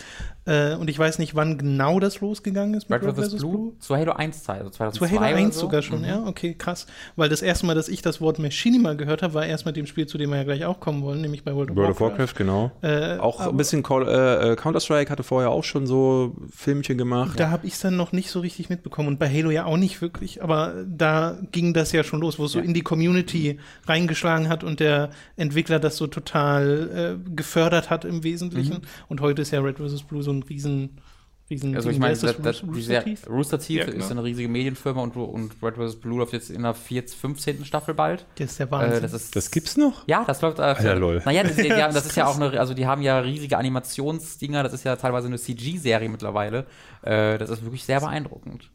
[0.49, 3.37] Äh, und ich weiß nicht, wann genau das losgegangen ist mit Red, Red vs.
[3.37, 3.53] Blue.
[3.53, 3.73] Blue.
[3.81, 5.61] Zu Halo 1 Zeit, also 2002 Zu Halo 1 so.
[5.61, 6.05] sogar schon, mhm.
[6.07, 6.87] ja, okay, krass.
[7.17, 9.87] Weil das erste Mal, dass ich das Wort Machinima gehört habe, war erst mit dem
[9.87, 12.19] Spiel, zu dem wir ja gleich auch kommen wollen, nämlich bei World of World Warcraft.
[12.19, 12.71] Warcraft genau.
[12.81, 17.39] Äh, auch ein bisschen äh, äh, Counter-Strike hatte vorher auch schon so Filmchen gemacht.
[17.39, 19.77] Da habe ich es dann noch nicht so richtig mitbekommen und bei Halo ja auch
[19.77, 22.63] nicht wirklich, aber da ging das ja schon los, wo es ja.
[22.63, 28.07] so in die Community reingeschlagen hat und der Entwickler das so total äh, gefördert hat
[28.07, 28.77] im Wesentlichen.
[28.77, 28.83] Mhm.
[29.09, 30.05] Und heute ist ja Red vs.
[30.05, 31.01] Blue so ein riesen
[31.51, 34.05] Riesen also ich meine, das, das, Rooster Teeth, Rooster Teeth ja, genau.
[34.05, 35.97] ist eine riesige Medienfirma und, und Red vs.
[35.97, 37.65] Blue läuft jetzt in der 4, 15.
[37.65, 38.27] Staffel bald.
[38.35, 38.99] Das ist der Wahnsinn.
[38.99, 40.07] Äh, das, ist, das, gibt's noch?
[40.07, 40.59] Ja, das läuft.
[40.59, 41.23] Äh, Alter, lol.
[41.25, 43.57] Naja, das, die, die haben, das ist ja auch eine, also die haben ja riesige
[43.57, 46.67] Animationsdinger, das ist ja teilweise eine CG-Serie mittlerweile.
[47.01, 48.71] Äh, das ist wirklich sehr beeindruckend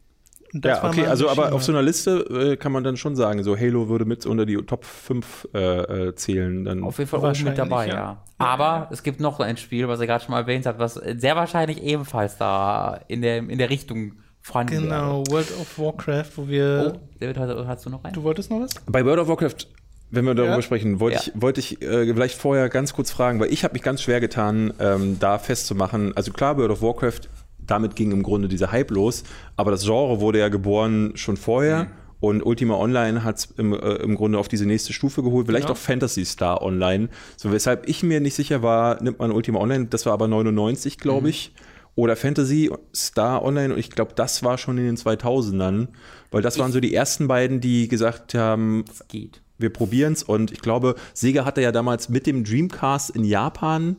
[0.62, 3.58] ja, okay, also aber auf so einer Liste äh, kann man dann schon sagen, so
[3.58, 6.64] Halo würde mit unter die Top 5 äh, äh, zählen.
[6.64, 7.94] Dann auf jeden Fall oben mit dabei, ja.
[7.94, 8.22] ja.
[8.38, 8.88] Aber ja.
[8.92, 11.82] es gibt noch ein Spiel, was er gerade schon mal erwähnt hat, was sehr wahrscheinlich
[11.82, 15.30] ebenfalls da in der, in der Richtung vorhanden Genau, wäre.
[15.30, 16.94] World of Warcraft, wo wir.
[16.94, 18.14] Oh, David, hast du noch einen?
[18.14, 18.74] Du wolltest noch was?
[18.86, 19.66] Bei World of Warcraft
[20.10, 20.62] wenn wir darüber ja.
[20.62, 21.22] sprechen, wollte ja.
[21.22, 24.20] ich, wollte ich äh, vielleicht vorher ganz kurz fragen, weil ich habe mich ganz schwer
[24.20, 26.16] getan, ähm, da festzumachen.
[26.16, 27.28] Also klar, World of Warcraft,
[27.66, 29.24] damit ging im Grunde dieser Hype los,
[29.56, 31.84] aber das Genre wurde ja geboren schon vorher.
[31.84, 31.88] Mhm.
[32.20, 35.68] Und Ultima Online hat es im, äh, im Grunde auf diese nächste Stufe geholt, vielleicht
[35.68, 35.74] ja.
[35.74, 37.10] auch Fantasy Star Online.
[37.36, 40.98] So weshalb ich mir nicht sicher war, nimmt man Ultima Online, das war aber 99,
[40.98, 41.28] glaube mhm.
[41.28, 41.52] ich
[41.96, 45.88] oder Fantasy Star Online und ich glaube, das war schon in den 2000ern,
[46.30, 49.42] weil das ich waren so die ersten beiden, die gesagt haben, es geht.
[49.58, 53.98] Wir probieren es und ich glaube, Sega hatte ja damals mit dem Dreamcast in Japan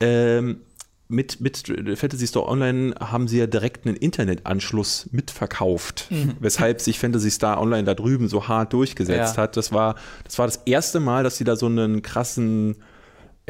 [0.00, 0.62] ähm,
[1.10, 1.58] mit, mit
[1.96, 6.34] Fantasy Store Online haben sie ja direkt einen Internetanschluss mitverkauft, mhm.
[6.40, 9.42] weshalb sich Fantasy Star Online da drüben so hart durchgesetzt ja.
[9.42, 9.56] hat.
[9.56, 12.76] Das war, das war das erste Mal, dass sie da so einen krassen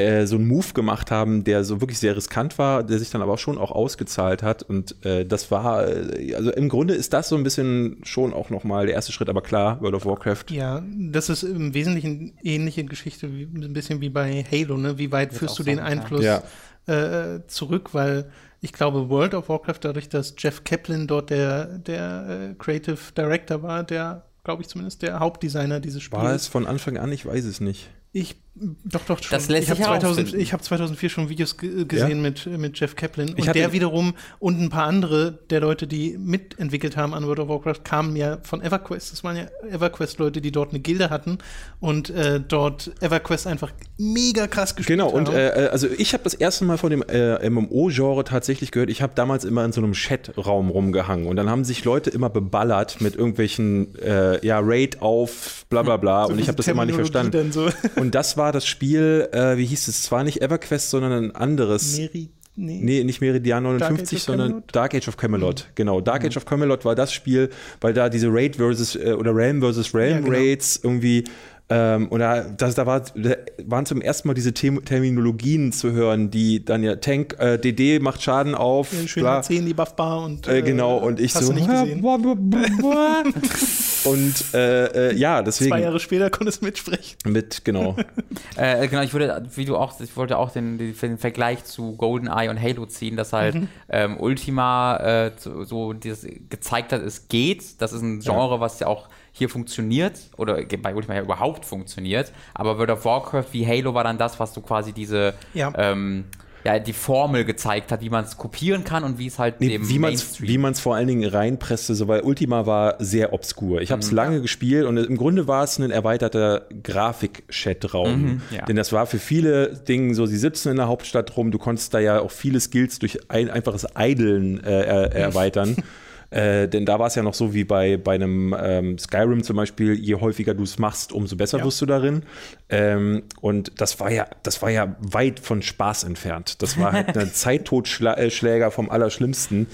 [0.01, 3.21] äh, so einen Move gemacht haben, der so wirklich sehr riskant war, der sich dann
[3.21, 4.63] aber schon auch ausgezahlt hat.
[4.63, 8.49] Und äh, das war, äh, also im Grunde ist das so ein bisschen schon auch
[8.49, 10.45] nochmal der erste Schritt, aber klar, World of Warcraft.
[10.51, 14.97] Ja, das ist im Wesentlichen ähnliche Geschichte, wie, ein bisschen wie bei Halo, ne?
[14.97, 16.43] Wie weit führst du den Einfluss ja.
[16.87, 22.51] Äh, zurück, weil ich glaube, World of Warcraft, dadurch, dass Jeff Kaplan dort der, der
[22.51, 26.23] äh, Creative Director war, der, glaube ich zumindest, der Hauptdesigner dieses Spiels.
[26.23, 27.11] War es von Anfang an?
[27.13, 27.91] Ich weiß es nicht.
[28.13, 28.37] Ich,
[28.85, 29.31] doch, doch, schon.
[29.31, 32.15] Das lässt ich habe 2000, hab 2004 schon Videos gesehen ja?
[32.15, 33.35] mit, mit Jeff Kaplan.
[33.35, 37.49] Und der wiederum und ein paar andere der Leute, die mitentwickelt haben an World of
[37.49, 39.13] Warcraft, kamen ja von EverQuest.
[39.13, 41.39] Das waren ja EverQuest-Leute, die dort eine Gilde hatten
[41.81, 45.25] und äh, dort EverQuest einfach mega krass gespielt genau, haben.
[45.25, 48.91] Genau, und äh, also ich habe das erste Mal von dem äh, MMO-Genre tatsächlich gehört.
[48.91, 52.29] Ich habe damals immer in so einem Chat-Raum rumgehangen und dann haben sich Leute immer
[52.29, 56.11] beballert mit irgendwelchen, äh, ja, Raid auf, bla bla bla.
[56.31, 57.51] So und ich habe das immer nicht verstanden.
[57.51, 57.71] So.
[57.97, 60.03] Und das war das Spiel, äh, wie hieß es?
[60.03, 61.97] Zwar nicht EverQuest, sondern ein anderes.
[61.97, 62.81] Meri Nee.
[62.83, 63.05] nee.
[63.05, 65.67] nicht Meridian 59, Dark sondern Dark Age of Camelot.
[65.69, 65.73] Mhm.
[65.77, 66.29] Genau, Dark mhm.
[66.29, 67.49] Age of Camelot war das Spiel,
[67.81, 70.37] weil da diese Raid versus äh, oder Realm versus Realm ja, genau.
[70.37, 71.25] Raids irgendwie
[71.73, 75.93] ähm, und da, das, da, war, da waren zum ersten Mal diese Tem Terminologien zu
[75.93, 78.93] hören, die dann ja Tank, äh, DD macht Schaden auf.
[78.93, 80.49] Ja, schön erzählen, die Buffbar und.
[80.49, 81.53] Äh, genau, und ich so.
[81.53, 82.05] Nicht gesehen.
[84.05, 85.71] und äh, äh, ja, deswegen.
[85.71, 87.17] Zwei Jahre später konntest du mitsprechen.
[87.25, 87.95] Mit, genau.
[88.57, 92.51] äh, genau, ich würde, wie du auch, ich wollte auch den, den Vergleich zu GoldenEye
[92.51, 93.69] und Halo ziehen, dass halt mhm.
[93.89, 97.81] ähm, Ultima äh, so, so dieses gezeigt hat, es geht.
[97.81, 98.61] Das ist ein Genre, ja.
[98.61, 102.33] was ja auch hier funktioniert oder bei Ultima ja überhaupt funktioniert.
[102.55, 105.73] Aber World of Warcraft wie Halo war dann das, was du quasi diese ja.
[105.77, 106.25] Ähm,
[106.65, 109.69] ja, die Formel gezeigt hat, wie man es kopieren kann und wie es halt nee,
[109.69, 113.33] dem wie man's, Wie man es vor allen Dingen reinpresste, so, weil Ultima war sehr
[113.33, 113.81] obskur.
[113.81, 114.17] Ich habe es mhm.
[114.17, 118.23] lange gespielt und im Grunde war es ein erweiterter Grafik-Chat-Raum.
[118.23, 118.65] Mhm, ja.
[118.67, 121.95] Denn das war für viele Dinge so, sie sitzen in der Hauptstadt rum, du konntest
[121.95, 125.77] da ja auch viele Skills durch ein einfaches Eideln äh, er, erweitern.
[126.31, 129.57] Äh, denn da war es ja noch so wie bei, bei einem ähm, Skyrim zum
[129.57, 131.65] Beispiel, je häufiger du es machst, umso besser ja.
[131.65, 132.23] wirst du darin.
[132.69, 136.63] Ähm, und das war ja, das war ja weit von Spaß entfernt.
[136.63, 139.67] Das war halt ein Zeittotschläger vom Allerschlimmsten,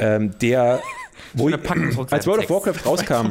[0.00, 0.80] ähm, der
[1.34, 1.54] wo ich,
[2.10, 3.30] als World of Warcraft rauskam,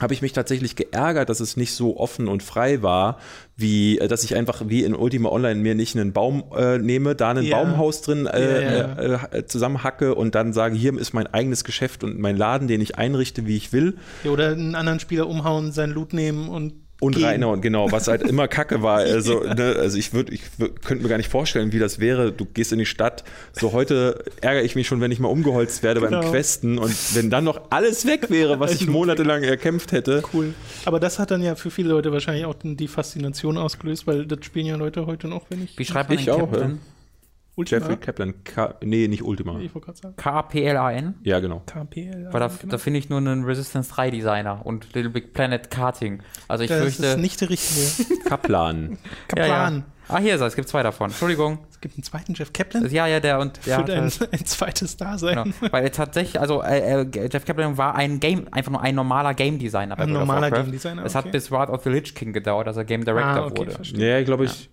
[0.00, 3.18] habe ich mich tatsächlich geärgert, dass es nicht so offen und frei war,
[3.56, 7.14] wie äh, dass ich einfach wie in Ultima Online mir nicht einen Baum äh, nehme,
[7.14, 7.58] da ein yeah.
[7.58, 9.28] Baumhaus drin äh, yeah, yeah.
[9.32, 12.98] Äh, zusammenhacke und dann sage, hier ist mein eigenes Geschäft und mein Laden, den ich
[12.98, 13.98] einrichte, wie ich will.
[14.24, 18.06] Ja, oder einen anderen Spieler umhauen, seinen Loot nehmen und und Rainer und genau, was
[18.06, 19.02] halt immer Kacke war.
[19.12, 20.42] Also, ne, also ich würde, ich
[20.84, 22.32] könnte mir gar nicht vorstellen, wie das wäre.
[22.32, 23.24] Du gehst in die Stadt.
[23.52, 26.20] So heute ärgere ich mich schon, wenn ich mal umgeholzt werde genau.
[26.20, 30.22] beim Questen und wenn dann noch alles weg wäre, was ich monatelang erkämpft hätte.
[30.32, 30.54] Cool.
[30.84, 34.44] Aber das hat dann ja für viele Leute wahrscheinlich auch die Faszination ausgelöst, weil das
[34.44, 35.78] spielen ja Leute heute noch, wenn ich.
[35.78, 36.70] Wie schreibt man ich auch, ja.
[37.54, 37.80] Ultima?
[37.80, 38.44] Jeffrey Kaplan.
[38.44, 39.58] K nee, nicht Ultima.
[39.60, 39.70] Ich
[40.16, 41.14] K-P-L-A-N?
[41.22, 41.62] Ja, genau.
[41.66, 42.30] K-P-L-A-N.
[42.32, 42.70] da, genau.
[42.70, 46.22] da finde ich nur einen Resistance 3 Designer und Little Big Planet Karting.
[46.48, 47.02] Also ich das fürchte.
[47.02, 48.20] Das ist nicht der richtige.
[48.24, 48.96] Kaplan.
[49.28, 49.48] Kaplan.
[49.48, 49.82] Ja, ja.
[50.08, 50.46] Ah, hier ist er.
[50.46, 51.10] Es gibt zwei davon.
[51.10, 51.58] Entschuldigung.
[51.70, 52.88] Es gibt einen zweiten Jeff Kaplan?
[52.90, 53.64] Ja, ja, der und.
[53.66, 55.44] Der Für ein, ein zweites Dasein.
[55.44, 55.72] Genau.
[55.72, 59.34] Weil er tatsächlich, also äh, äh, Jeff Kaplan war ein Game, einfach nur ein normaler
[59.34, 59.98] Game Designer.
[59.98, 61.04] Ein normaler Game Designer.
[61.04, 63.58] Es hat bis Wrath of the Lich King gedauert, dass er Game Director ah, okay,
[63.58, 63.70] wurde.
[63.72, 64.18] Verstehe.
[64.18, 64.70] Ja, glaube ich.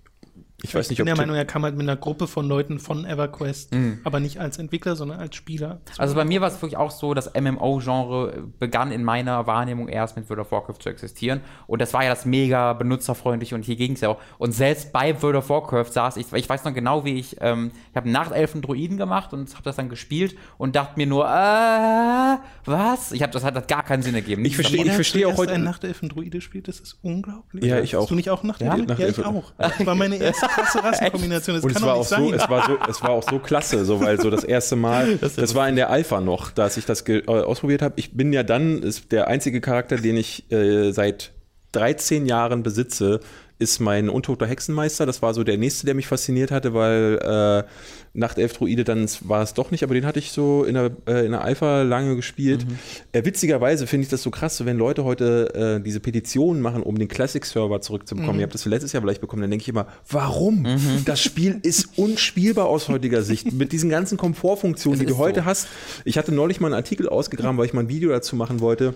[0.63, 2.79] Ich weiß nicht, ich bin der Meinung, er kam halt mit einer Gruppe von Leuten
[2.79, 3.99] von EverQuest, mhm.
[4.03, 5.79] aber nicht als Entwickler, sondern als Spieler.
[5.97, 10.17] Also bei mir war es wirklich auch so, das MMO-Genre begann in meiner Wahrnehmung erst
[10.17, 11.41] mit World of Warcraft zu existieren.
[11.67, 14.19] Und das war ja das mega benutzerfreundliche und hier ging es ja auch.
[14.37, 17.71] Und selbst bei World of Warcraft saß ich, ich weiß noch genau, wie ich, ähm,
[17.91, 22.37] ich habe Nachtelfen Druiden gemacht und habe das dann gespielt und dachte mir nur, äh,
[22.65, 23.11] was?
[23.11, 24.43] Ich habe das hat, hat gar keinen Sinn ergeben.
[24.45, 25.53] Ich verstehe, ich verstehe auch heute.
[25.53, 27.63] ein Nachtelfen Druide spielt, das ist unglaublich.
[27.63, 28.01] Ja, ich auch.
[28.01, 28.87] Hast du nicht auch Nachtelfen?
[28.87, 29.53] Ja, ja ich auch.
[29.57, 31.55] Das war meine erste krasse Rassenkombination.
[31.55, 34.01] Das und es war, auch so, es, war so, es war auch so klasse, so,
[34.01, 37.07] weil so das erste Mal, das, das war in der Alpha noch, dass ich das
[37.07, 37.95] äh, ausprobiert habe.
[37.97, 41.31] Ich bin ja dann ist der einzige Charakter, den ich äh, seit
[41.73, 43.19] 13 Jahren besitze,
[43.59, 45.05] ist mein Untoter Hexenmeister.
[45.05, 47.69] Das war so der nächste, der mich fasziniert hatte, weil äh,
[48.13, 51.31] Nachtelf-Druide dann war es doch nicht, aber den hatte ich so in der, äh, in
[51.31, 52.65] der Alpha lange gespielt.
[52.67, 52.79] Mhm.
[53.11, 56.97] Äh, witzigerweise finde ich das so krass, wenn Leute heute äh, diese Petitionen machen, um
[56.97, 58.37] den Classic-Server zurückzubekommen.
[58.37, 58.39] Mhm.
[58.39, 60.61] Ihr habt das letztes Jahr vielleicht bekommen, dann denke ich immer, warum?
[60.61, 61.03] Mhm.
[61.05, 63.51] Das Spiel ist unspielbar aus heutiger Sicht.
[63.59, 65.45] Mit diesen ganzen Komfortfunktionen, die du heute so.
[65.45, 65.67] hast.
[66.05, 68.93] Ich hatte neulich mal einen Artikel ausgegraben, weil ich mal ein Video dazu machen wollte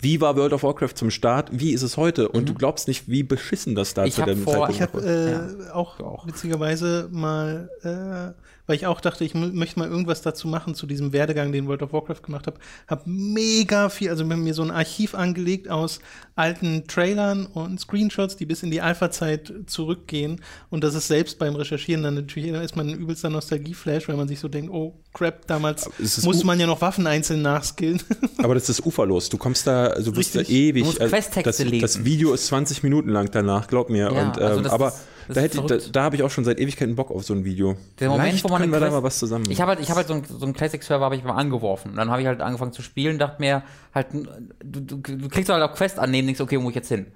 [0.00, 1.48] wie war World of Warcraft zum Start?
[1.52, 2.28] Wie ist es heute?
[2.28, 2.46] Und mhm.
[2.46, 5.30] du glaubst nicht, wie beschissen das da ich zu dem vor, Zeitpunkt Ich habe äh,
[5.64, 5.74] ja.
[5.74, 8.32] auch, auch, witzigerweise mal äh,
[8.66, 11.82] weil ich auch dachte, ich möchte mal irgendwas dazu machen zu diesem Werdegang, den World
[11.82, 12.58] of Warcraft gemacht habe.
[12.86, 16.00] Hab mega viel, also mir so ein Archiv angelegt aus
[16.34, 20.40] alten Trailern und Screenshots, die bis in die Alpha-Zeit zurückgehen.
[20.70, 24.16] Und das ist selbst beim Recherchieren dann natürlich, da ist man ein übelster Nostalgie-Flash, weil
[24.16, 25.88] man sich so denkt, oh crap, damals
[26.22, 28.02] musste man ja noch Waffen einzeln nachskillen.
[28.38, 29.28] Aber das ist uferlos.
[29.28, 30.82] Du kommst da, also du bist da ewig.
[30.82, 31.80] Du musst also das, lesen.
[31.80, 34.10] das Video ist 20 Minuten lang danach, glaub mir.
[34.12, 34.92] Ja, und, also ähm, also aber
[35.28, 37.76] da, hätte, da, da habe ich auch schon seit Ewigkeiten Bock auf so ein Video.
[38.00, 39.44] Der Moment, Vielleicht wo man können wir da mal was zusammen.
[39.50, 41.92] Ich habe halt, ich hab halt so einen so Classic-Server habe ich mal angeworfen.
[41.92, 43.62] Und dann habe ich halt angefangen zu spielen, dachte mir
[43.94, 46.88] halt, du, du, du kriegst halt auch Quest annehmen, denkst, okay, wo muss ich jetzt
[46.88, 47.06] hin?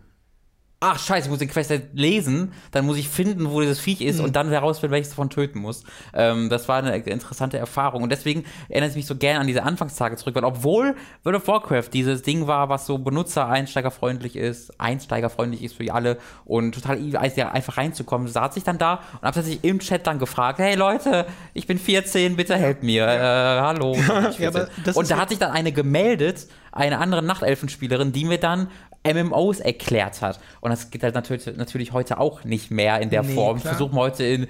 [0.81, 4.18] Ach scheiße, ich muss den Quest lesen, dann muss ich finden, wo dieses Viech ist
[4.18, 4.26] mhm.
[4.26, 5.83] und dann herausfinden, welches davon töten muss.
[6.14, 9.64] Ähm, das war eine interessante Erfahrung und deswegen erinnert es mich so gern an diese
[9.64, 15.64] Anfangstage zurück, weil obwohl World of Warcraft dieses Ding war, was so Benutzer-einsteigerfreundlich ist, einsteigerfreundlich
[15.64, 19.81] ist für alle und total einfach reinzukommen, saß ich dann da und habe sich im
[19.81, 23.18] Chat dann gefragt, hey Leute, ich bin 14, bitte helft mir, äh,
[23.61, 23.97] hallo.
[24.39, 24.51] ja,
[24.95, 26.47] und da hat sich dann eine gemeldet,
[26.79, 28.68] eine andere Nachtelfenspielerin, die mir dann
[29.07, 30.41] MMOs erklärt hat.
[30.61, 33.61] Und das geht halt natürlich, natürlich heute auch nicht mehr in der nee, Form.
[33.61, 33.74] Klar.
[33.74, 34.47] Versuchen wir heute in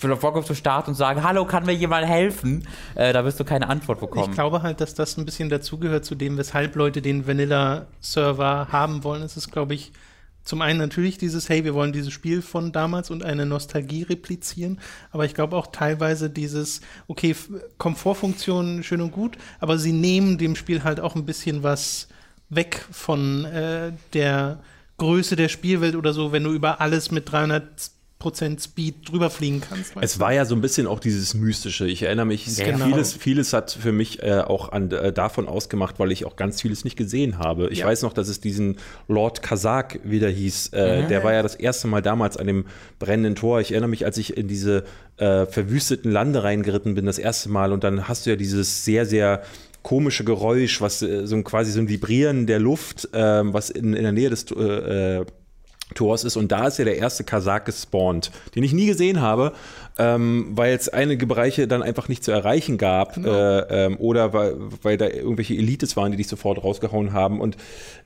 [0.00, 2.66] Warcraft zu starten und sagen, hallo, kann mir jemand helfen?
[2.94, 4.30] Äh, da wirst du keine Antwort bekommen.
[4.30, 9.04] Ich glaube halt, dass das ein bisschen dazugehört zu dem, weshalb Leute den Vanilla-Server haben
[9.04, 9.22] wollen.
[9.22, 9.92] Es ist, glaube ich,
[10.48, 14.80] zum einen natürlich dieses, hey, wir wollen dieses Spiel von damals und eine Nostalgie replizieren,
[15.10, 17.36] aber ich glaube auch teilweise dieses, okay,
[17.76, 22.08] Komfortfunktionen schön und gut, aber sie nehmen dem Spiel halt auch ein bisschen was
[22.48, 24.60] weg von äh, der
[24.96, 29.60] Größe der Spielwelt oder so, wenn du über alles mit 300 Prozent Speed drüber fliegen
[29.60, 29.92] kannst.
[30.00, 31.86] Es war ja so ein bisschen auch dieses Mystische.
[31.86, 32.86] Ich erinnere mich, genau.
[32.86, 36.60] vieles, vieles hat für mich äh, auch an, äh, davon ausgemacht, weil ich auch ganz
[36.60, 37.68] vieles nicht gesehen habe.
[37.68, 37.86] Ich ja.
[37.86, 40.72] weiß noch, dass es diesen Lord Kazak wieder hieß.
[40.72, 41.06] Äh, ja.
[41.06, 42.64] Der war ja das erste Mal damals an dem
[42.98, 43.60] brennenden Tor.
[43.60, 44.82] Ich erinnere mich, als ich in diese
[45.18, 47.72] äh, verwüsteten Lande reingeritten bin, das erste Mal.
[47.72, 49.42] Und dann hast du ja dieses sehr, sehr
[49.82, 53.94] komische Geräusch, was äh, so ein, quasi so ein Vibrieren der Luft, äh, was in,
[53.94, 55.24] in der Nähe des äh,
[55.94, 56.36] Tors ist.
[56.36, 59.52] Und da ist ja der erste Kasach gespawnt, den ich nie gesehen habe,
[59.98, 63.28] ähm, weil es einige Bereiche dann einfach nicht zu erreichen gab genau.
[63.28, 67.40] äh, ähm, oder weil, weil da irgendwelche Elites waren, die dich sofort rausgehauen haben.
[67.40, 67.56] Und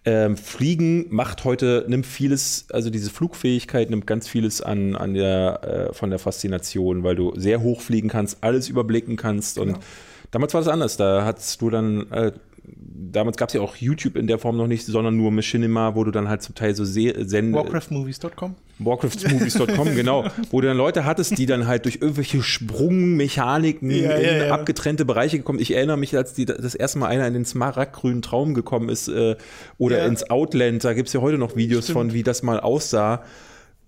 [0.04, 5.90] ähm, Fliegen macht heute, nimmt vieles, also diese Flugfähigkeit nimmt ganz vieles an, an der,
[5.90, 9.74] äh, von der Faszination, weil du sehr hoch fliegen kannst, alles überblicken kannst genau.
[9.74, 9.84] und
[10.32, 10.96] Damals war das anders.
[10.96, 12.32] Da hattest du dann, äh,
[12.64, 16.04] damals gab es ja auch YouTube in der Form noch nicht, sondern nur Machinima, wo
[16.04, 17.52] du dann halt zum Teil so senden.
[17.52, 18.54] Warcraftmovies.com?
[18.78, 20.24] Warcraftmovies.com, genau.
[20.50, 24.54] Wo du dann Leute hattest, die dann halt durch irgendwelche Sprungmechaniken ja, in ja, ja.
[24.54, 25.58] abgetrennte Bereiche gekommen.
[25.58, 29.08] Ich erinnere mich, als die, das erste Mal einer in den smaragdgrünen Traum gekommen ist
[29.08, 29.36] äh,
[29.78, 31.98] oder ins Outland, da gibt es ja heute noch Videos Stimmt.
[31.98, 33.24] von, wie das mal aussah.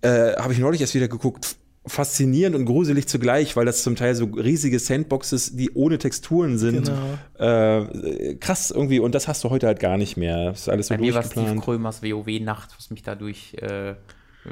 [0.01, 1.55] Äh, Habe ich neulich erst wieder geguckt
[1.87, 6.91] faszinierend und gruselig zugleich, weil das zum Teil so riesige Sandboxes, die ohne Texturen sind.
[7.37, 7.81] Genau.
[7.83, 10.51] Äh, krass irgendwie, und das hast du heute halt gar nicht mehr.
[10.51, 13.95] Das ist alles so Bei mir war Steve Krömers WoW-Nacht, was mich dadurch, äh,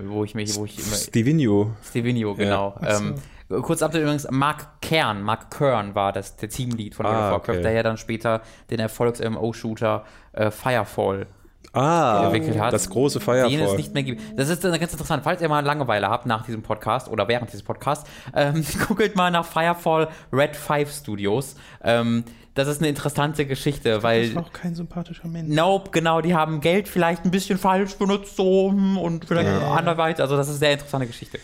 [0.03, 0.95] wo ich mich, wo ich immer.
[0.95, 1.71] Stevenio.
[1.87, 2.75] Stevenio, genau.
[2.81, 2.97] Ja.
[2.97, 3.15] Ähm,
[3.61, 7.31] kurz Update übrigens, Mark Kern, Mark Kern war das, der Teamlead von World ah, of
[7.33, 7.63] Warcraft, okay.
[7.63, 11.27] der ja dann später den Erfolgs-MMO-Shooter äh, Firefall
[11.73, 12.73] ah, entwickelt hat.
[12.73, 13.49] Das große Firefall.
[13.49, 14.21] Den es nicht mehr gibt.
[14.37, 15.23] Das ist ganz interessant.
[15.23, 19.31] Falls ihr mal Langeweile habt nach diesem Podcast oder während dieses Podcasts, ähm, googelt mal
[19.31, 21.55] nach Firefall Red 5 Studios.
[21.83, 22.23] Ähm,
[22.55, 24.27] das ist eine interessante Geschichte, weil.
[24.27, 25.55] Das war auch kein sympathischer Mensch.
[25.55, 29.73] Nope, genau, die haben Geld vielleicht ein bisschen falsch benutzt so hm, und vielleicht ja.
[29.73, 30.21] anderweitig.
[30.21, 31.39] Also, das ist eine sehr interessante Geschichte.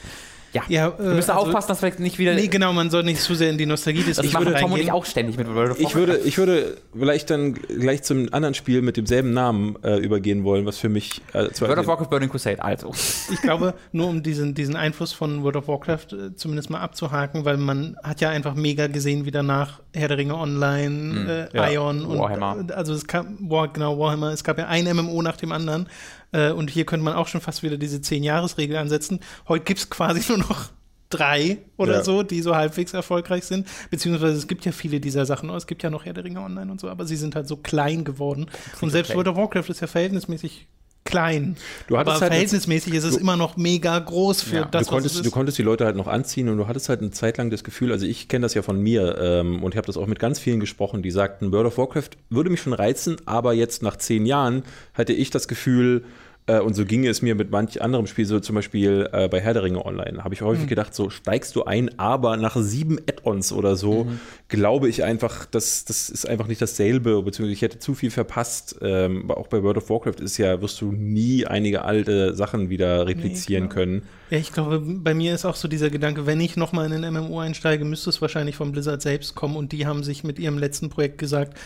[0.53, 2.33] Ja, ja äh, wir müssen also, aufpassen, dass wir nicht wieder.
[2.33, 4.79] Nee, genau, man soll nicht zu sehr in die Nostalgie des Das machen Tom und
[4.79, 5.89] ich auch ständig mit World of Warcraft.
[5.89, 10.43] Ich würde, ich würde vielleicht dann gleich zum anderen Spiel mit demselben Namen äh, übergehen
[10.43, 11.21] wollen, was für mich.
[11.33, 12.91] Äh, World of Warcraft Burning Crusade, also.
[13.31, 17.45] Ich glaube, nur um diesen, diesen Einfluss von World of Warcraft äh, zumindest mal abzuhaken,
[17.45, 21.55] weil man hat ja einfach mega gesehen, wie danach Herr der Ringe Online, mhm, äh,
[21.55, 21.69] ja.
[21.69, 22.19] Ion und.
[22.19, 22.65] Warhammer.
[22.75, 24.31] Also, es gab, War, genau, Warhammer.
[24.31, 25.87] Es gab ja ein MMO nach dem anderen.
[26.31, 29.19] Äh, und hier könnte man auch schon fast wieder diese 10-Jahres-Regel ansetzen.
[29.47, 30.69] Heute gibt es quasi nur noch
[31.09, 32.03] drei oder ja.
[32.03, 33.67] so, die so halbwegs erfolgreich sind.
[33.89, 35.49] Beziehungsweise es gibt ja viele dieser Sachen.
[35.49, 37.57] Es gibt ja noch Herr der Ringe Online und so, aber sie sind halt so
[37.57, 38.45] klein geworden.
[38.81, 40.67] Und selbst World of Warcraft ist ja verhältnismäßig
[41.09, 41.57] klein.
[41.87, 44.65] Du aber halt verhältnismäßig ist es immer noch mega groß für ja.
[44.65, 47.11] das, du konntest, Du konntest die Leute halt noch anziehen und du hattest halt eine
[47.11, 49.87] Zeit lang das Gefühl, also ich kenne das ja von mir ähm, und ich habe
[49.87, 53.17] das auch mit ganz vielen gesprochen, die sagten, World of Warcraft würde mich schon reizen,
[53.25, 56.03] aber jetzt nach zehn Jahren hatte ich das Gefühl,
[56.49, 59.39] äh, und so ging es mir mit manch anderem Spiel, so zum Beispiel äh, bei
[59.39, 60.23] Herr der Ringe Online.
[60.23, 60.69] Habe ich häufig mhm.
[60.69, 64.19] gedacht, so steigst du ein, aber nach sieben Add-ons oder so, mhm.
[64.47, 68.77] glaube ich einfach, dass das ist einfach nicht dasselbe, beziehungsweise ich hätte zu viel verpasst.
[68.81, 73.05] Ähm, auch bei World of Warcraft ist ja, wirst du nie einige alte Sachen wieder
[73.05, 74.01] replizieren nee, können.
[74.31, 77.13] Ja, ich glaube, bei mir ist auch so dieser Gedanke, wenn ich nochmal in ein
[77.13, 80.57] MMO einsteige, müsste es wahrscheinlich von Blizzard selbst kommen und die haben sich mit ihrem
[80.57, 81.57] letzten Projekt gesagt,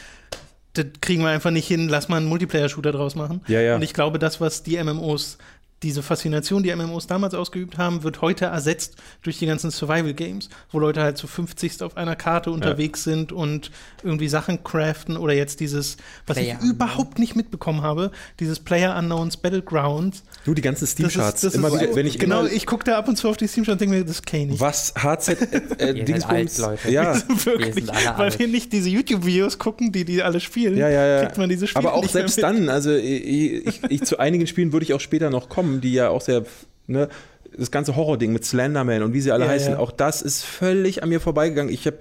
[0.73, 3.41] das kriegen wir einfach nicht hin, lass mal einen Multiplayer-Shooter draus machen.
[3.47, 3.75] Ja, ja.
[3.75, 5.37] Und ich glaube, das, was die MMOs
[5.83, 10.49] diese Faszination, die MMOs damals ausgeübt haben, wird heute ersetzt durch die ganzen Survival Games,
[10.71, 13.13] wo Leute halt zu 50 auf einer Karte unterwegs ja.
[13.13, 13.71] sind und
[14.03, 18.97] irgendwie Sachen craften oder jetzt dieses, was Player ich überhaupt nicht mitbekommen habe, dieses Player
[18.97, 20.23] Unknowns Battlegrounds.
[20.45, 21.43] Du, die ganzen Steam-Charts.
[21.43, 23.73] Immer so, wieder, wenn ich genau, ich gucke da ab und zu auf die Steam-Charts
[23.73, 24.59] und denke mir, das kenne ich.
[24.59, 26.91] Was HZ äh, äh Dingsbums, Leute.
[26.91, 27.15] Ja,
[27.45, 31.23] wirklich, weil wir nicht diese YouTube-Videos gucken, die die alle spielen, ja, ja, ja.
[31.23, 34.71] kriegt man diese Spiele Aber auch selbst dann, also ich, ich, ich, zu einigen Spielen
[34.73, 36.43] würde ich auch später noch kommen die ja auch sehr,
[36.87, 37.09] ne,
[37.55, 39.79] das ganze Horror-Ding mit Slenderman und wie sie alle ja, heißen, ja.
[39.79, 41.71] auch das ist völlig an mir vorbeigegangen.
[41.71, 41.99] Ich habe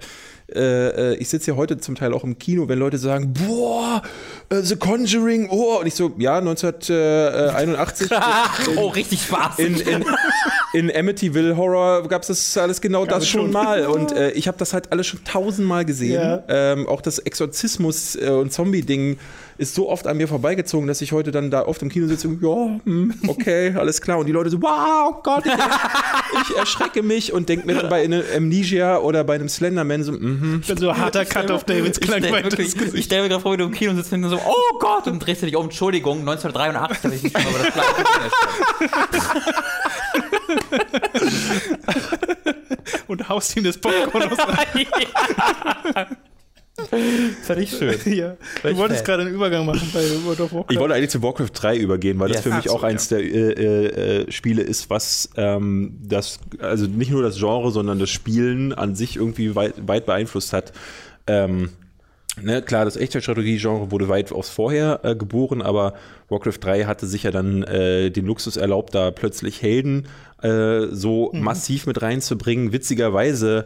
[0.53, 4.01] äh, äh, ich sitze ja heute zum Teil auch im Kino, wenn Leute sagen, boah,
[4.51, 8.11] uh, The Conjuring, oh, und ich so, ja, 1981.
[8.11, 9.59] in, oh, richtig Spaß.
[9.59, 10.05] In, in,
[10.73, 13.85] in Amityville Horror gab es das alles genau das schon mal.
[13.93, 16.21] Und äh, ich habe das halt alles schon tausendmal gesehen.
[16.21, 16.43] Ja.
[16.47, 19.17] Ähm, auch das Exorzismus- äh, und Zombie-Ding
[19.57, 22.27] ist so oft an mir vorbeigezogen, dass ich heute dann da oft im Kino sitze
[22.27, 24.19] und ja, hm, okay, alles klar.
[24.19, 25.51] Und die Leute so, wow, Gott, ich,
[26.49, 30.13] ich erschrecke mich und denke mir dann bei einem Amnesia oder bei einem Slenderman so,
[30.13, 30.61] mhm.
[30.67, 32.61] Dann so harter Cut auf Davids Klangweite.
[32.61, 35.19] Ich stelle mir gerade vor, wie du im Kino sitzt und so, oh Gott, und
[35.19, 38.03] drehst du dich um, Entschuldigung, 1983 habe ich nicht schon mal das gleiche
[43.07, 44.37] Und haust ihm das Popcorn aus.
[46.75, 47.99] Fand ich schön.
[48.05, 48.35] ja.
[48.63, 50.71] Du wolltest gerade einen Übergang machen bei World of Warcraft.
[50.73, 52.43] Ich wollte eigentlich zu Warcraft 3 übergehen, weil das yes.
[52.43, 53.17] für mich Ach auch so, eins ja.
[53.17, 58.09] der äh, äh, Spiele ist, was ähm, das, also nicht nur das Genre, sondern das
[58.09, 60.73] Spielen an sich irgendwie weit, weit beeinflusst hat.
[61.27, 61.69] Ähm,
[62.41, 65.93] Ne, klar, das Echtzeitstrategie-Genre wurde weit aus vorher äh, geboren, aber
[66.29, 70.07] Warcraft 3 hatte sich ja dann äh, den Luxus erlaubt, da plötzlich Helden
[70.41, 71.41] äh, so mhm.
[71.41, 72.73] massiv mit reinzubringen.
[72.73, 73.65] Witzigerweise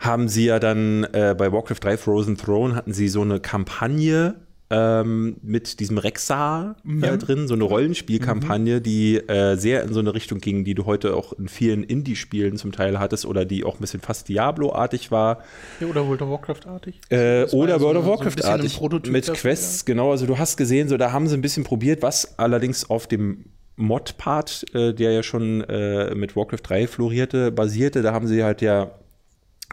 [0.00, 4.34] haben sie ja dann äh, bei Warcraft 3 Frozen Throne hatten sie so eine Kampagne
[4.70, 7.16] ähm, mit diesem Rexar äh, ja.
[7.16, 8.82] drin, so eine Rollenspielkampagne, mhm.
[8.82, 12.56] die äh, sehr in so eine Richtung ging, die du heute auch in vielen Indie-Spielen
[12.56, 15.42] zum Teil hattest oder die auch ein bisschen fast Diablo-artig war.
[15.80, 17.00] Ja, oder World of Warcraft-artig.
[17.10, 18.78] Äh, oder World of Warcraft-artig.
[18.80, 19.92] So mit dafür, Quests, ja.
[19.92, 20.12] genau.
[20.12, 23.46] Also du hast gesehen, so da haben sie ein bisschen probiert, was allerdings auf dem
[23.74, 28.02] Mod-Part, äh, der ja schon äh, mit Warcraft 3 florierte, basierte.
[28.02, 28.92] Da haben sie halt ja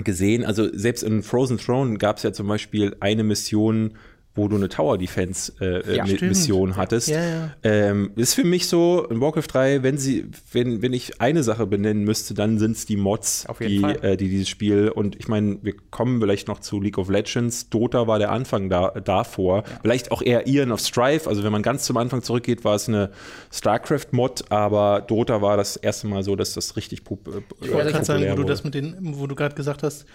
[0.03, 3.93] gesehen, also selbst in Frozen Throne gab es ja zum Beispiel eine Mission,
[4.37, 7.09] wo du eine Tower Defense äh, ja, Mission hattest.
[7.09, 7.51] Ja, ja.
[7.63, 11.65] Ähm, ist für mich so in Warcraft 3, wenn sie, wenn, wenn ich eine Sache
[11.65, 15.57] benennen müsste, dann sind es die Mods, die, äh, die dieses Spiel und ich meine,
[15.63, 17.69] wir kommen vielleicht noch zu League of Legends.
[17.69, 19.63] Dota war der Anfang da, davor.
[19.81, 21.27] Vielleicht auch eher Ian of Strife.
[21.27, 23.11] Also wenn man ganz zum Anfang zurückgeht, war es eine
[23.51, 27.91] StarCraft-Mod, aber Dota war das erste Mal so, dass das richtig pop äh, Ich wollte
[27.91, 30.05] gerade sagen, wo du das mit den, wo du gerade gesagt hast,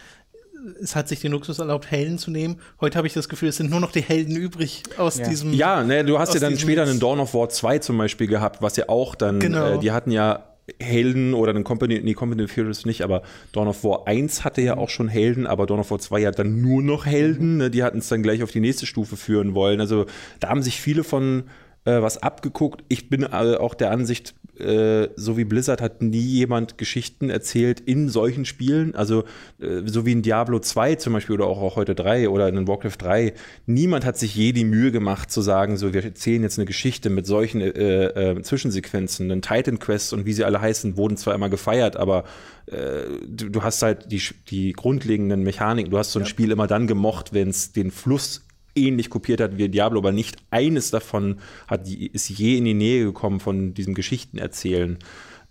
[0.80, 2.56] es hat sich den Luxus erlaubt, Helden zu nehmen.
[2.80, 5.28] Heute habe ich das Gefühl, es sind nur noch die Helden übrig aus ja.
[5.28, 5.52] diesem.
[5.52, 8.62] Ja, ne, du hast ja dann später einen Dawn of War 2 zum Beispiel gehabt,
[8.62, 9.74] was ja auch dann, genau.
[9.74, 10.44] äh, die hatten ja
[10.78, 14.62] Helden oder einen Company, nee, Company of Heroes nicht, aber Dawn of War 1 hatte
[14.62, 17.70] ja auch schon Helden, aber Dawn of War 2 hat dann nur noch Helden, ne,
[17.70, 19.80] die hatten es dann gleich auf die nächste Stufe führen wollen.
[19.80, 20.06] Also
[20.38, 21.44] da haben sich viele von
[21.84, 22.84] äh, was abgeguckt.
[22.88, 27.80] Ich bin äh, auch der Ansicht, äh, so wie Blizzard hat nie jemand Geschichten erzählt
[27.80, 28.94] in solchen Spielen.
[28.94, 29.24] Also
[29.60, 32.68] äh, so wie in Diablo 2 zum Beispiel oder auch, auch heute 3 oder in
[32.68, 33.34] Warcraft 3.
[33.66, 37.10] Niemand hat sich je die Mühe gemacht zu sagen, so wir erzählen jetzt eine Geschichte
[37.10, 39.28] mit solchen äh, äh, Zwischensequenzen.
[39.28, 42.24] Denn Titan Quest und wie sie alle heißen, wurden zwar immer gefeiert, aber
[42.64, 45.90] du, du, hast halt die, die grundlegenden Mechaniken.
[45.90, 46.28] Du hast so ein ja.
[46.28, 50.36] Spiel immer dann gemocht, wenn es den Fluss ähnlich kopiert hat wie Diablo, aber nicht
[50.50, 54.98] eines davon hat, ist je in die Nähe gekommen von diesem Geschichtenerzählen,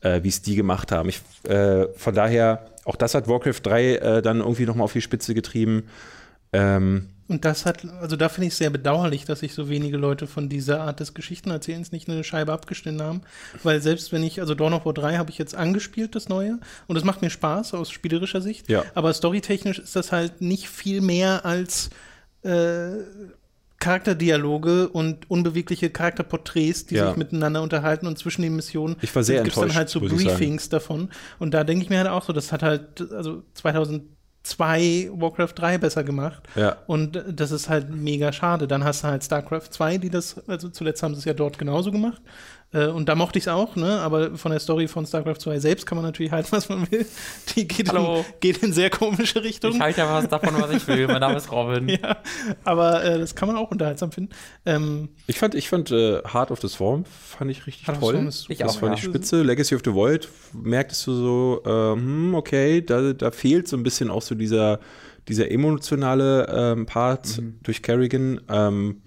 [0.01, 1.09] äh, wie es die gemacht haben.
[1.09, 5.01] Ich, äh, von daher, auch das hat Warcraft 3 äh, dann irgendwie nochmal auf die
[5.01, 5.84] Spitze getrieben.
[6.53, 9.95] Ähm, und das hat, also da finde ich es sehr bedauerlich, dass sich so wenige
[9.95, 13.22] Leute von dieser Art des Geschichtenerzählens nicht eine Scheibe abgeschnitten haben.
[13.63, 16.59] Weil selbst wenn ich, also Dawn of War 3 habe ich jetzt angespielt, das neue,
[16.88, 18.69] und es macht mir Spaß aus spielerischer Sicht.
[18.69, 18.84] Ja.
[18.95, 21.89] Aber storytechnisch ist das halt nicht viel mehr als
[22.43, 22.91] äh,
[23.81, 27.07] Charakterdialoge und unbewegliche Charakterporträts, die ja.
[27.07, 29.99] sich miteinander unterhalten und zwischen den Missionen ich war sehr gibt es dann halt so
[29.99, 31.09] Briefings davon.
[31.39, 35.79] Und da denke ich mir halt auch so, das hat halt, also 2002 Warcraft 3
[35.79, 36.43] besser gemacht.
[36.55, 36.77] Ja.
[36.85, 38.67] Und das ist halt mega schade.
[38.67, 41.57] Dann hast du halt StarCraft 2, die das, also zuletzt haben sie es ja dort
[41.57, 42.21] genauso gemacht.
[42.74, 43.99] Äh, und da mochte ich es auch, ne?
[43.99, 47.05] aber von der Story von StarCraft 2 selbst kann man natürlich halten, was man will.
[47.55, 49.76] Die geht, in, geht in sehr komische Richtungen.
[49.76, 51.07] Ich halte ja was davon, was ich will.
[51.07, 51.89] Mein Name ist Robin.
[52.01, 52.17] ja,
[52.63, 54.32] aber äh, das kann man auch unterhaltsam finden.
[54.65, 58.15] Ähm, ich fand, ich fand äh, Heart of the Swarm fand ich richtig Heart toll.
[58.28, 58.97] Ist, ich das auch, fand ja.
[58.97, 59.41] ich spitze.
[59.41, 63.84] Legacy of the Void merktest du so, äh, hm, okay, da, da fehlt so ein
[63.84, 64.80] bisschen auch so dieser,
[65.28, 67.59] dieser emotionale ähm, Part mhm.
[67.63, 68.39] durch Kerrigan.
[68.47, 69.01] Ähm,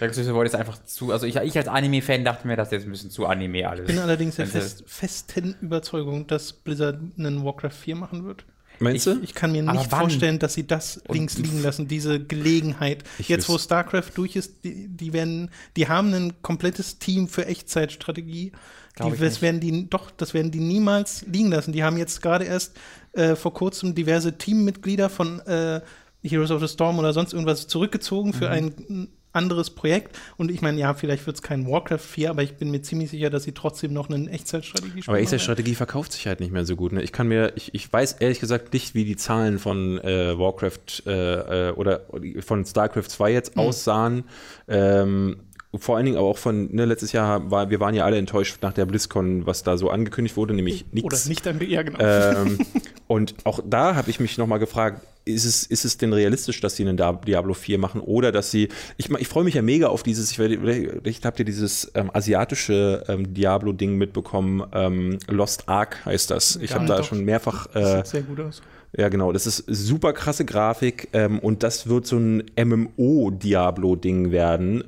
[0.00, 2.90] Legacy Void ist einfach zu, also ich, ich als Anime-Fan dachte mir, das jetzt ein
[2.90, 3.88] bisschen zu Anime alles.
[3.88, 8.44] Ich bin allerdings der fest, festen Überzeugung, dass Blizzard einen Warcraft 4 machen wird.
[8.80, 9.12] Meinst du?
[9.16, 13.02] Ich, ich kann mir nicht vorstellen, dass sie das Und links liegen lassen, diese Gelegenheit.
[13.18, 18.52] Jetzt, wo StarCraft durch ist, die, die, werden, die haben ein komplettes Team für Echtzeitstrategie.
[19.00, 21.72] Die, das werden die, doch, das werden die niemals liegen lassen.
[21.72, 22.76] Die haben jetzt gerade erst
[23.12, 25.80] äh, vor kurzem diverse Teammitglieder von äh,
[26.22, 28.52] Heroes of the Storm oder sonst irgendwas zurückgezogen für mhm.
[28.52, 30.18] ein anderes Projekt.
[30.36, 33.10] Und ich meine, ja, vielleicht wird es kein Warcraft 4, aber ich bin mir ziemlich
[33.10, 35.08] sicher, dass sie trotzdem noch eine Echtzeitstrategie spielen.
[35.08, 36.92] Aber Echtzeitstrategie verkauft sich halt nicht mehr so gut.
[36.92, 37.02] Ne?
[37.02, 41.06] Ich kann mir, ich, ich weiß ehrlich gesagt nicht, wie die Zahlen von äh, Warcraft
[41.06, 42.02] äh, äh oder
[42.40, 43.62] von StarCraft 2 jetzt mhm.
[43.62, 44.24] aussahen.
[44.66, 45.36] Ähm,
[45.74, 48.58] vor allen Dingen aber auch von, ne, letztes Jahr war, wir waren ja alle enttäuscht
[48.62, 51.04] nach der BlizzCon, was da so angekündigt wurde, nämlich nichts.
[51.04, 51.98] Oder nicht dann, ja, genau.
[52.00, 52.58] Ähm,
[53.06, 56.76] und auch da habe ich mich nochmal gefragt, ist es, ist es denn realistisch, dass
[56.76, 60.02] sie einen Diablo 4 machen oder dass sie, ich, ich freue mich ja mega auf
[60.02, 66.30] dieses, ich, vielleicht habt ihr dieses ähm, asiatische ähm, Diablo-Ding mitbekommen, ähm, Lost Ark heißt
[66.30, 66.56] das.
[66.56, 67.66] Ich habe da schon mehrfach.
[67.74, 68.62] Äh, das sieht sehr gut aus.
[68.96, 69.32] Ja, genau.
[69.32, 74.84] Das ist super krasse Grafik ähm, und das wird so ein MMO-Diablo-Ding werden.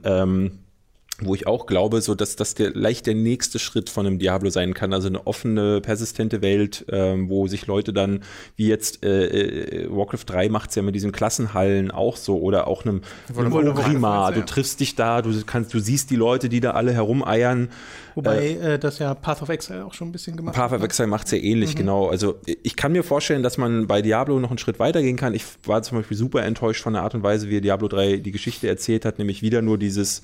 [1.22, 4.50] Wo ich auch glaube, so dass das der leicht der nächste Schritt von einem Diablo
[4.50, 8.20] sein kann, also eine offene, persistente Welt, ähm, wo sich Leute dann,
[8.56, 12.66] wie jetzt äh, äh Warcraft 3 macht es ja mit diesen Klassenhallen auch so oder
[12.66, 13.02] auch einem,
[13.36, 16.92] einem Prima, du triffst dich da, du kannst, du siehst die Leute, die da alle
[16.92, 17.68] herumeiern.
[18.14, 20.70] Wobei äh, äh, das ja Path of Exile auch schon ein bisschen gemacht Path hat.
[20.70, 20.86] Path of ne?
[20.86, 21.78] Exile macht es ja ähnlich, mhm.
[21.78, 22.08] genau.
[22.08, 25.34] Also ich kann mir vorstellen, dass man bei Diablo noch einen Schritt weiter gehen kann.
[25.34, 28.32] Ich war zum Beispiel super enttäuscht von der Art und Weise, wie Diablo 3 die
[28.32, 30.22] Geschichte erzählt hat, nämlich wieder nur dieses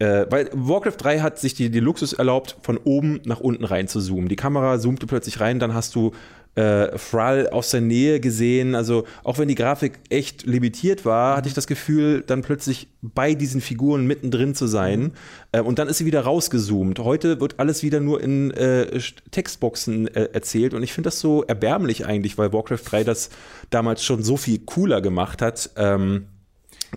[0.00, 3.86] äh, weil Warcraft 3 hat sich die, die Luxus erlaubt, von oben nach unten rein
[3.86, 4.28] zu zoomen.
[4.28, 6.12] Die Kamera zoomte plötzlich rein, dann hast du
[6.54, 8.74] äh, Thrall aus der Nähe gesehen.
[8.74, 13.34] Also auch wenn die Grafik echt limitiert war, hatte ich das Gefühl, dann plötzlich bei
[13.34, 15.12] diesen Figuren mittendrin zu sein.
[15.52, 16.98] Äh, und dann ist sie wieder rausgezoomt.
[16.98, 20.74] Heute wird alles wieder nur in äh, Textboxen äh, erzählt.
[20.74, 23.30] Und ich finde das so erbärmlich eigentlich, weil Warcraft 3 das
[23.68, 25.70] damals schon so viel cooler gemacht hat.
[25.76, 26.26] Ähm,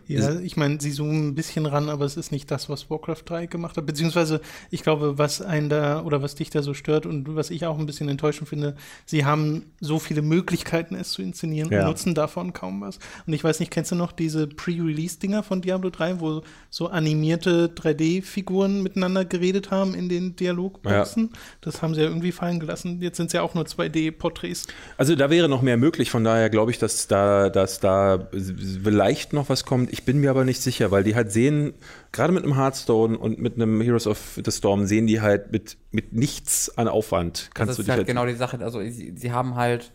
[0.07, 3.23] ja, ich meine, sie zoomen ein bisschen ran, aber es ist nicht das, was Warcraft
[3.25, 3.85] 3 gemacht hat.
[3.85, 7.65] Beziehungsweise, ich glaube, was einen da oder was dich da so stört und was ich
[7.65, 8.75] auch ein bisschen enttäuschend finde,
[9.05, 11.81] sie haben so viele Möglichkeiten, es zu inszenieren ja.
[11.81, 12.99] und nutzen davon kaum was.
[13.25, 17.67] Und ich weiß nicht, kennst du noch diese Pre-Release-Dinger von Diablo 3, wo so animierte
[17.67, 21.29] 3D-Figuren miteinander geredet haben in den Dialogboxen?
[21.31, 21.39] Ja.
[21.61, 23.01] Das haben sie ja irgendwie fallen gelassen.
[23.01, 24.67] Jetzt sind es ja auch nur 2D-Porträts.
[24.97, 29.33] Also da wäre noch mehr möglich, von daher glaube ich, dass da, dass da vielleicht
[29.33, 29.93] noch was kommt kommt.
[29.93, 31.73] Ich bin mir aber nicht sicher, weil die halt sehen,
[32.11, 35.77] gerade mit einem Hearthstone und mit einem Heroes of the Storm sehen die halt mit,
[35.91, 37.49] mit nichts an Aufwand.
[37.53, 38.59] Kannst das ist du halt, halt genau die Sache.
[38.59, 39.91] Also sie, sie haben halt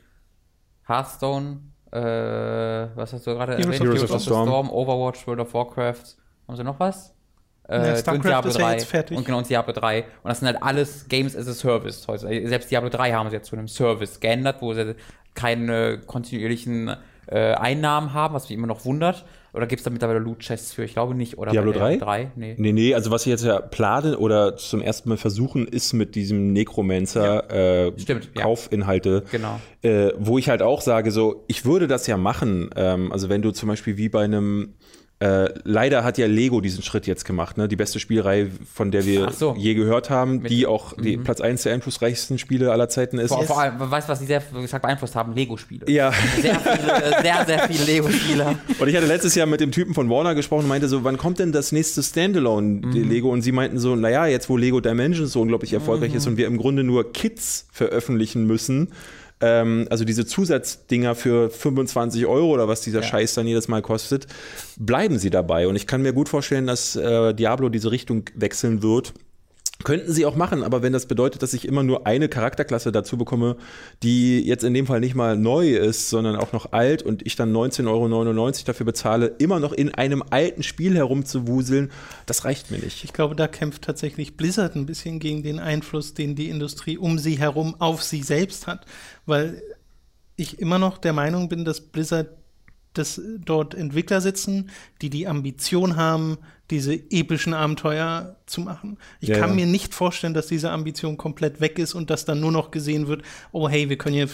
[0.86, 1.60] Hearthstone,
[1.92, 3.80] äh, was hast du gerade erwähnt?
[3.80, 4.48] Heroes, of, of the Storm.
[4.48, 6.16] Storm, Overwatch, World of Warcraft.
[6.46, 7.14] Haben sie noch was?
[7.68, 8.78] Äh, ja, und Diablo 3.
[8.78, 10.00] Ja und genau, und Diablo 3.
[10.00, 12.06] Und das sind halt alles Games as a Service.
[12.06, 14.94] Selbst Diablo 3 haben sie jetzt zu einem Service geändert, wo sie
[15.34, 19.26] keine kontinuierlichen äh, Einnahmen haben, was mich immer noch wundert.
[19.58, 20.84] Oder gibt es da mittlerweile Loot-Chests für?
[20.84, 21.36] Ich glaube nicht.
[21.36, 21.96] Oder Diablo 3?
[21.96, 22.30] 3?
[22.36, 22.54] Nee.
[22.58, 26.14] nee, nee, also was sie jetzt ja planen oder zum ersten Mal versuchen, ist mit
[26.14, 27.86] diesem Necromancer ja.
[27.88, 29.24] äh, Stimmt, Kaufinhalte.
[29.24, 29.30] Ja.
[29.32, 29.60] Genau.
[29.82, 32.70] Äh, wo ich halt auch sage, so, ich würde das ja machen.
[32.76, 34.74] Ähm, also wenn du zum Beispiel wie bei einem
[35.20, 37.66] äh, leider hat ja Lego diesen Schritt jetzt gemacht, ne?
[37.66, 39.56] Die beste Spielreihe, von der wir so.
[39.58, 41.24] je gehört haben, Mit, die auch die mhm.
[41.24, 43.30] Platz 1 der einflussreichsten Spiele aller Zeiten ist.
[43.30, 45.34] Vor, vor allem, weißt du, was die sehr stark beeinflusst haben?
[45.34, 45.90] Lego-Spiele.
[45.90, 46.12] Ja.
[46.40, 48.58] Sehr, viele, sehr, sehr viele Lego-Spiele.
[48.78, 51.18] Und ich hatte letztes Jahr mit dem Typen von Warner gesprochen und meinte so, wann
[51.18, 53.08] kommt denn das nächste Standalone mhm.
[53.08, 53.32] Lego?
[53.32, 56.16] Und sie meinten so, naja, jetzt wo Lego Dimensions so unglaublich erfolgreich mhm.
[56.16, 58.92] ist und wir im Grunde nur Kits veröffentlichen müssen,
[59.40, 63.06] ähm, also diese Zusatzdinger für 25 Euro oder was dieser ja.
[63.06, 64.26] Scheiß dann jedes Mal kostet,
[64.76, 65.68] bleiben sie dabei.
[65.68, 69.14] Und ich kann mir gut vorstellen, dass äh, Diablo diese Richtung wechseln wird
[69.84, 73.16] Könnten sie auch machen, aber wenn das bedeutet, dass ich immer nur eine Charakterklasse dazu
[73.16, 73.56] bekomme,
[74.02, 77.36] die jetzt in dem Fall nicht mal neu ist, sondern auch noch alt und ich
[77.36, 81.92] dann 19,99 Euro dafür bezahle, immer noch in einem alten Spiel herumzuwuseln,
[82.26, 83.04] das reicht mir nicht.
[83.04, 87.20] Ich glaube, da kämpft tatsächlich Blizzard ein bisschen gegen den Einfluss, den die Industrie um
[87.20, 88.84] sie herum auf sie selbst hat,
[89.26, 89.62] weil
[90.34, 92.30] ich immer noch der Meinung bin, dass Blizzard
[92.94, 94.70] dass dort Entwickler sitzen,
[95.02, 96.38] die die Ambition haben,
[96.70, 98.98] diese epischen Abenteuer zu machen.
[99.20, 99.56] Ich ja, kann ja.
[99.56, 103.08] mir nicht vorstellen, dass diese Ambition komplett weg ist und dass dann nur noch gesehen
[103.08, 104.28] wird, oh hey, wir können hier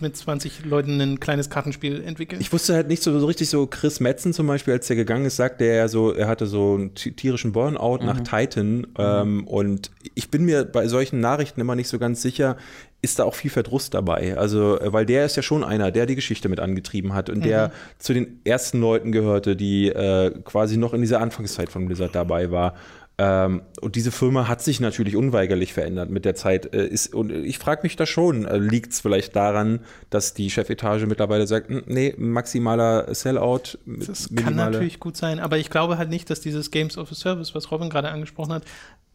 [0.00, 2.40] mit 20 Leuten ein kleines Kartenspiel entwickeln.
[2.40, 5.24] Ich wusste halt nicht so, so richtig so, Chris Metzen zum Beispiel, als der gegangen
[5.24, 8.06] ist, sagte er ja so, er hatte so einen tierischen Burnout mhm.
[8.06, 8.86] nach Titan mhm.
[8.98, 12.56] ähm, und ich bin mir bei solchen Nachrichten immer nicht so ganz sicher,
[13.00, 14.36] ist da auch viel Verdruss dabei.
[14.36, 17.38] Also, äh, weil der ist ja schon einer, der die Geschichte mit angetrieben hat und
[17.38, 17.42] mhm.
[17.42, 22.14] der zu den ersten Leuten gehörte, die äh, quasi noch in dieser Anfangszeit von Blizzard
[22.14, 22.74] dabei war.
[23.20, 26.72] Ähm, und diese Firma hat sich natürlich unweigerlich verändert mit der Zeit.
[26.72, 30.50] Äh, ist, und ich frage mich da schon, äh, liegt es vielleicht daran, dass die
[30.50, 33.78] Chefetage mittlerweile sagt, nee, maximaler Sellout.
[33.86, 37.14] Das kann natürlich gut sein, aber ich glaube halt nicht, dass dieses Games of a
[37.14, 38.62] Service, was Robin gerade angesprochen hat,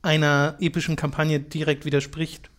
[0.01, 2.49] einer epischen Kampagne direkt widerspricht.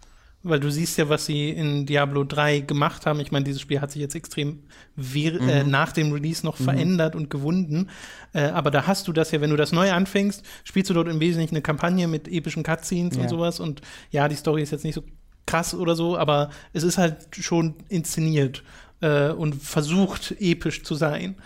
[0.44, 3.18] Weil du siehst ja, was sie in Diablo 3 gemacht haben.
[3.18, 4.60] Ich meine, dieses Spiel hat sich jetzt extrem
[4.96, 5.48] äh, mhm.
[5.48, 6.64] äh, nach dem Release noch mhm.
[6.64, 7.88] verändert und gewunden.
[8.32, 11.08] Äh, aber da hast du das ja, wenn du das neu anfängst, spielst du dort
[11.08, 13.22] im Wesentlichen eine Kampagne mit epischen Cutscenes ja.
[13.22, 13.58] und sowas.
[13.58, 13.80] Und
[14.10, 15.02] ja, die Story ist jetzt nicht so
[15.46, 18.62] krass oder so, aber es ist halt schon inszeniert
[19.00, 21.36] äh, und versucht episch zu sein.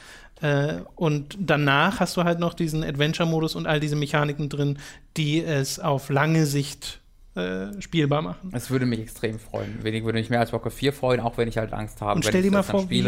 [0.40, 4.78] Äh, und danach hast du halt noch diesen Adventure-Modus und all diese Mechaniken drin,
[5.16, 7.00] die es auf lange Sicht
[7.38, 8.50] äh, spielbar machen.
[8.52, 9.82] Es würde mich extrem freuen.
[9.82, 12.16] Wenig würde mich mehr als Warcraft 4 freuen, auch wenn ich halt Angst habe.
[12.16, 13.04] Und stell dir mal vor, wie,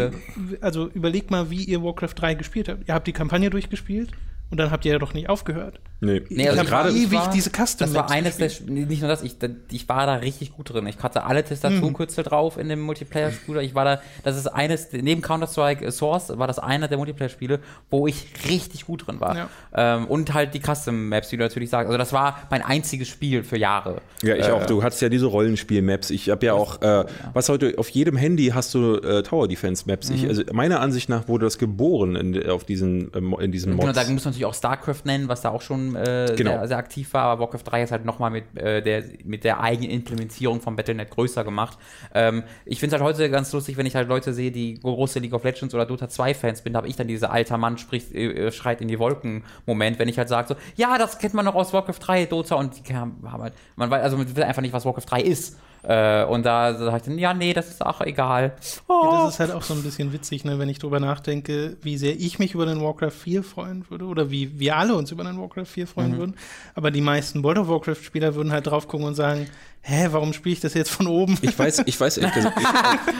[0.61, 2.87] also überleg mal, wie ihr Warcraft 3 gespielt habt.
[2.87, 4.11] Ihr habt die Kampagne durchgespielt
[4.51, 5.79] und dann habt ihr ja doch nicht aufgehört.
[6.01, 9.21] Nee, nee also gerade ewig war, diese Custom Das war eines der, nicht nur das,
[9.21, 9.35] ich,
[9.71, 10.87] ich war da richtig gut drin.
[10.87, 12.27] Ich hatte alle Tastaturkürzel mhm.
[12.27, 13.57] drauf in dem Multiplayer-Spiel.
[13.59, 17.59] Ich war da, das ist eines, neben Counter-Strike Source war das einer der Multiplayer-Spiele,
[17.91, 19.37] wo ich richtig gut drin war.
[19.37, 19.49] Ja.
[19.73, 21.85] Ähm, und halt die Custom-Maps, wie du natürlich sagst.
[21.85, 24.01] Also das war mein einziges Spiel für Jahre.
[24.23, 24.65] Ja, ich äh, auch.
[24.65, 26.09] Du hattest ja diese Rollenspiel-Maps.
[26.09, 27.05] Ich habe ja auch, äh, ja.
[27.33, 30.09] was heute, auf jedem Handy hast du äh, Tower-Defense-Maps.
[30.09, 30.27] Mhm.
[30.27, 33.85] also meiner Ansicht nach wurde das geboren in, auf diesen, ähm, in diesen Mods.
[33.85, 36.51] Genau, da muss man natürlich auch StarCraft nennen, was da auch schon äh, genau.
[36.51, 39.59] sehr, sehr, aktiv war, aber Warcraft 3 ist halt nochmal mit, äh, der, mit der
[39.61, 41.77] eigenen Implementierung von Battle.net größer gemacht.
[42.13, 45.19] Ähm, ich finde es halt heute ganz lustig, wenn ich halt Leute sehe, die große
[45.19, 47.77] League of Legends oder Dota 2 Fans bin, da habe ich dann dieser alter Mann
[47.77, 51.33] spricht, äh, schreit in die Wolken Moment, wenn ich halt sage so, ja, das kennt
[51.33, 54.43] man noch aus Warcraft 3, Dota und die haben halt, man weiß, also man will
[54.43, 55.57] einfach nicht, was Warcraft 3 ist.
[55.83, 58.53] Äh, und da sage ich dann, ja, nee, das ist auch egal.
[58.87, 59.01] Oh.
[59.03, 61.97] Ja, das ist halt auch so ein bisschen witzig, ne, wenn ich drüber nachdenke, wie
[61.97, 65.23] sehr ich mich über den Warcraft 4 freuen würde oder wie wir alle uns über
[65.23, 66.17] den Warcraft 4 freuen mhm.
[66.17, 66.35] würden.
[66.75, 69.47] Aber die meisten World of Warcraft-Spieler würden halt drauf gucken und sagen,
[69.81, 71.37] hä, warum spiele ich das jetzt von oben?
[71.41, 72.59] Ich weiß, ich weiß ehrlich gesagt,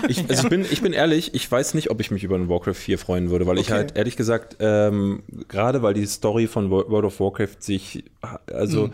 [0.07, 2.37] ich, ich, also ich, bin, ich bin ehrlich, ich weiß nicht, ob ich mich über
[2.37, 3.61] den Warcraft 4 freuen würde, weil okay.
[3.61, 8.03] ich halt ehrlich gesagt, ähm, gerade weil die Story von World of Warcraft sich,
[8.51, 8.91] also mhm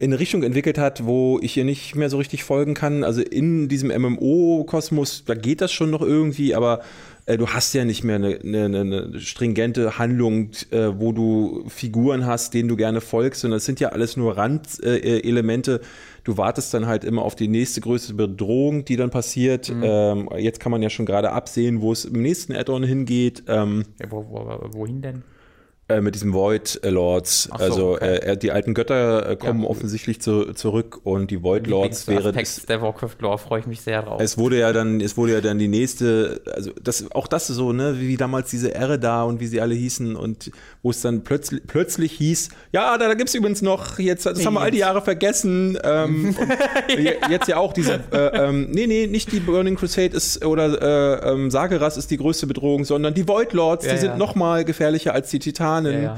[0.00, 3.04] in eine Richtung entwickelt hat, wo ich ihr nicht mehr so richtig folgen kann.
[3.04, 6.80] Also in diesem MMO-Kosmos, da geht das schon noch irgendwie, aber
[7.26, 12.24] äh, du hast ja nicht mehr eine, eine, eine stringente Handlung, äh, wo du Figuren
[12.24, 15.74] hast, denen du gerne folgst, sondern es sind ja alles nur Randelemente.
[15.74, 19.68] Äh, du wartest dann halt immer auf die nächste größte Bedrohung, die dann passiert.
[19.68, 19.82] Mhm.
[19.84, 23.42] Ähm, jetzt kann man ja schon gerade absehen, wo es im nächsten Add-on hingeht.
[23.48, 25.24] Ähm, ja, wo, wo, wohin denn?
[25.90, 27.44] Äh, mit diesem Void Lords.
[27.44, 28.16] So, also okay.
[28.16, 29.68] äh, die alten Götter äh, kommen ja.
[29.68, 33.80] offensichtlich zu, zurück und die Void Lords wäre Text der Warcraft Lore freue ich mich
[33.80, 34.20] sehr drauf.
[34.20, 37.72] Es wurde ja dann, es wurde ja dann die nächste, also das, auch das so,
[37.72, 40.50] ne, wie damals diese Ehre da und wie sie alle hießen und
[40.82, 44.44] wo es dann plötzlich, plötzlich hieß, ja, da, da gibt es übrigens noch, jetzt, das
[44.44, 45.78] haben wir all die Jahre vergessen.
[45.82, 46.36] Ähm,
[47.28, 51.32] jetzt ja auch diese, äh, ähm, nee, nee, nicht die Burning Crusade ist oder äh,
[51.32, 54.64] ähm, Sageras ist die größte Bedrohung, sondern die Void Lords, ja, die sind noch mal
[54.64, 55.79] gefährlicher als die Titanen.
[55.86, 56.16] Ja, ja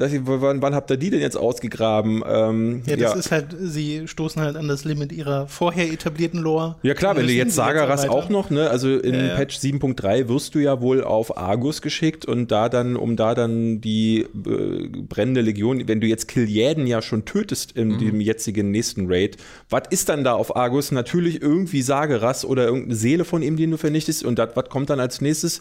[0.00, 2.22] wann, wann, habt ihr die denn jetzt ausgegraben?
[2.26, 3.18] Ähm, ja, das ja.
[3.18, 6.76] ist halt, sie stoßen halt an das Limit ihrer vorher etablierten Lore.
[6.82, 9.34] Ja klar, wenn du jetzt Sagaras auch noch, ne, also in ja, ja.
[9.34, 13.80] Patch 7.3 wirst du ja wohl auf Argus geschickt und da dann, um da dann
[13.80, 17.98] die äh, brennende Legion, wenn du jetzt Killiaden ja schon tötest in mhm.
[17.98, 19.36] dem jetzigen nächsten Raid,
[19.68, 20.92] was ist dann da auf Argus?
[20.92, 24.88] Natürlich irgendwie Sageras oder irgendeine Seele von ihm, den du vernichtest und das, was kommt
[24.90, 25.60] dann als nächstes?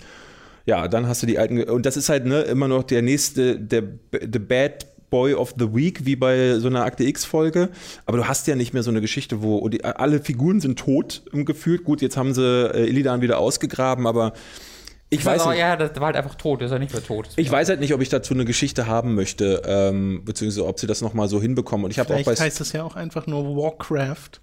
[0.65, 1.63] Ja, dann hast du die alten.
[1.63, 5.73] Und das ist halt ne, immer noch der nächste, der The Bad Boy of the
[5.73, 7.69] Week, wie bei so einer Akte X-Folge.
[8.05, 11.23] Aber du hast ja nicht mehr so eine Geschichte, wo die, alle Figuren sind tot
[11.33, 11.79] im Gefühl.
[11.79, 14.33] Gut, jetzt haben sie äh, Illidan wieder ausgegraben, aber
[15.09, 17.29] Ich weiß aber, ja, das war halt einfach tot, ist ja nicht mehr tot.
[17.35, 20.87] Ich weiß halt nicht, ob ich dazu eine Geschichte haben möchte, ähm, beziehungsweise ob sie
[20.87, 21.85] das nochmal so hinbekommen.
[21.85, 24.39] Und ich habe auch bei heißt es ja auch einfach nur Warcraft.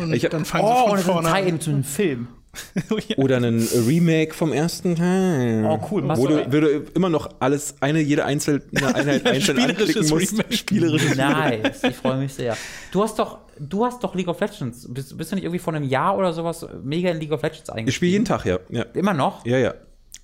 [0.00, 1.60] Und ich, dann fangen oh, sie von vorne an.
[1.60, 2.28] zu einem Film.
[2.90, 5.64] Oh Oder einen Remake vom ersten Teil.
[5.64, 6.02] Oh, cool.
[6.16, 8.62] Wo du, wo du immer noch alles, eine, jede einzelne
[8.94, 10.54] Einheit einzeln anklicken musst.
[10.54, 12.56] Spielerisches Nice, ich freue mich sehr.
[12.92, 14.86] Du hast doch, du hast doch League of Legends.
[14.88, 17.70] Bist, bist du nicht irgendwie vor einem Jahr oder sowas mega in League of Legends
[17.70, 17.88] eingestiegen?
[17.88, 18.58] Ich spiele jeden Tag, ja.
[18.70, 18.82] ja.
[18.94, 19.44] Immer noch?
[19.46, 19.74] Ja, ja.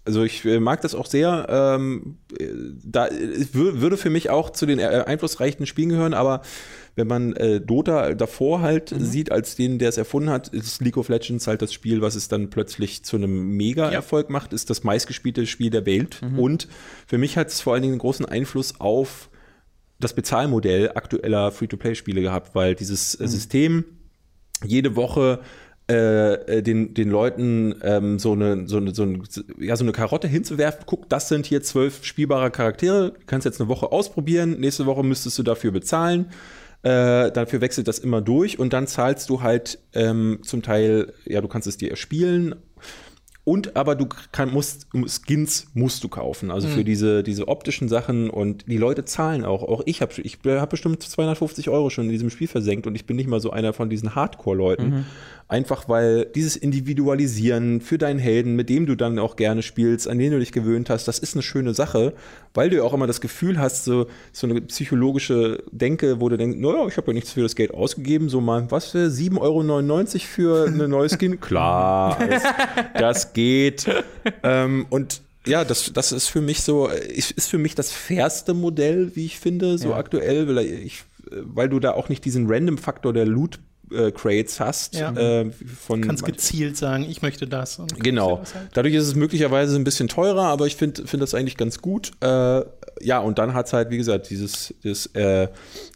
[0.05, 1.47] Also ich äh, mag das auch sehr.
[1.49, 2.19] Ähm,
[2.85, 3.09] da
[3.53, 6.43] würde für mich auch zu den äh, einflussreichen Spielen gehören, aber
[6.95, 9.05] wenn man äh, Dota davor halt mhm.
[9.05, 12.15] sieht, als den, der es erfunden hat, ist League of Legends halt das Spiel, was
[12.15, 14.33] es dann plötzlich zu einem Mega-Erfolg ja.
[14.33, 16.21] macht, ist das meistgespielte Spiel der Welt.
[16.23, 16.39] Mhm.
[16.39, 16.69] Und
[17.07, 19.31] für mich hat es vor allen Dingen einen großen Einfluss auf
[19.99, 23.27] das Bezahlmodell aktueller Free-to-Play-Spiele gehabt, weil dieses mhm.
[23.27, 23.85] System
[24.65, 25.41] jede Woche
[25.91, 29.23] äh, äh, den, den Leuten ähm, so, eine, so, eine, so, eine,
[29.59, 33.61] ja, so eine Karotte hinzuwerfen, guck, das sind hier zwölf spielbare Charaktere, du kannst jetzt
[33.61, 36.27] eine Woche ausprobieren, nächste Woche müsstest du dafür bezahlen.
[36.83, 41.41] Äh, dafür wechselt das immer durch und dann zahlst du halt ähm, zum Teil, ja,
[41.41, 42.57] du kannst es dir erspielen.
[43.45, 46.73] Und aber du kann, musst, Skins musst du kaufen, also mhm.
[46.73, 49.65] für diese, diese optischen Sachen und die Leute zahlen auch.
[49.65, 53.05] Auch ich habe ich hab bestimmt 250 Euro schon in diesem Spiel versenkt und ich
[53.05, 54.91] bin nicht mal so einer von diesen Hardcore-Leuten.
[54.91, 55.05] Mhm.
[55.49, 60.19] Einfach weil dieses Individualisieren für deinen Helden, mit dem du dann auch gerne spielst, an
[60.19, 62.15] den du dich gewöhnt hast, das ist eine schöne Sache,
[62.55, 66.39] weil du ja auch immer das Gefühl hast, so, so eine psychologische Denke, wo du
[66.39, 69.39] denkst, naja, ich habe ja nichts für das Geld ausgegeben, so mal, was für 7,99
[69.41, 71.41] Euro für eine neue Skin?
[71.41, 72.43] Klar, das,
[72.95, 73.87] das geht.
[74.43, 79.13] ähm, und ja, das, das ist für mich so, ist für mich das fairste Modell,
[79.15, 79.97] wie ich finde, so ja.
[79.97, 83.59] aktuell, weil, ich, weil du da auch nicht diesen Random-Faktor der Loot
[84.13, 84.95] Crates hast.
[84.95, 85.13] Ja.
[85.13, 87.81] Äh, von Kannst gezielt sagen, ich möchte das.
[87.99, 88.39] genau.
[88.39, 88.49] Halt.
[88.75, 92.13] Dadurch ist es möglicherweise ein bisschen teurer, aber ich finde find das eigentlich ganz gut.
[92.21, 92.63] Äh,
[93.01, 95.49] ja, und dann hat es halt, wie gesagt, dieses, dieses äh,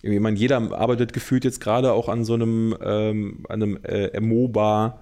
[0.02, 4.20] ich meine, jeder arbeitet gefühlt jetzt gerade auch an so einem, ähm, an einem äh,
[4.20, 5.00] MOBA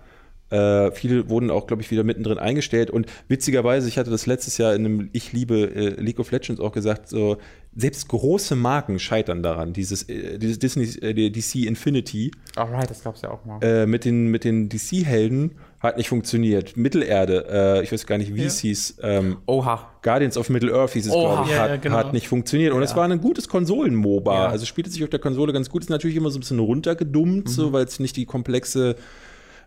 [0.55, 2.91] äh, viele wurden auch, glaube ich, wieder mittendrin eingestellt.
[2.91, 6.61] Und witzigerweise, ich hatte das letztes Jahr in einem Ich liebe äh, League of Legends
[6.61, 7.39] auch gesagt, so
[7.77, 9.73] selbst große Marken scheitern daran.
[9.73, 12.31] Dieses, äh, dieses Disney, äh, DC Infinity.
[12.57, 13.63] Alright, das gab es ja auch mal.
[13.63, 16.77] Äh, mit den, mit den DC-Helden hat nicht funktioniert.
[16.77, 18.47] Mittelerde, äh, ich weiß gar nicht, wie ja.
[18.47, 18.99] es hieß.
[19.03, 19.91] Ähm, Oha.
[20.03, 21.97] Guardians of Middle-earth hieß es, glaube ich, ja, hat, ja, genau.
[21.97, 22.73] hat, nicht funktioniert.
[22.73, 24.49] Und es war ein gutes Konsolen-MOBA.
[24.49, 25.83] Also spielte sich auf der Konsole ganz gut.
[25.83, 27.51] Ist natürlich immer so ein bisschen runtergedummt, mhm.
[27.51, 28.97] so, weil es nicht die komplexe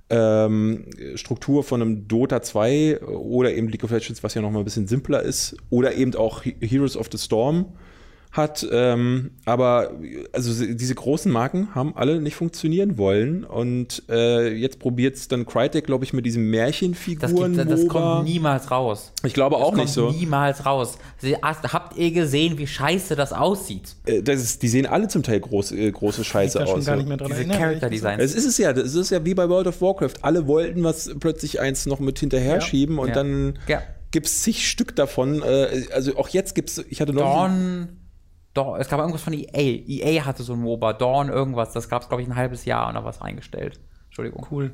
[0.10, 0.86] ähm,
[1.16, 4.66] Struktur von einem Dota 2 oder eben League of Legends, was ja noch mal ein
[4.66, 7.66] bisschen simpler ist, oder eben auch Heroes of the Storm
[8.38, 8.66] hat.
[8.72, 9.92] Ähm, aber
[10.32, 13.44] also diese großen Marken haben alle nicht funktionieren wollen.
[13.44, 17.58] Und äh, jetzt probiert es dann Crytek, glaube ich, mit diesen Märchenfiguren.
[17.58, 19.12] Das, das kommt niemals raus.
[19.24, 20.12] Ich glaube das auch nicht so.
[20.12, 20.98] Niemals raus.
[21.42, 23.96] Habt ihr gesehen, wie scheiße das aussieht?
[24.06, 26.86] Äh, das ist, die sehen alle zum Teil groß, äh, große Scheiße aus.
[26.86, 28.24] Gar nicht mehr dran Diese Character Designs.
[28.24, 28.72] Es ist es ja.
[28.72, 30.14] Es ist ja wie bei World of Warcraft.
[30.22, 32.62] Alle wollten was plötzlich eins noch mit hinterher ja.
[32.62, 33.16] schieben und ja.
[33.16, 33.60] dann.
[33.68, 33.82] Ja.
[34.12, 35.42] Gibt es zig Stück davon.
[35.44, 37.24] Äh, also auch jetzt gibt es, ich hatte noch.
[37.24, 37.90] Dawn,
[38.58, 39.46] Dawn, es gab irgendwas von EA.
[39.54, 42.88] EA hatte so ein MOBA, Dawn irgendwas, das gab es, glaube ich, ein halbes Jahr
[42.88, 43.80] und da war es eingestellt.
[44.08, 44.48] Entschuldigung.
[44.50, 44.72] Cool.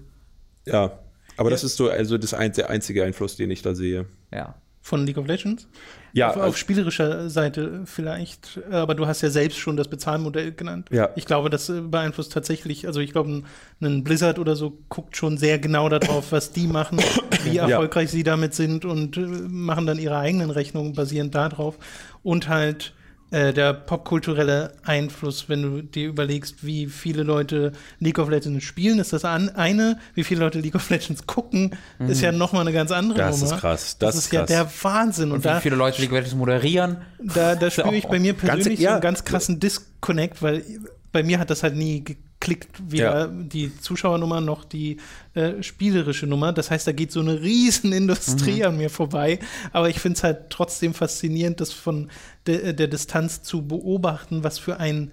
[0.66, 1.00] Ja,
[1.38, 1.52] aber ja.
[1.52, 4.06] das ist so also das ein, der einzige Einfluss, den ich da sehe.
[4.32, 4.56] Ja.
[4.86, 5.68] Von League of Legends?
[6.12, 6.30] Ja.
[6.30, 10.90] Auf, auf, spielerischer Seite vielleicht, aber du hast ja selbst schon das Bezahlmodell genannt.
[10.92, 11.10] Ja.
[11.16, 13.44] Ich glaube, das äh, beeinflusst tatsächlich, also ich glaube,
[13.82, 17.00] ein, Blizzard oder so guckt schon sehr genau darauf, was die machen,
[17.46, 18.12] wie erfolgreich ja.
[18.12, 21.78] sie damit sind und äh, machen dann ihre eigenen Rechnungen basierend darauf.
[22.22, 22.94] Und halt
[23.34, 29.00] äh, der popkulturelle Einfluss, wenn du dir überlegst, wie viele Leute League of Legends spielen,
[29.00, 32.10] ist das an, eine, wie viele Leute League of Legends gucken, mhm.
[32.10, 33.50] ist ja nochmal eine ganz andere das Nummer.
[33.50, 33.98] Das ist krass.
[33.98, 35.32] Das, das ist, ist ja der Wahnsinn.
[35.32, 36.98] Und, Und wie da, viele Leute League of Legends moderieren.
[37.24, 40.64] Da, da spüre ich bei mir persönlich ganz, ja, so einen ganz krassen Disconnect, weil
[41.12, 42.04] bei mir hat das halt nie
[42.44, 43.28] klickt weder ja.
[43.28, 44.98] die Zuschauernummer noch die
[45.34, 46.52] äh, spielerische Nummer.
[46.52, 48.66] Das heißt, da geht so eine Riesenindustrie mhm.
[48.66, 49.40] an mir vorbei.
[49.72, 52.10] Aber ich finde es halt trotzdem faszinierend, das von
[52.46, 55.12] de der Distanz zu beobachten, was für ein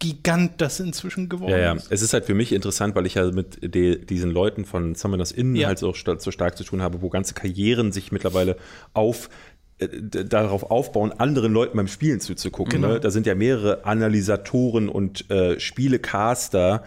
[0.00, 1.72] Gigant das inzwischen geworden ja, ja.
[1.74, 1.92] ist.
[1.92, 5.54] Es ist halt für mich interessant, weil ich ja mit diesen Leuten von Summoners Inn
[5.54, 5.68] ja.
[5.68, 8.56] halt so, so stark zu tun habe, wo ganze Karrieren sich mittlerweile
[8.92, 9.30] auf äh,
[9.88, 12.82] darauf aufbauen, anderen Leuten beim Spielen zuzugucken.
[12.82, 12.94] Genau.
[12.94, 13.00] Ne?
[13.00, 16.82] Da sind ja mehrere Analysatoren und äh, Spielecaster,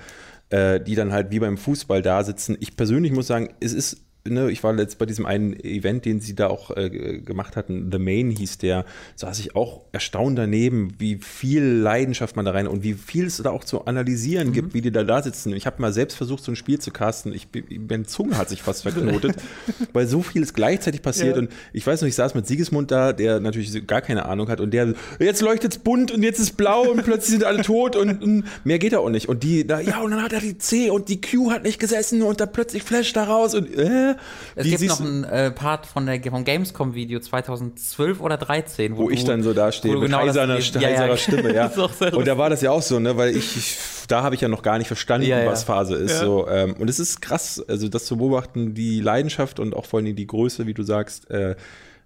[0.49, 2.57] äh, die dann halt wie beim Fußball da sitzen.
[2.59, 6.19] Ich persönlich muss sagen, es ist ne, ich war jetzt bei diesem einen Event, den
[6.19, 8.85] sie da auch äh, gemacht hatten, The Main hieß der,
[9.15, 13.37] saß ich auch erstaunt daneben, wie viel Leidenschaft man da rein und wie viel es
[13.37, 14.53] da auch zu analysieren mhm.
[14.53, 15.53] gibt, wie die da da sitzen.
[15.53, 17.33] Ich habe mal selbst versucht, so ein Spiel zu casten.
[17.33, 17.47] Ich,
[17.89, 19.35] meine Zunge hat sich fast verknotet,
[19.93, 21.35] weil so vieles gleichzeitig passiert.
[21.35, 21.41] Ja.
[21.41, 24.59] Und ich weiß noch, ich saß mit Siegesmund da, der natürlich gar keine Ahnung hat
[24.59, 27.95] und der, jetzt leuchtet es bunt und jetzt ist blau und plötzlich sind alle tot
[27.95, 29.29] und, und mehr geht da auch nicht.
[29.29, 31.79] Und die da, ja, und dann hat er die C und die Q hat nicht
[31.79, 34.14] gesessen und da plötzlich Flash da raus und äh,
[34.55, 39.07] Es gibt noch einen äh, Part von der vom Gamescom-Video 2012 oder 13, wo, wo
[39.07, 41.17] du, ich dann so da stehe mit genau heiserer, ja, ja.
[41.17, 41.71] Stimme, ja.
[42.13, 43.77] und da war das ja auch so, ne, weil ich, ich
[44.07, 46.19] da habe ich ja noch gar nicht verstanden, ja, was Phase ist.
[46.19, 49.99] So, ähm, und es ist krass, also das zu beobachten, die Leidenschaft und auch vor
[49.99, 51.55] allem die Größe, wie du sagst, äh,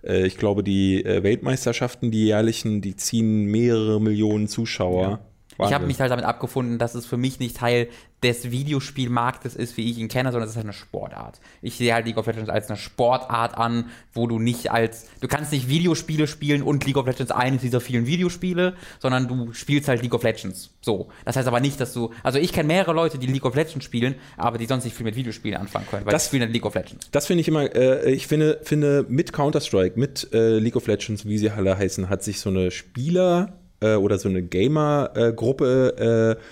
[0.04, 5.20] äh ich glaube, die äh, Weltmeisterschaften, die jährlichen, die ziehen mehrere Millionen Zuschauer.
[5.68, 7.90] Ich habe mich halt damit abgefunden, dass es für mich nicht Teil
[8.24, 11.40] des Videospielmarktes ist, wie ich ihn kenne, sondern es ist halt eine Sportart.
[11.62, 15.28] Ich sehe halt League of Legends als eine Sportart an, wo du nicht als, du
[15.28, 19.88] kannst nicht Videospiele spielen und League of Legends eines dieser vielen Videospiele, sondern du spielst
[19.88, 20.72] halt League of Legends.
[20.82, 21.10] So.
[21.24, 23.86] Das heißt aber nicht, dass du, also ich kenne mehrere Leute, die League of Legends
[23.86, 26.54] spielen, aber die sonst nicht viel mit Videospielen anfangen können, weil das, die spielen halt
[26.54, 27.10] League of Legends.
[27.12, 31.26] Das finde ich immer, äh, ich finde, finde mit Counter-Strike, mit äh, League of Legends,
[31.26, 36.44] wie sie alle heißen, hat sich so eine Spieler- äh, oder so eine Gamer-Gruppe äh,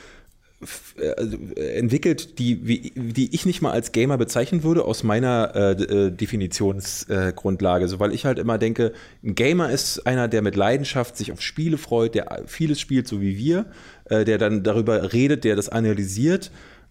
[1.00, 5.72] äh, entwickelt, die, wie, die ich nicht mal als Gamer bezeichnen würde, aus meiner äh,
[5.74, 7.86] äh, Definitionsgrundlage.
[7.86, 8.94] Äh, so, weil ich halt immer denke,
[9.24, 13.22] ein Gamer ist einer, der mit Leidenschaft sich auf Spiele freut, der vieles spielt, so
[13.22, 13.68] wie wir,
[14.06, 16.50] äh, der dann darüber redet, der das analysiert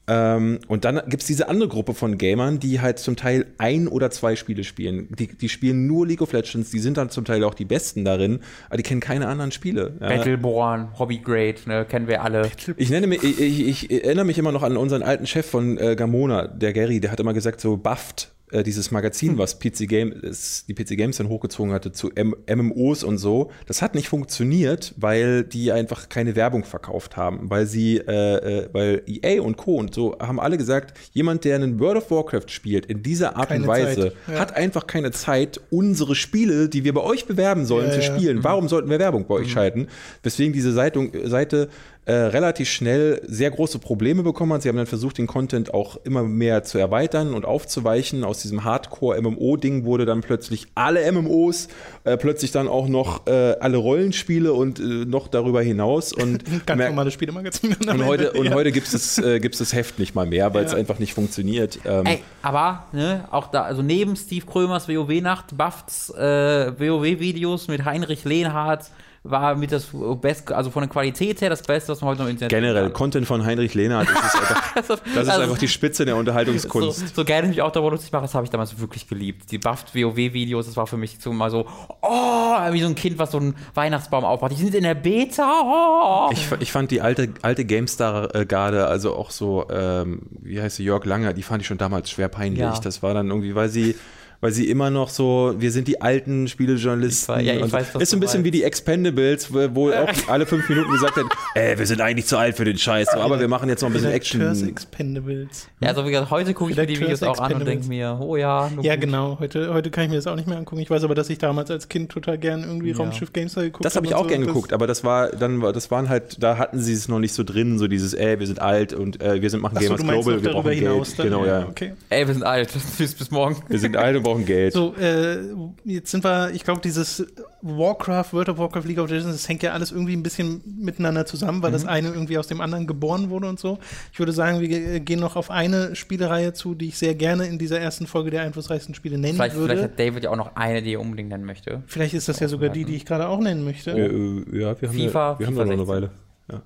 [0.09, 3.89] ähm, und dann gibt es diese andere Gruppe von Gamern, die halt zum Teil ein
[3.89, 5.09] oder zwei Spiele spielen.
[5.19, 8.05] Die, die spielen nur League of Legends, die sind dann zum Teil auch die Besten
[8.05, 9.91] darin, aber die kennen keine anderen Spiele.
[9.99, 12.51] Battleborn, Hobby Great, ne, kennen wir alle.
[12.77, 15.77] Ich nenne mich, ich, ich, ich, erinnere mich immer noch an unseren alten Chef von
[15.79, 19.39] äh, Gamona, der Gary, der hat immer gesagt, so bufft äh, dieses Magazin, hm.
[19.39, 23.83] was PC Games, die PC Games dann hochgezogen hatte zu M MMOs und so, das
[23.83, 29.03] hat nicht funktioniert, weil die einfach keine Werbung verkauft haben, weil sie, äh, äh, weil
[29.07, 29.77] EA und Co.
[29.77, 33.49] und so haben alle gesagt, jemand, der einen World of Warcraft spielt in dieser Art
[33.49, 34.39] keine und Weise, ja.
[34.39, 38.39] hat einfach keine Zeit, unsere Spiele, die wir bei euch bewerben sollen, ja, zu spielen.
[38.39, 38.45] Ja.
[38.45, 38.69] Warum mhm.
[38.69, 39.53] sollten wir Werbung bei euch mhm.
[39.53, 39.89] schalten?
[40.23, 41.69] Weswegen diese Seite, Seite
[42.07, 44.63] äh, relativ schnell sehr große Probleme bekommen hat.
[44.63, 48.23] Sie haben dann versucht, den Content auch immer mehr zu erweitern und aufzuweichen.
[48.23, 51.67] Aus diesem Hardcore-MMO-Ding wurde dann plötzlich alle MMOs,
[52.05, 56.13] äh, plötzlich dann auch noch äh, alle Rollenspiele und äh, noch darüber hinaus.
[56.13, 57.77] Und Ganz normale Spielemagazine.
[57.87, 58.55] Und heute, und ja.
[58.55, 60.79] heute gibt es äh, gibt's das Heft nicht mal mehr, weil es ja.
[60.79, 61.81] einfach nicht funktioniert.
[61.85, 67.85] Ähm, Ey, aber ne, auch da, also neben Steve Krömers WoW-Nacht, Bafts äh, WoW-Videos mit
[67.85, 68.91] Heinrich Lehnhardt,
[69.31, 69.89] war mit das
[70.21, 72.91] Best, also von der Qualität her das Beste, was man heute noch im Internet Generell.
[72.91, 74.91] Content von Heinrich Lehnhardt, das ist einfach, das
[75.25, 76.99] ist also, einfach die Spitze der Unterhaltungskunst.
[76.99, 79.51] So, so gerne ich mich auch darüber lustig mache, das habe ich damals wirklich geliebt.
[79.51, 81.67] Die Buffed WoW-Videos, das war für mich so mal so,
[82.03, 84.53] oh, wie so ein Kind, was so einen Weihnachtsbaum aufmacht.
[84.53, 85.63] Die sind in der Beta.
[85.65, 86.31] Oh.
[86.33, 91.05] Ich, ich fand die alte, alte GameStar-Garde, also auch so, ähm, wie heißt sie, Jörg
[91.05, 92.61] Langer, die fand ich schon damals schwer peinlich.
[92.61, 92.79] Ja.
[92.79, 93.97] Das war dann irgendwie, weil sie
[94.41, 97.41] weil sie immer noch so, wir sind die alten Spielejournalisten.
[97.41, 100.69] Ich, ja, ich weiß, ist so ein bisschen wie die Expendables, wo auch alle fünf
[100.69, 103.49] Minuten gesagt haben, ey, wir sind eigentlich zu alt für den Scheiß, so, aber wir
[103.49, 104.69] machen jetzt noch ein bisschen Action.
[104.69, 105.69] Expendables.
[105.81, 108.19] Ja, also wie gesagt, heute gucke ich mir die Videos auch an und denke mir,
[108.21, 108.71] oh ja.
[108.83, 109.05] Ja, gut.
[109.05, 110.81] genau, heute, heute kann ich mir das auch nicht mehr angucken.
[110.81, 112.97] Ich weiß aber, dass ich damals als Kind total gern irgendwie ja.
[112.97, 113.83] Raumschiff Games geguckt habe.
[113.85, 114.29] Das habe ich auch so.
[114.29, 117.33] gern geguckt, aber das war dann, das waren halt, da hatten sie es noch nicht
[117.33, 120.43] so drin, so dieses, ey, wir sind alt und äh, wir sind machen Gamers Global,
[120.43, 121.17] wir brauchen Geld.
[121.17, 121.67] Genau, ja.
[121.69, 121.93] Okay.
[122.11, 123.57] Ey, wir sind alt, bis, bis morgen.
[123.69, 124.73] Wir sind alt und brauchen Geld.
[124.73, 125.39] So, äh, äh,
[125.85, 127.27] jetzt sind wir, ich glaube, dieses
[127.63, 131.27] Warcraft, World of Warcraft, League of Legends, das hängt ja alles irgendwie ein bisschen miteinander
[131.27, 131.75] zusammen, weil mhm.
[131.75, 133.79] das eine irgendwie aus dem anderen geboren wurde und so.
[134.13, 137.59] Ich würde sagen, wir gehen noch auf eine Spielereihe zu, die ich sehr gerne in
[137.59, 139.75] dieser ersten Folge der einflussreichsten Spiele nennen vielleicht, würde.
[139.75, 141.83] Vielleicht hat David ja auch noch eine, die er unbedingt nennen möchte.
[141.87, 143.93] Vielleicht ist das ja sogar die, die ich gerade auch nennen möchte.
[143.93, 146.11] Äh, äh ja, wir haben FIFA, ja, wir FIFA haben noch eine Weile.
[146.51, 146.63] Ja.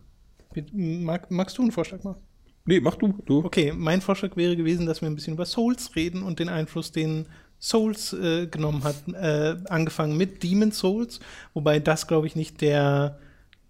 [0.73, 2.21] Mag, magst du einen Vorschlag machen?
[2.67, 3.45] Nee, mach du, du.
[3.45, 6.93] Okay, mein Vorschlag wäre gewesen, dass wir ein bisschen über Souls reden und den Einfluss,
[6.93, 7.27] den
[7.61, 11.21] Souls äh, genommen hat, äh, angefangen mit Demon Souls,
[11.53, 13.19] wobei das, glaube ich, nicht der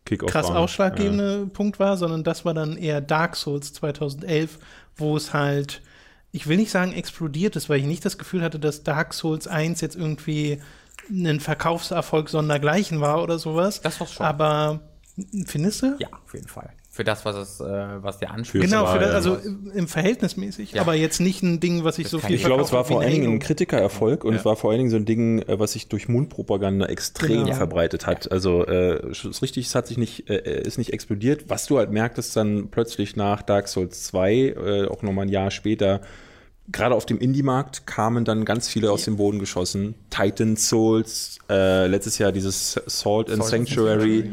[0.04, 1.46] krass ausschlaggebende ja.
[1.52, 4.58] Punkt war, sondern das war dann eher Dark Souls 2011,
[4.96, 5.82] wo es halt,
[6.32, 9.46] ich will nicht sagen explodiert ist, weil ich nicht das Gefühl hatte, dass Dark Souls
[9.46, 10.60] 1 jetzt irgendwie
[11.10, 13.80] ein Verkaufserfolg sondergleichen war oder sowas.
[13.80, 14.26] Das war's schon.
[14.26, 14.80] Aber
[15.46, 15.96] findest du?
[15.98, 18.64] Ja, auf jeden Fall für das, was es, äh, was der anspricht.
[18.64, 20.82] Genau, war, das, also im Verhältnismäßig, ja.
[20.82, 23.00] aber jetzt nicht ein Ding, was ich das so viel Ich glaube, es war vor
[23.00, 24.40] allen Dingen ein Kritikererfolg und ja.
[24.40, 27.54] es war vor allen Dingen so ein Ding, äh, was sich durch Mundpropaganda extrem genau.
[27.54, 28.32] verbreitet hat.
[28.32, 31.44] Also äh, ist richtig, es hat sich nicht, äh, ist nicht explodiert.
[31.46, 35.52] Was du halt merktest dann plötzlich nach Dark Souls 2, äh, auch nochmal ein Jahr
[35.52, 36.00] später,
[36.72, 39.94] gerade auf dem Indie-Markt kamen dann ganz viele aus dem Boden geschossen.
[40.10, 44.32] Titan Souls, äh, letztes Jahr dieses Salt and Salt Sanctuary.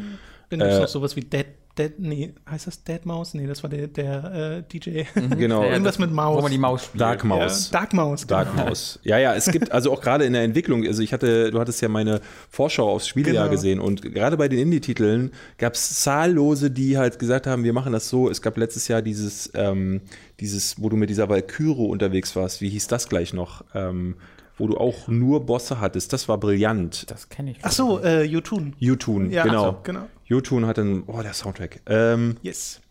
[0.49, 1.45] Dann gibt es äh, noch sowas wie Dead
[1.77, 3.33] Dead, nee, heißt das Dead Mouse?
[3.33, 5.03] Nee, das war der, der äh, DJ.
[5.15, 5.37] Mhm.
[5.37, 5.63] Genau.
[5.63, 6.37] Irgendwas mit Maus.
[6.37, 7.01] Wo man die Maus spielt.
[7.01, 7.69] Dark Mouse.
[7.71, 8.43] Ja, Dark Mouse, genau.
[8.43, 8.99] Dark Mouse.
[9.03, 11.81] Ja, ja, es gibt also auch gerade in der Entwicklung, also ich hatte, du hattest
[11.81, 13.49] ja meine Vorschau aufs Spieljahr genau.
[13.49, 17.93] gesehen und gerade bei den Indie-Titeln gab es zahllose, die halt gesagt haben, wir machen
[17.93, 18.29] das so.
[18.29, 20.01] Es gab letztes Jahr dieses, ähm,
[20.39, 22.61] dieses, wo du mit dieser Valkyrie unterwegs warst.
[22.61, 23.63] Wie hieß das gleich noch?
[23.73, 24.15] Ähm,
[24.57, 26.13] wo du auch nur Bosse hattest.
[26.13, 27.09] Das war brillant.
[27.11, 27.57] Das kenne ich.
[27.61, 28.75] Ach so, äh, Utun.
[28.81, 29.65] Utun, ja, genau.
[29.65, 30.07] So, genau.
[30.29, 31.81] Utun hat dann, oh, der Soundtrack.
[31.85, 32.81] Ähm, yes.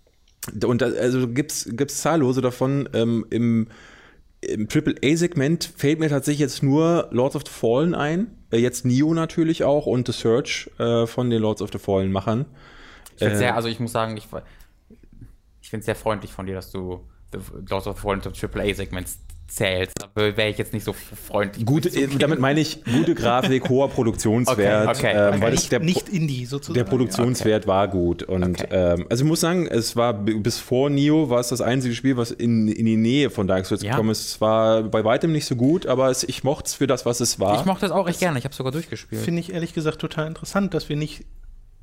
[0.65, 2.89] Und da, also gibt's gibt's zahllose davon.
[2.93, 3.69] Ähm, Im
[4.41, 8.29] im AAA-Segment fällt mir tatsächlich jetzt nur Lords of the Fallen ein.
[8.51, 12.47] Äh, jetzt Neo natürlich auch und The Search äh, von den Lords of the Fallen-Machern.
[13.15, 14.29] Ich finde äh, sehr, also ich muss sagen, ich,
[15.63, 17.01] ich finde es sehr freundlich von dir, dass du
[17.33, 17.39] The
[17.69, 18.35] Lords of the Fallen zum
[19.47, 21.65] AAA-Segment zählst, wäre ich jetzt nicht so freundlich.
[21.65, 24.89] Gute, damit meine ich gute Grafik, hoher Produktionswert.
[24.89, 26.75] Okay, okay, ähm, weil nicht, der, nicht Indie sozusagen.
[26.75, 27.69] Der Produktionswert okay.
[27.69, 28.23] war gut.
[28.23, 31.95] Und ähm, also ich muss sagen, es war bis vor Nio war es das einzige
[31.95, 33.93] Spiel, was in, in die Nähe von Dark Souls ja.
[33.93, 34.27] gekommen ist.
[34.27, 37.21] Es war bei weitem nicht so gut, aber es, ich mochte es für das, was
[37.21, 37.59] es war.
[37.59, 38.39] Ich mochte es auch echt gerne.
[38.39, 39.23] Ich habe es sogar durchgespielt.
[39.23, 41.25] Finde ich ehrlich gesagt total interessant, dass wir nicht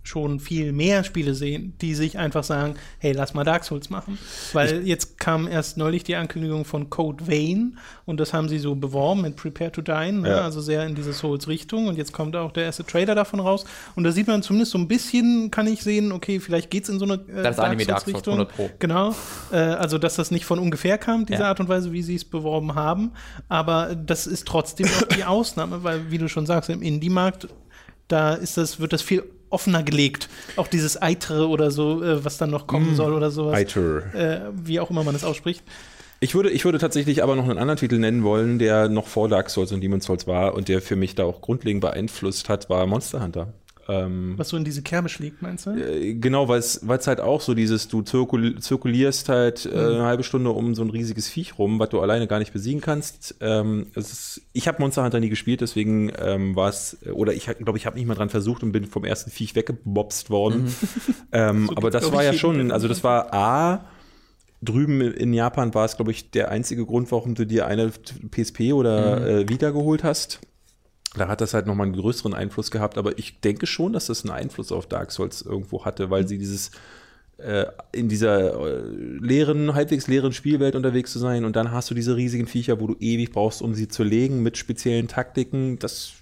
[0.04, 4.18] schon viel mehr Spiele sehen, die sich einfach sagen, hey, lass mal Dark Souls machen.
[4.52, 8.60] Weil ich jetzt kam erst neulich die Ankündigung von Code Vein und das haben sie
[8.60, 10.30] so beworben mit Prepare to Die, ne?
[10.30, 10.42] ja.
[10.42, 13.64] also sehr in diese Souls-Richtung und jetzt kommt auch der erste Trailer davon raus
[13.96, 16.90] und da sieht man zumindest so ein bisschen, kann ich sehen, okay, vielleicht geht es
[16.90, 18.48] in so eine äh, das Dark Souls-Richtung.
[18.80, 19.16] Genau,
[19.52, 21.48] äh, also dass das nicht von ungefähr kam, diese ja.
[21.48, 23.12] Art und Weise, wie sie es beworben haben,
[23.48, 27.48] aber das ist trotzdem auch die Ausnahme, weil, wie du schon sagst, im Indie-Markt
[28.08, 29.24] da ist das, wird das viel
[29.54, 30.30] offener gelegt.
[30.56, 33.56] Auch dieses Eitre oder so, äh, was dann noch kommen mm, soll oder sowas.
[33.56, 34.14] Eiter.
[34.14, 35.64] Äh, wie auch immer man es ausspricht.
[36.20, 39.28] Ich würde, ich würde tatsächlich aber noch einen anderen Titel nennen wollen, der noch vor
[39.28, 42.70] Dark Souls und Demon's Souls war und der für mich da auch grundlegend beeinflusst hat,
[42.70, 43.54] war Monster Hunter.
[43.88, 45.72] Ähm, Was so in diese Kerbe schlägt, meinst du?
[45.72, 49.96] Äh, genau, weil es halt auch so dieses, du zirkul zirkulierst halt äh, mhm.
[49.96, 52.82] eine halbe Stunde um so ein riesiges Viech rum, was du alleine gar nicht besiegen
[52.82, 53.36] kannst.
[53.42, 57.78] Ähm, ist, ich habe Monster Hunter nie gespielt, deswegen ähm, war es, oder ich glaube,
[57.78, 60.64] ich habe nicht mal dran versucht und bin vom ersten Viech weggebobst worden.
[60.64, 60.74] Mhm.
[61.36, 63.86] Ähm, so aber das war ja schon, also das war A,
[64.62, 67.92] drüben in Japan war es, glaube ich, der einzige Grund, warum du dir eine
[68.30, 69.26] PSP oder mhm.
[69.26, 70.40] äh, Vita geholt hast.
[71.16, 74.24] Da hat das halt nochmal einen größeren Einfluss gehabt, aber ich denke schon, dass das
[74.24, 76.72] einen Einfluss auf Dark Souls irgendwo hatte, weil sie dieses
[77.38, 78.82] äh, in dieser äh,
[79.20, 82.88] leeren, halbwegs leeren Spielwelt unterwegs zu sein und dann hast du diese riesigen Viecher, wo
[82.88, 85.78] du ewig brauchst, um sie zu legen mit speziellen Taktiken.
[85.80, 86.14] Das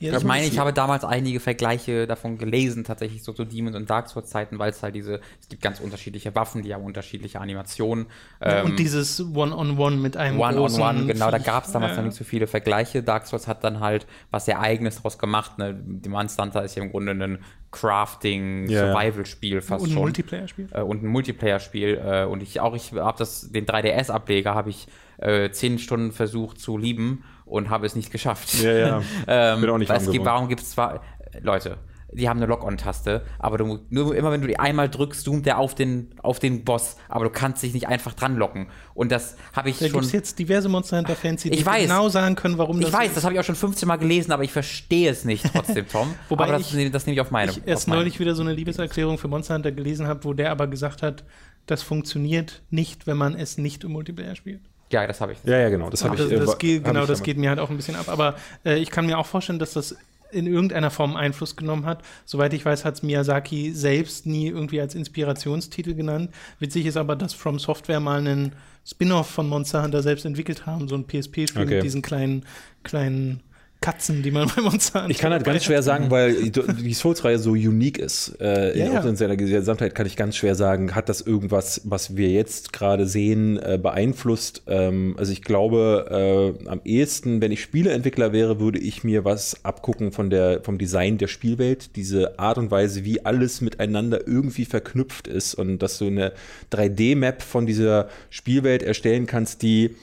[0.00, 3.90] ja, ich meine, ich habe damals einige Vergleiche davon gelesen, tatsächlich so zu Demons und
[3.90, 7.38] Dark Souls Zeiten, weil es halt diese, es gibt ganz unterschiedliche Waffen, die haben unterschiedliche
[7.38, 8.06] Animationen.
[8.40, 11.64] Ja, ähm, und dieses One-on-One -on -One mit einem One-on-One, -on -One, genau, da gab
[11.64, 11.98] es damals ja.
[11.98, 13.02] noch nicht so viele Vergleiche.
[13.02, 15.58] Dark Souls hat dann halt was sehr Eigenes daraus gemacht.
[15.58, 15.78] Ne?
[15.84, 17.38] Die Monster Hunter ist ja im Grunde ein
[17.70, 19.98] Crafting-Survival-Spiel fast und schon.
[19.98, 20.68] Ein Multiplayer-Spiel.
[20.72, 22.00] Äh, und ein Multiplayer-Spiel.
[22.02, 26.58] Äh, und ich auch, ich habe das, den 3DS-Ableger habe ich äh, zehn Stunden versucht
[26.58, 28.62] zu lieben und habe es nicht geschafft.
[28.62, 29.02] Ja, ja.
[29.26, 31.02] ähm, Bin auch nicht es gibt, Warum gibt es zwar,
[31.42, 31.78] Leute,
[32.12, 35.58] die haben eine Lock-on-Taste, aber du, nur immer wenn du die einmal drückst, zoomt der
[35.58, 38.68] auf den, auf den Boss, aber du kannst dich nicht einfach dran locken.
[38.94, 40.02] Und das habe ich da schon.
[40.02, 43.16] Da jetzt diverse Monster Hunter-Fans, die weiß, genau sagen können, warum das Ich weiß, ist.
[43.16, 46.14] das habe ich auch schon 15 Mal gelesen, aber ich verstehe es nicht trotzdem, Tom.
[46.28, 47.52] Wobei aber das, ich, das nehme ich auf meine.
[47.52, 50.66] Ich erst neulich wieder so eine Liebeserklärung für Monster Hunter gelesen habe, wo der aber
[50.66, 51.24] gesagt hat,
[51.66, 54.62] das funktioniert nicht, wenn man es nicht im Multiplayer spielt.
[54.90, 55.38] Ja, das habe ich.
[55.44, 55.88] Ja, ja, genau.
[55.88, 58.08] Das, das, ich, äh, das geht, genau, das geht mir halt auch ein bisschen ab.
[58.08, 59.96] Aber äh, ich kann mir auch vorstellen, dass das
[60.32, 62.02] in irgendeiner Form Einfluss genommen hat.
[62.24, 66.30] Soweit ich weiß, hat es Miyazaki selbst nie irgendwie als Inspirationstitel genannt.
[66.58, 68.52] Witzig ist aber, dass From Software mal einen
[68.86, 71.74] Spin-off von Monster Hunter selbst entwickelt haben, so ein PSP-Spiel okay.
[71.76, 72.44] mit diesen kleinen,
[72.82, 73.40] kleinen
[73.80, 77.52] Katzen, die man beim uns Ich kann halt ganz schwer sagen, weil die Souls-Reihe so
[77.52, 78.36] unique ist.
[78.40, 82.28] Äh, ja, in, seiner Gesamtheit kann ich ganz schwer sagen, hat das irgendwas, was wir
[82.28, 84.62] jetzt gerade sehen, äh, beeinflusst.
[84.66, 89.64] Ähm, also ich glaube, äh, am ehesten, wenn ich Spieleentwickler wäre, würde ich mir was
[89.64, 91.96] abgucken von der, vom Design der Spielwelt.
[91.96, 96.32] Diese Art und Weise, wie alles miteinander irgendwie verknüpft ist und dass du eine
[96.70, 99.96] 3D-Map von dieser Spielwelt erstellen kannst, die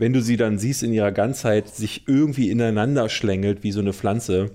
[0.00, 3.92] wenn du sie dann siehst in ihrer Ganzheit, sich irgendwie ineinander schlängelt wie so eine
[3.92, 4.50] Pflanze.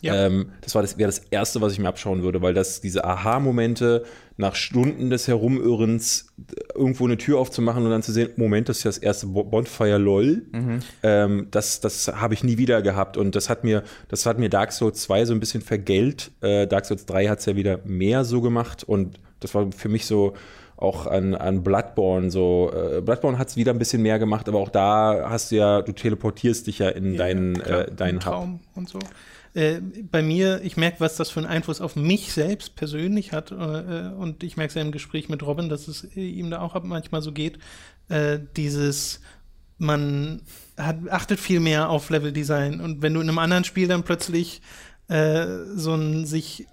[0.00, 0.26] Ja.
[0.26, 4.04] Ähm, das das, wäre das Erste, was ich mir abschauen würde, weil das diese Aha-Momente
[4.36, 6.28] nach Stunden des Herumirrens
[6.72, 9.98] irgendwo eine Tür aufzumachen und dann zu sehen, Moment, das ist ja das erste Bonfire
[9.98, 10.46] LOL.
[10.52, 10.78] Mhm.
[11.02, 14.48] Ähm, das das habe ich nie wieder gehabt und das hat mir, das hat mir
[14.50, 16.30] Dark Souls 2 so ein bisschen vergällt.
[16.42, 19.88] Äh, Dark Souls 3 hat es ja wieder mehr so gemacht und das war für
[19.88, 20.34] mich so,
[20.80, 22.72] auch an, an Bloodborne so.
[22.72, 25.82] Äh, Bloodborne hat es wieder ein bisschen mehr gemacht, aber auch da hast du ja,
[25.82, 28.76] du teleportierst dich ja in ja, deinen, klar, äh, deinen Traum Hub.
[28.76, 28.98] und so.
[29.52, 29.80] Äh,
[30.10, 33.50] bei mir, ich merke, was das für einen Einfluss auf mich selbst persönlich hat.
[33.50, 36.80] Äh, und ich merke es ja im Gespräch mit Robin, dass es ihm da auch
[36.82, 37.58] manchmal so geht.
[38.08, 39.20] Äh, dieses,
[39.78, 40.42] man
[40.76, 42.80] hat, achtet viel mehr auf Leveldesign.
[42.80, 44.62] Und wenn du in einem anderen Spiel dann plötzlich
[45.08, 46.66] äh, so ein sich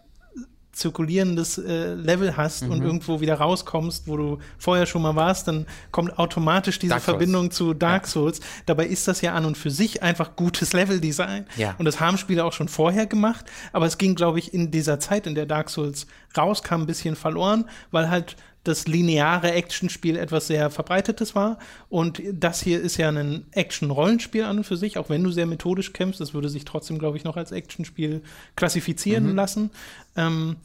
[0.78, 2.72] zirkulierendes äh, Level hast mhm.
[2.72, 7.52] und irgendwo wieder rauskommst, wo du vorher schon mal warst, dann kommt automatisch diese Verbindung
[7.52, 8.10] zu Dark ja.
[8.10, 8.40] Souls.
[8.66, 11.46] Dabei ist das ja an und für sich einfach gutes Leveldesign.
[11.58, 11.76] Ja.
[11.78, 13.46] Und das haben Spiele auch schon vorher gemacht.
[13.74, 16.06] Aber es ging, glaube ich, in dieser Zeit, in der Dark Souls
[16.38, 18.36] rauskam, ein bisschen verloren, weil halt
[18.68, 21.58] das lineare Actionspiel etwas sehr verbreitetes war.
[21.90, 25.46] Und das hier ist ja ein Action-Rollenspiel an und für sich, auch wenn du sehr
[25.46, 26.20] methodisch kämpfst.
[26.20, 28.22] Das würde sich trotzdem, glaube ich, noch als Actionspiel
[28.56, 29.36] klassifizieren mhm.
[29.36, 29.72] lassen.
[30.16, 30.58] Ähm,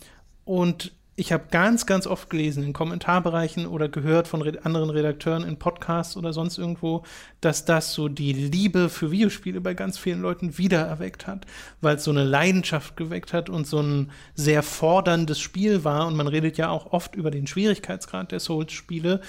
[0.44, 5.44] und ich habe ganz, ganz oft gelesen in Kommentarbereichen oder gehört von re anderen Redakteuren
[5.44, 7.02] in Podcasts oder sonst irgendwo,
[7.42, 11.44] dass das so die Liebe für Videospiele bei ganz vielen Leuten wiedererweckt hat,
[11.82, 16.06] weil es so eine Leidenschaft geweckt hat und so ein sehr forderndes Spiel war.
[16.06, 19.20] Und man redet ja auch oft über den Schwierigkeitsgrad der Souls-Spiele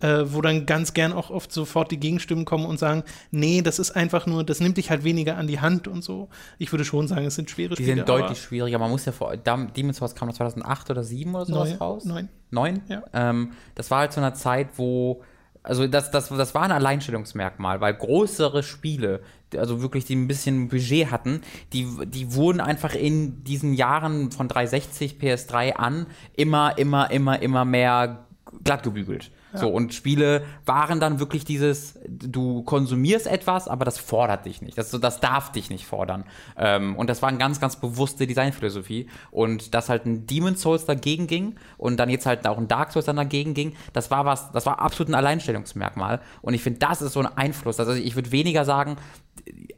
[0.00, 3.78] äh, wo dann ganz gern auch oft sofort die Gegenstimmen kommen und sagen, nee, das
[3.78, 6.28] ist einfach nur, das nimmt dich halt weniger an die Hand und so.
[6.58, 7.92] Ich würde schon sagen, es sind schwere die Spiele.
[7.92, 8.78] Die sind deutlich schwieriger.
[8.78, 11.78] Man muss ja vor, Demon's Souls kam 2008 oder 2007 oder sowas Neun.
[11.78, 12.04] raus?
[12.04, 12.28] Neun.
[12.50, 12.82] Neun?
[12.88, 13.02] Ja.
[13.12, 15.22] Ähm, das war halt zu einer Zeit, wo
[15.62, 19.20] also das, das, das war ein Alleinstellungsmerkmal, weil größere Spiele,
[19.54, 21.42] also wirklich, die ein bisschen Budget hatten,
[21.74, 27.64] die, die wurden einfach in diesen Jahren von 360 PS3 an immer, immer, immer, immer
[27.66, 28.24] mehr
[28.68, 29.30] glattgebügelt.
[29.54, 34.76] So, und Spiele waren dann wirklich dieses, du konsumierst etwas, aber das fordert dich nicht.
[34.76, 36.24] Das, das darf dich nicht fordern.
[36.58, 39.08] Ähm, und das war eine ganz, ganz bewusste Designphilosophie.
[39.30, 42.92] Und dass halt ein Demon's Souls dagegen ging und dann jetzt halt auch ein Dark
[42.92, 46.20] Souls dann dagegen ging, das war was, das war absolut ein Alleinstellungsmerkmal.
[46.42, 47.80] Und ich finde, das ist so ein Einfluss.
[47.80, 48.96] Also ich würde weniger sagen,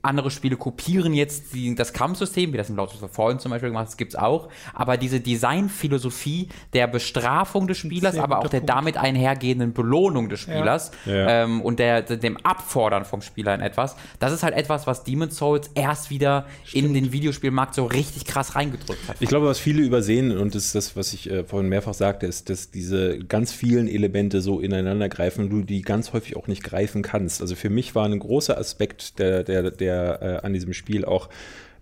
[0.02, 3.68] andere Spiele kopieren jetzt die, das Kampfsystem, wie das im Lotus of Fallen zum Beispiel
[3.68, 4.48] gemacht das gibt es auch.
[4.72, 8.70] Aber diese Designphilosophie der Bestrafung des Spielers, aber auch der Punkt.
[8.70, 11.44] damit einhergehenden Belohnung des Spielers ja.
[11.44, 15.36] ähm, und der, dem Abfordern vom Spieler in etwas, das ist halt etwas, was Demon's
[15.36, 16.86] Souls erst wieder Stimmt.
[16.86, 19.16] in den Videospielmarkt so richtig krass reingedrückt hat.
[19.20, 22.26] Ich glaube, was viele übersehen, und das ist das, was ich äh, vorhin mehrfach sagte,
[22.26, 26.46] ist, dass diese ganz vielen Elemente so ineinander greifen und du die ganz häufig auch
[26.46, 27.40] nicht greifen kannst.
[27.40, 31.04] Also für mich war ein großer Aspekt der, der, der der äh, an diesem Spiel
[31.04, 31.28] auch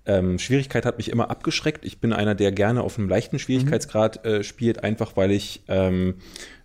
[0.06, 1.84] ähm, Schwierigkeit hat mich immer abgeschreckt.
[1.84, 6.14] Ich bin einer, der gerne auf einem leichten Schwierigkeitsgrad äh, spielt, einfach weil ich ähm,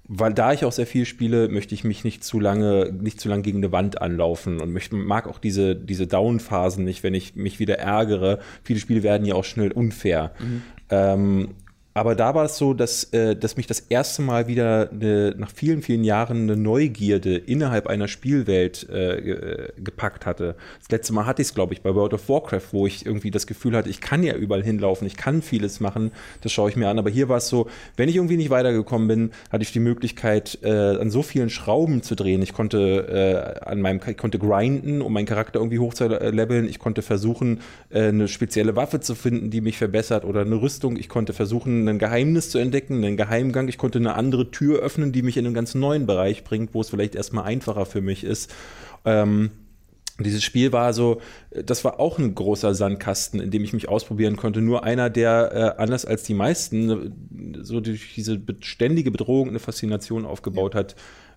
[0.06, 3.30] weil da ich auch sehr viel spiele, möchte ich mich nicht zu lange, nicht zu
[3.30, 7.36] lange gegen eine Wand anlaufen und möchte, mag auch diese, diese Down-Phasen nicht, wenn ich
[7.36, 8.40] mich wieder ärgere.
[8.64, 10.32] Viele Spiele werden ja auch schnell unfair.
[10.40, 10.62] Mhm.
[10.90, 11.50] Ähm,
[11.94, 15.52] aber da war es so, dass, äh, dass mich das erste Mal wieder eine, nach
[15.52, 20.56] vielen, vielen Jahren eine Neugierde innerhalb einer Spielwelt äh, äh gepackt hatte.
[20.80, 23.32] Das letzte Mal hatte ich es, glaube ich, bei World of Warcraft, wo ich irgendwie
[23.32, 26.12] das Gefühl hatte, ich kann ja überall hinlaufen, ich kann vieles machen,
[26.42, 26.98] das schaue ich mir an.
[26.98, 27.68] Aber hier war es so,
[27.98, 32.02] wenn ich irgendwie nicht weitergekommen bin, hatte ich die Möglichkeit, äh, an so vielen Schrauben
[32.02, 32.42] zu drehen.
[32.42, 36.68] Ich konnte äh, an meinem, ich konnte grinden, um meinen Charakter irgendwie hochzuleveln.
[36.68, 40.98] Ich konnte versuchen, äh, eine spezielle Waffe zu finden, die mich verbessert oder eine Rüstung.
[40.98, 43.68] Ich konnte versuchen, ein Geheimnis zu entdecken, einen Geheimgang.
[43.68, 46.82] Ich konnte eine andere Tür öffnen, die mich in einen ganz neuen Bereich bringt, wo
[46.82, 48.54] es vielleicht erstmal einfacher für mich ist.
[49.06, 49.52] Ähm,
[50.20, 54.36] dieses Spiel war so, das war auch ein großer Sandkasten, in dem ich mich ausprobieren
[54.36, 54.62] konnte.
[54.62, 57.14] Nur einer, der äh, anders als die meisten
[57.62, 60.82] so durch diese ständige Bedrohung eine Faszination aufgebaut ja.
[60.82, 60.96] hat,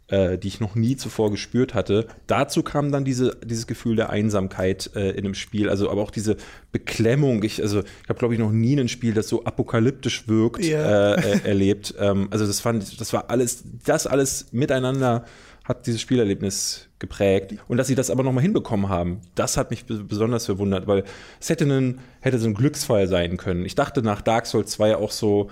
[0.08, 2.06] äh, die ich noch nie zuvor gespürt hatte.
[2.26, 6.10] Dazu kam dann diese, dieses Gefühl der Einsamkeit äh, in dem Spiel, also aber auch
[6.10, 6.36] diese
[6.72, 7.42] Beklemmung.
[7.42, 11.14] Ich, also, ich habe, glaube ich, noch nie ein Spiel, das so apokalyptisch wirkt, ja.
[11.14, 11.94] äh, äh erlebt.
[11.98, 15.24] Ähm, also das fand das war alles, das alles miteinander
[15.64, 17.56] hat dieses Spielerlebnis geprägt.
[17.66, 21.02] Und dass sie das aber nochmal hinbekommen haben, das hat mich besonders verwundert, weil
[21.40, 23.64] es hätte, ein, hätte so ein Glücksfall sein können.
[23.64, 25.50] Ich dachte nach Dark Souls 2 auch so,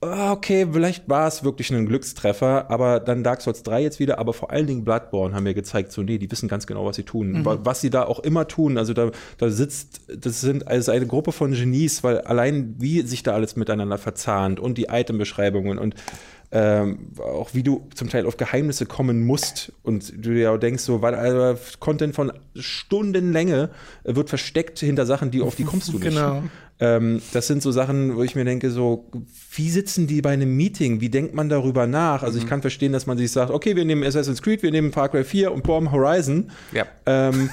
[0.00, 4.32] okay, vielleicht war es wirklich ein Glückstreffer, aber dann Dark Souls 3 jetzt wieder, aber
[4.32, 7.02] vor allen Dingen Bloodborne haben mir gezeigt, so, nee, die wissen ganz genau, was sie
[7.02, 7.32] tun.
[7.32, 7.44] Mhm.
[7.44, 11.32] Was sie da auch immer tun, also da, da sitzt, das sind also eine Gruppe
[11.32, 15.96] von Genies, weil allein wie sich da alles miteinander verzahnt und die Itembeschreibungen und
[16.50, 20.82] ähm, auch wie du zum Teil auf Geheimnisse kommen musst und du dir auch denkst,
[20.82, 23.68] so, weil also, Content von Stundenlänge
[24.04, 26.08] wird versteckt hinter Sachen, die auf die kommst du nicht.
[26.08, 26.44] Genau.
[26.80, 29.10] Ähm, das sind so Sachen, wo ich mir denke, so,
[29.52, 31.00] wie sitzen die bei einem Meeting?
[31.00, 32.22] Wie denkt man darüber nach?
[32.22, 32.44] Also mhm.
[32.44, 35.08] ich kann verstehen, dass man sich sagt, okay, wir nehmen Assassin's Creed, wir nehmen Far
[35.08, 36.50] Cry 4 und Bomb Horizon.
[36.72, 36.86] Ja.
[37.06, 37.50] Ähm,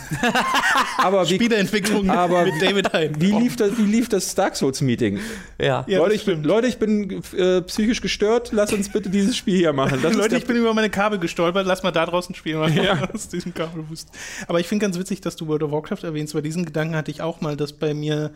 [0.99, 3.13] aber wie, Spieleentwicklung aber mit David Hein.
[3.17, 5.19] Wie lief das, wie lief das Dark Souls Meeting?
[5.59, 5.83] Ja.
[5.87, 9.57] ja Leute, ich bin, Leute, ich bin äh, psychisch gestört, lass uns bitte dieses Spiel
[9.57, 9.99] hier machen.
[10.03, 13.09] Das Leute, ich bin über meine Kabel gestolpert, lass mal da draußen spielen, machen, ja.
[13.13, 14.09] aus diesem Kabelboost.
[14.47, 17.09] Aber ich finde ganz witzig, dass du World of Warcraft erwähnst, weil diesen Gedanken hatte
[17.09, 18.31] ich auch mal, dass bei mir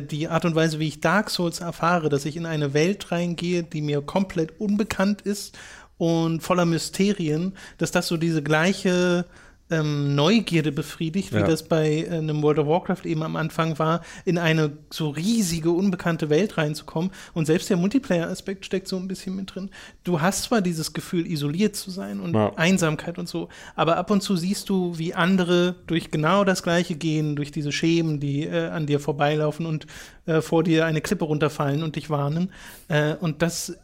[0.00, 3.62] die Art und Weise, wie ich Dark Souls erfahre, dass ich in eine Welt reingehe,
[3.62, 5.58] die mir komplett unbekannt ist
[5.98, 9.26] und voller Mysterien, dass das so diese gleiche
[9.70, 11.46] ähm, Neugierde befriedigt, wie ja.
[11.46, 15.70] das bei äh, einem World of Warcraft eben am Anfang war, in eine so riesige,
[15.70, 17.10] unbekannte Welt reinzukommen.
[17.34, 19.70] Und selbst der Multiplayer-Aspekt steckt so ein bisschen mit drin.
[20.04, 22.52] Du hast zwar dieses Gefühl, isoliert zu sein und ja.
[22.56, 26.94] Einsamkeit und so, aber ab und zu siehst du, wie andere durch genau das Gleiche
[26.94, 29.86] gehen, durch diese Schemen, die äh, an dir vorbeilaufen und
[30.26, 32.52] äh, vor dir eine Klippe runterfallen und dich warnen.
[32.88, 33.76] Äh, und das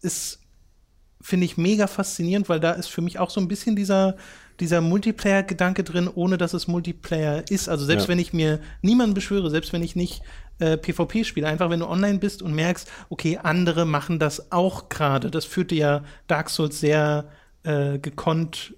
[0.00, 0.42] ist
[1.22, 4.16] finde ich mega faszinierend, weil da ist für mich auch so ein bisschen dieser
[4.60, 7.68] dieser Multiplayer-Gedanke drin, ohne dass es Multiplayer ist.
[7.68, 8.08] Also selbst ja.
[8.08, 10.22] wenn ich mir niemanden beschwöre, selbst wenn ich nicht
[10.58, 14.88] äh, PvP spiele, einfach wenn du online bist und merkst, okay, andere machen das auch
[14.88, 15.30] gerade.
[15.30, 17.26] Das führte ja Dark Souls sehr
[17.64, 18.74] äh, gekonnt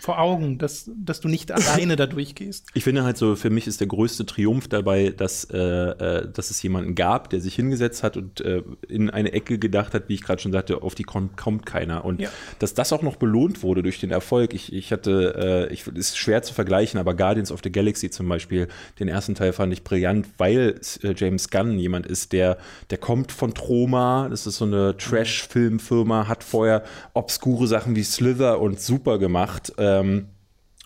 [0.00, 2.66] vor Augen, dass, dass du nicht alleine da durchgehst.
[2.74, 6.50] Ich finde halt so, für mich ist der größte Triumph dabei, dass, äh, äh, dass
[6.50, 10.14] es jemanden gab, der sich hingesetzt hat und äh, in eine Ecke gedacht hat, wie
[10.14, 12.04] ich gerade schon sagte, auf die kommt, kommt keiner.
[12.04, 12.30] Und ja.
[12.58, 14.54] dass das auch noch belohnt wurde durch den Erfolg.
[14.54, 18.28] Ich, ich hatte, äh, ich, ist schwer zu vergleichen, aber Guardians of the Galaxy zum
[18.28, 18.68] Beispiel,
[18.98, 22.58] den ersten Teil fand ich brillant, weil äh, James Gunn jemand ist, der,
[22.90, 28.60] der kommt von Troma, das ist so eine Trash-Filmfirma, hat vorher obskure Sachen wie Slither
[28.60, 30.28] und Super gemacht ähm,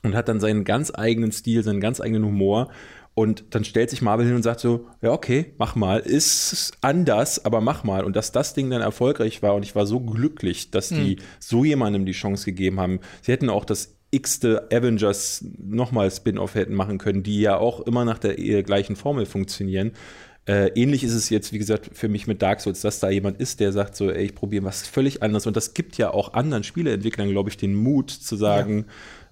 [0.03, 2.71] und hat dann seinen ganz eigenen Stil, seinen ganz eigenen Humor.
[3.15, 6.01] Und dann stellt sich Marvel hin und sagt so, ja, okay, mach mal.
[6.01, 8.05] Ist anders, aber mach mal.
[8.05, 11.23] Und dass das Ding dann erfolgreich war und ich war so glücklich, dass die mhm.
[11.39, 13.01] so jemandem die Chance gegeben haben.
[13.21, 18.05] Sie hätten auch das x-te Avengers nochmal Spin-off hätten machen können, die ja auch immer
[18.05, 19.93] nach der gleichen Formel funktionieren.
[20.45, 23.41] Äh, ähnlich ist es jetzt, wie gesagt, für mich mit Dark Souls, dass da jemand
[23.41, 25.47] ist, der sagt so, ey, ich probiere was völlig anderes.
[25.47, 28.87] Und das gibt ja auch anderen Spieleentwicklern, glaube ich, den Mut zu sagen,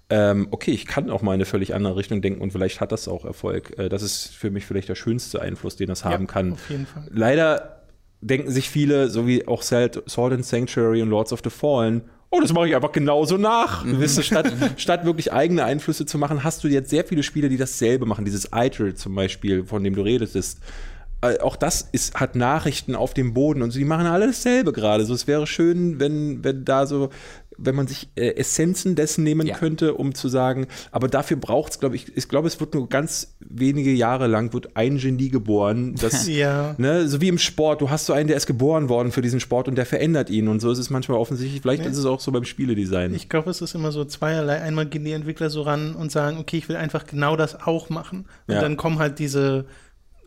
[0.09, 0.31] ja.
[0.31, 2.93] ähm, okay, ich kann auch mal in eine völlig andere Richtung denken und vielleicht hat
[2.93, 3.77] das auch Erfolg.
[3.77, 6.53] Äh, das ist für mich vielleicht der schönste Einfluss, den das haben kann.
[6.53, 7.07] Auf jeden Fall.
[7.11, 7.81] Leider
[8.21, 12.39] denken sich viele, so wie auch Sword and Sanctuary und Lords of the Fallen, oh,
[12.39, 13.83] das mache ich einfach genauso nach.
[13.83, 14.01] Mhm.
[14.01, 17.49] Weißt du, statt, statt wirklich eigene Einflüsse zu machen, hast du jetzt sehr viele Spiele,
[17.49, 18.23] die dasselbe machen.
[18.23, 20.61] Dieses Idle zum Beispiel, von dem du redest, äh,
[21.21, 25.05] auch das ist, hat Nachrichten auf dem Boden und so, die machen alle dasselbe gerade.
[25.05, 27.09] So, es wäre schön, wenn, wenn da so,
[27.57, 29.55] wenn man sich äh, Essenzen dessen nehmen ja.
[29.55, 32.89] könnte, um zu sagen, aber dafür braucht es, glaube ich, ich glaube, es wird nur
[32.89, 35.95] ganz wenige Jahre lang wird ein Genie geboren.
[36.01, 36.73] Das, ja.
[36.79, 39.39] ne, so wie im Sport, du hast so einen, der ist geboren worden für diesen
[39.39, 40.47] Sport und der verändert ihn.
[40.47, 41.91] Und so ist es manchmal offensichtlich, vielleicht ja.
[41.91, 43.13] ist es auch so beim Spieledesign.
[43.13, 44.59] Ich glaube, es ist immer so zweierlei.
[44.59, 47.89] Einmal gehen die Entwickler so ran und sagen, okay, ich will einfach genau das auch
[47.89, 48.25] machen.
[48.47, 49.65] Und dann kommen halt diese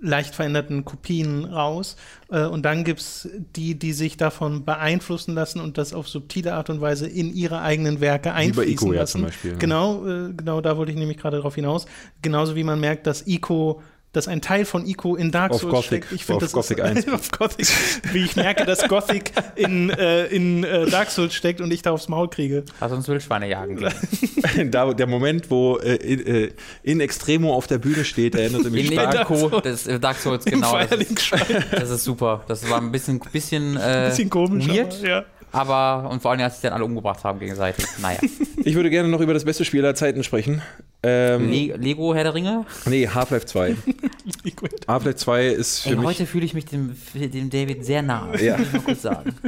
[0.05, 1.97] leicht veränderten Kopien raus.
[2.31, 6.55] Äh, und dann gibt es die, die sich davon beeinflussen lassen und das auf subtile
[6.55, 8.98] Art und Weise in ihre eigenen Werke einfließen wie bei Ico, lassen.
[8.98, 11.86] Ja, zum Beispiel, Genau, äh, genau da wollte ich nämlich gerade darauf hinaus.
[12.22, 13.82] Genauso wie man merkt, dass Ico
[14.14, 16.12] dass ein Teil von Ico in Dark Souls Gothic, steckt.
[16.12, 17.08] Ich finde das Gothic ist, 1.
[17.12, 17.66] auf Gothic,
[18.12, 21.90] wie ich merke, dass Gothic in, äh, in äh, Dark Souls steckt und ich da
[21.90, 22.64] aufs Maul kriege.
[22.80, 23.84] Lass uns Wildschweine jagen
[24.70, 26.50] da, der Moment, wo äh, in, äh,
[26.82, 29.28] in, Extremo auf der Bühne steht, erinnert mich in stark.
[29.28, 30.78] Dark, das, äh, Dark Souls, genau.
[30.78, 31.32] Das ist,
[31.72, 32.44] das ist, super.
[32.46, 34.94] Das war ein bisschen, bisschen, ein bisschen komisch, weird.
[35.00, 35.24] Aber, ja.
[35.55, 37.86] Aber, und vor allem, als sie dann alle umgebracht haben gegenseitig.
[38.01, 38.18] Naja.
[38.66, 40.62] Ich würde gerne noch über das beste Spiel aller Zeiten sprechen.
[41.02, 42.64] Ähm, Le Lego Herr der Ringe?
[42.86, 43.76] Nee, Half-Life 2.
[44.89, 46.06] Half-Life 2 ist für Ey, mich.
[46.06, 48.35] Heute fühle ich mich dem, dem David sehr nah.
[48.40, 48.56] Ja.
[48.56, 49.35] Muss ich mal kurz sagen.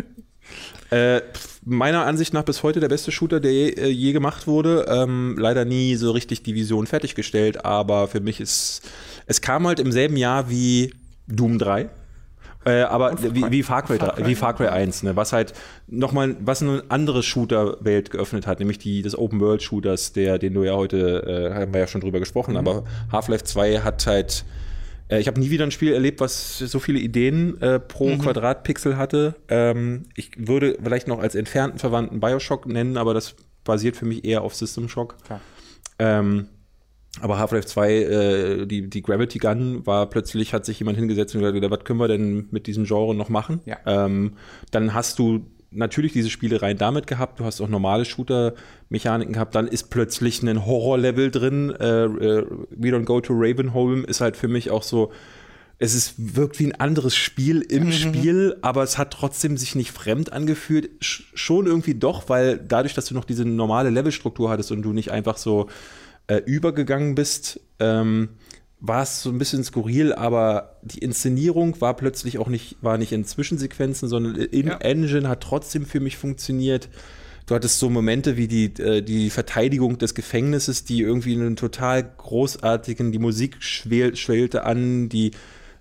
[0.91, 1.23] Äh,
[1.65, 4.87] meiner Ansicht nach bis heute der beste Shooter, der je, äh, je gemacht wurde.
[4.89, 8.83] Ähm, leider nie so richtig die Vision fertiggestellt, aber für mich ist.
[9.27, 10.95] Es kam halt im selben Jahr wie
[11.27, 11.89] Doom 3.
[12.66, 15.14] Äh, aber wie, wie, Far Cry, Far Cry, wie Far Cry 1, ne?
[15.14, 15.55] was halt
[15.86, 20.74] nochmal, was eine andere Shooter-Welt geöffnet hat, nämlich die des Open-World-Shooters, der, den du ja
[20.74, 22.59] heute, äh, haben wir ja schon drüber gesprochen, mhm.
[22.59, 24.44] aber Half-Life 2 hat halt,
[25.09, 28.18] äh, ich habe nie wieder ein Spiel erlebt, was so viele Ideen äh, pro mhm.
[28.18, 29.36] Quadratpixel hatte.
[29.48, 34.24] Ähm, ich würde vielleicht noch als entfernten Verwandten Bioshock nennen, aber das basiert für mich
[34.24, 35.16] eher auf System Shock.
[36.01, 36.48] Ähm,
[37.20, 41.43] aber Half-Life 2, äh, die, die Gravity Gun war plötzlich, hat sich jemand hingesetzt und
[41.43, 43.60] gesagt, was können wir denn mit diesem Genre noch machen?
[43.64, 43.78] Ja.
[43.86, 44.34] Ähm,
[44.70, 49.68] dann hast du natürlich diese Spielereien damit gehabt, du hast auch normale Shooter-Mechaniken gehabt, dann
[49.68, 51.70] ist plötzlich ein Horror-Level drin.
[51.70, 55.12] Äh, äh, We Don't Go to Ravenholm ist halt für mich auch so,
[55.78, 57.93] es ist, wirkt wie ein anderes Spiel im mhm.
[57.93, 60.90] Spiel, aber es hat trotzdem sich nicht fremd angefühlt.
[61.01, 64.93] Sch schon irgendwie doch, weil dadurch, dass du noch diese normale Levelstruktur hattest und du
[64.94, 65.68] nicht einfach so
[66.28, 68.31] äh, übergegangen bist, ähm,
[68.81, 73.12] war es so ein bisschen skurril, aber die Inszenierung war plötzlich auch nicht, war nicht
[73.12, 74.77] in Zwischensequenzen, sondern in ja.
[74.78, 76.89] Engine hat trotzdem für mich funktioniert.
[77.47, 82.03] Du hattest so Momente wie die, äh, die Verteidigung des Gefängnisses, die irgendwie einen total
[82.16, 85.31] großartigen, die Musik schwel, schwellte an, die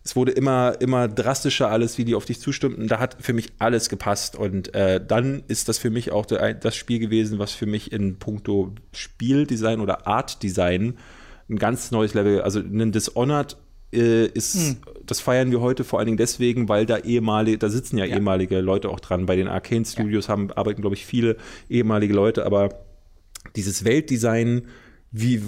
[0.06, 2.88] es wurde immer, immer drastischer alles, wie die auf dich zustimmten.
[2.88, 4.36] Da hat für mich alles gepasst.
[4.36, 8.20] Und äh, dann ist das für mich auch das Spiel gewesen, was für mich in
[8.20, 11.00] puncto Spieldesign oder Artdesign
[11.50, 13.58] ein ganz neues Level, also ein Dishonored
[13.92, 14.78] äh, ist, hm.
[15.08, 18.16] das feiern wir heute vor allen Dingen deswegen, weil da ehemalige, da sitzen ja, ja.
[18.16, 19.26] ehemalige Leute auch dran.
[19.26, 20.34] Bei den Arcane Studios ja.
[20.34, 21.36] haben, arbeiten, glaube ich, viele
[21.68, 22.70] ehemalige Leute, aber
[23.56, 24.68] dieses Weltdesign,
[25.12, 25.42] wie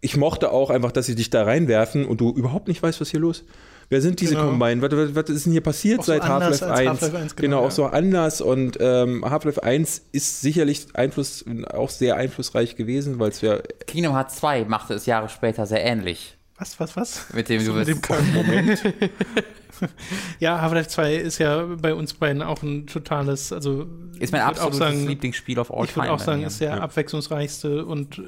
[0.00, 3.10] ich mochte auch einfach, dass sie dich da reinwerfen und du überhaupt nicht weißt, was
[3.10, 3.46] hier los ist.
[3.90, 4.50] Wer sind diese genau.
[4.50, 4.80] Combine?
[4.82, 7.02] Was, was, was, ist denn hier passiert auch seit so Half-Life 1?
[7.02, 7.12] Half 1?
[7.12, 7.66] Genau, genau ja.
[7.66, 8.40] auch so anders.
[8.40, 13.58] Und ähm, Half-Life 1 ist sicherlich Einfluss, auch sehr einflussreich gewesen, weil es ja.
[13.88, 16.36] Kingdom Hearts 2 machte es Jahre später sehr ähnlich.
[16.56, 17.26] Was, was, was?
[17.34, 18.08] Mit dem so, du bist.
[18.32, 18.80] Moment.
[20.38, 23.88] ja, Half-Life 2 ist ja bei uns beiden auch ein totales, also
[24.20, 26.78] ist mein absolutes sagen, Lieblingsspiel auf All Ich würde auch sagen, ist der ja.
[26.78, 28.22] abwechslungsreichste und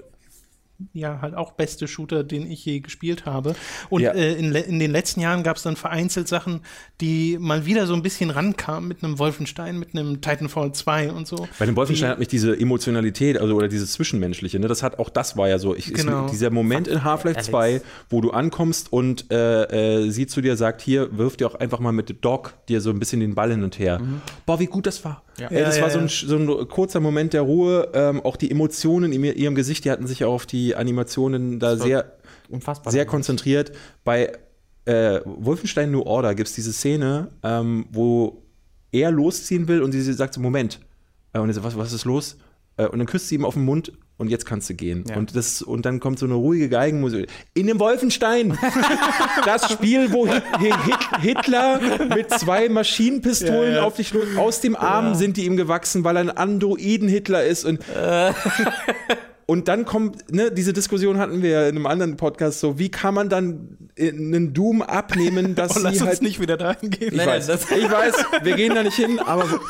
[0.93, 3.55] ja halt auch beste Shooter, den ich je gespielt habe.
[3.89, 4.12] Und ja.
[4.12, 6.61] äh, in, in, den letzten Jahren gab es dann vereinzelt Sachen,
[7.01, 11.27] die mal wieder so ein bisschen rankamen mit einem Wolfenstein, mit einem Titanfall 2 und
[11.27, 11.49] so.
[11.59, 14.99] Bei dem Wolfenstein die, hat mich diese Emotionalität, also oder dieses Zwischenmenschliche, ne, das hat
[14.99, 15.74] auch das war ja so.
[15.74, 16.27] Ich, genau.
[16.27, 17.81] ist, dieser Moment in Half-Life 2,
[18.11, 21.78] wo du ankommst und äh, äh, sie zu dir sagt, hier, wirf dir auch einfach
[21.78, 23.99] mal mit Doc dir so ein bisschen den Ball hin und her.
[23.99, 24.20] Mhm.
[24.47, 25.23] Boah, wie gut das war.
[25.39, 25.49] Ja.
[25.49, 27.89] Ey, das ja, war so ein, so ein, kurzer Moment der Ruhe.
[27.94, 31.76] Ähm, auch die Emotionen in ihrem Gesicht, die hatten sich auch auf die Animationen da
[31.76, 32.12] sehr,
[32.86, 33.72] sehr konzentriert.
[34.05, 34.32] Bei
[34.84, 38.43] äh, Wolfenstein New Order gibt es diese Szene, ähm, wo
[38.90, 40.80] er losziehen will und sie sagt so, Moment.
[41.32, 42.36] Äh, und er sagt, was, was ist los?
[42.76, 45.05] Äh, und dann küsst sie ihm auf den Mund und jetzt kannst du gehen.
[45.09, 45.16] Ja.
[45.16, 47.28] Und, das, und dann kommt so eine ruhige Geigenmusik.
[47.55, 48.56] In dem Wolfenstein!
[49.44, 50.28] das Spiel, wo
[51.20, 51.80] Hitler
[52.14, 53.82] mit zwei Maschinenpistolen ja, ja.
[53.82, 57.64] auf dich aus dem Arm sind die ihm gewachsen, weil er ein Androiden-Hitler ist.
[57.64, 58.32] Und äh.
[59.47, 62.90] Und dann kommt, ne, diese Diskussion hatten wir ja in einem anderen Podcast so, wie
[62.90, 66.90] kann man dann einen Doom abnehmen, dass oh, sie lass halt uns nicht wieder dahin
[66.90, 67.14] gehen.
[67.14, 69.44] Ich, weiß, ich weiß, wir gehen da nicht hin, aber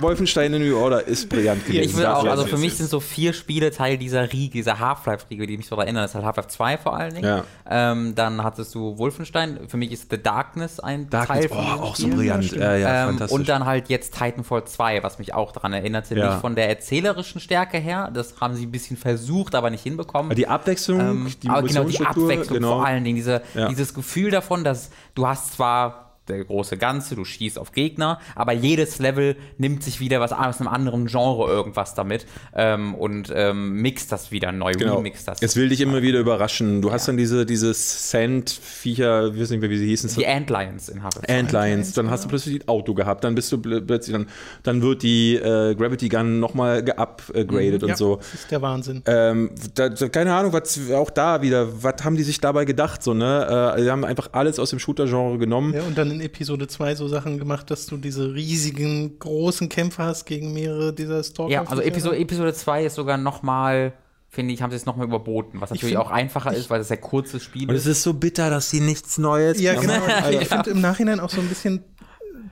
[0.00, 1.82] Wolfenstein in New Order ist brillant gewesen.
[1.82, 5.46] Ich will auch, also für mich sind so vier Spiele Teil dieser Riege, dieser Half-Life-Riege,
[5.46, 6.02] die mich so erinnern.
[6.02, 7.24] Das ist halt Half-Life 2 vor allen Dingen.
[7.24, 7.44] Ja.
[7.68, 9.60] Ähm, dann hattest du Wolfenstein.
[9.68, 12.52] Für mich ist The Darkness ein Darkness, Teil von oh, auch so brillant.
[12.52, 16.14] Ja, ja, ähm, und dann halt jetzt Titanfall 2, was mich auch daran erinnerte.
[16.14, 18.10] Nicht von der erzählerischen Stärke her.
[18.12, 20.34] Das haben sie ein bisschen versucht, aber nicht hinbekommen.
[20.34, 22.76] Die Abwechslung, ähm, die aber genau, die Abwechslung genau.
[22.76, 23.16] vor allen Dingen.
[23.16, 28.18] Diese, dieses Gefühl davon, dass du hast zwar der große Ganze, du schießt auf Gegner,
[28.34, 33.32] aber jedes Level nimmt sich wieder was aus einem anderen Genre irgendwas damit ähm, und
[33.34, 34.96] ähm, mixt das wieder neu, genau.
[34.96, 35.42] remixt das.
[35.42, 36.80] Es will dich immer wieder überraschen.
[36.80, 36.94] Du ja.
[36.94, 40.10] hast dann diese, diese Sand-Viecher, ich weiß nicht mehr, wie sie hießen.
[40.16, 41.28] Die Antlions in Harvest.
[41.28, 44.26] Antlions, dann hast du plötzlich ein Auto gehabt, dann bist du plötzlich, dann,
[44.62, 48.16] dann wird die äh, Gravity Gun nochmal geupgradet mhm, und ja, so.
[48.16, 49.02] Das ist der Wahnsinn.
[49.06, 53.12] Ähm, da, keine Ahnung, was auch da wieder, was haben die sich dabei gedacht, so,
[53.12, 53.74] ne?
[53.76, 55.74] Äh, die haben einfach alles aus dem Shooter-Genre genommen.
[55.74, 60.02] Ja, und dann in Episode 2 so Sachen gemacht, dass du diese riesigen, großen Kämpfe
[60.02, 61.52] hast gegen mehrere dieser Stalker.
[61.52, 63.94] Ja, also Episode, Episode 2 ist sogar noch mal
[64.34, 66.88] finde ich, haben sie es nochmal überboten, was natürlich find, auch einfacher ist, weil es
[66.88, 67.68] ja kurzes Spiel ist.
[67.68, 70.02] Und es ist so bitter, dass sie nichts Neues Ja, genau.
[70.04, 71.84] Also ich finde im Nachhinein auch so ein bisschen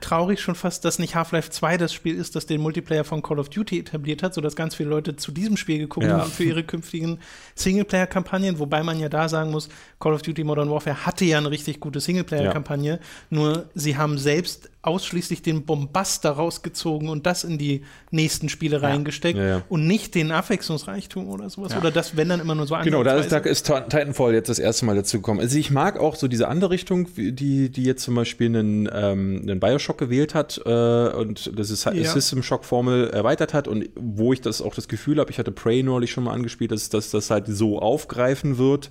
[0.03, 3.39] traurig schon fast, dass nicht Half-Life 2 das Spiel ist, das den Multiplayer von Call
[3.39, 6.19] of Duty etabliert hat, sodass ganz viele Leute zu diesem Spiel gekommen ja.
[6.23, 7.19] sind für ihre künftigen
[7.55, 9.69] Singleplayer-Kampagnen, wobei man ja da sagen muss,
[9.99, 12.99] Call of Duty Modern Warfare hatte ja eine richtig gute Singleplayer-Kampagne, ja.
[13.29, 18.81] nur sie haben selbst ausschließlich den Bombast daraus gezogen und das in die nächsten Spiele
[18.81, 18.89] ja.
[18.89, 19.61] reingesteckt ja, ja.
[19.69, 21.75] und nicht den Abwechslungsreichtum oder sowas.
[21.75, 24.59] Oder das, wenn dann immer nur so Genau, da ist, da ist Titanfall jetzt das
[24.59, 25.39] erste Mal dazu gekommen.
[25.39, 29.39] Also ich mag auch so diese andere Richtung, die, die jetzt zum Beispiel einen, ähm,
[29.43, 34.33] einen Bioshock gewählt hat äh, und das ist System Shock Formel erweitert hat und wo
[34.33, 37.09] ich das auch das Gefühl habe, ich hatte Prey neulich schon mal angespielt, dass, dass
[37.09, 38.89] das halt so aufgreifen wird.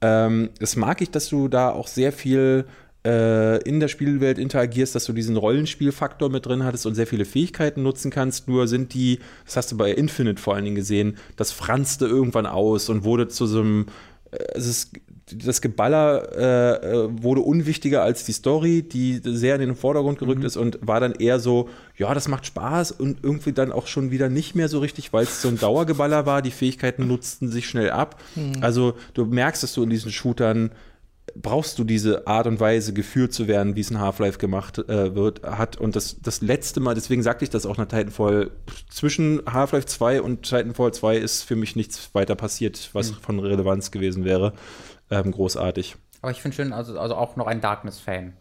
[0.00, 2.66] Ähm, das mag ich, dass du da auch sehr viel
[3.04, 7.24] äh, in der Spielwelt interagierst, dass du diesen Rollenspielfaktor mit drin hattest und sehr viele
[7.24, 8.48] Fähigkeiten nutzen kannst.
[8.48, 12.46] Nur sind die, das hast du bei Infinite vor allen Dingen gesehen, das franzte irgendwann
[12.46, 13.86] aus und wurde zu so einem
[14.30, 14.92] äh, es ist,
[15.32, 20.40] das Geballer äh, äh, wurde unwichtiger als die Story, die sehr in den Vordergrund gerückt
[20.40, 20.46] mhm.
[20.46, 24.10] ist und war dann eher so, ja, das macht Spaß und irgendwie dann auch schon
[24.10, 26.42] wieder nicht mehr so richtig, weil es so ein Dauergeballer war.
[26.42, 28.20] Die Fähigkeiten nutzten sich schnell ab.
[28.34, 28.56] Mhm.
[28.60, 30.72] Also du merkst, dass du in diesen Shootern
[31.36, 35.14] brauchst du diese Art und Weise, geführt zu werden, wie es in Half-Life gemacht äh,
[35.14, 35.76] wird, hat.
[35.76, 38.50] Und das, das letzte Mal, deswegen sagte ich das auch nach Titanfall,
[38.88, 43.16] zwischen Half-Life 2 und Titanfall 2 ist für mich nichts weiter passiert, was mhm.
[43.16, 44.52] von Relevanz gewesen wäre.
[45.10, 45.96] Ähm, großartig.
[46.22, 48.34] Aber ich finde schön, also, also auch noch ein Darkness-Fan.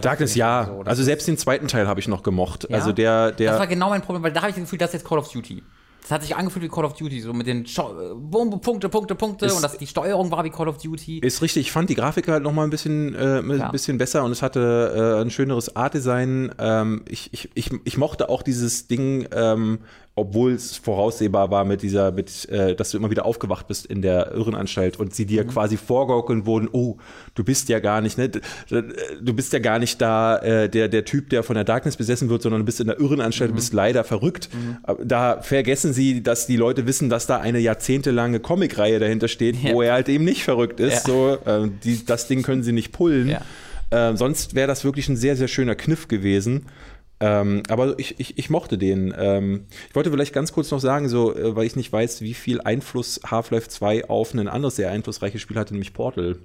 [0.00, 0.66] Darkness ja.
[0.66, 2.66] So, also selbst den zweiten Teil habe ich noch gemocht.
[2.68, 2.76] Ja?
[2.76, 3.52] Also der, der.
[3.52, 5.18] Das war genau mein Problem, weil da habe ich das Gefühl, das ist jetzt Call
[5.18, 5.62] of Duty.
[6.04, 9.14] Das hat sich angefühlt wie Call of Duty, so mit den Sto Bum, Punkte, Punkte,
[9.14, 11.20] Punkte ist, und das, die Steuerung war wie Call of Duty.
[11.20, 13.70] Ist richtig, ich fand die Grafik halt nochmal ein bisschen, äh, ein ja.
[13.70, 16.54] bisschen besser und es hatte äh, ein schöneres Artdesign.
[16.58, 19.78] Ähm, ich, ich, ich, ich mochte auch dieses Ding, ähm,
[20.16, 24.00] obwohl es voraussehbar war mit dieser, mit, äh, dass du immer wieder aufgewacht bist in
[24.00, 25.48] der Irrenanstalt und sie dir mhm.
[25.48, 26.98] quasi vorgaukeln wurden, oh,
[27.34, 31.04] du bist ja gar nicht, ne, du bist ja gar nicht da äh, der, der
[31.04, 33.54] Typ, der von der Darkness besessen wird, sondern du bist in der Irrenanstalt, mhm.
[33.54, 34.50] du bist leider verrückt.
[34.52, 34.76] Mhm.
[35.04, 39.72] Da vergessen sie, dass die Leute wissen, dass da eine jahrzehntelange Comicreihe dahinter steht, ja.
[39.72, 41.08] wo er halt eben nicht verrückt ist.
[41.08, 41.12] Ja.
[41.12, 43.30] So, äh, die, das Ding können sie nicht pullen.
[43.30, 43.40] Ja.
[43.90, 46.66] Äh, sonst wäre das wirklich ein sehr, sehr schöner Kniff gewesen.
[47.24, 49.14] Ähm, aber ich, ich, ich, mochte den.
[49.16, 52.34] Ähm, ich wollte vielleicht ganz kurz noch sagen, so, äh, weil ich nicht weiß, wie
[52.34, 56.36] viel Einfluss Half-Life 2 auf ein anderes sehr einflussreiches Spiel hatte, nämlich Portal.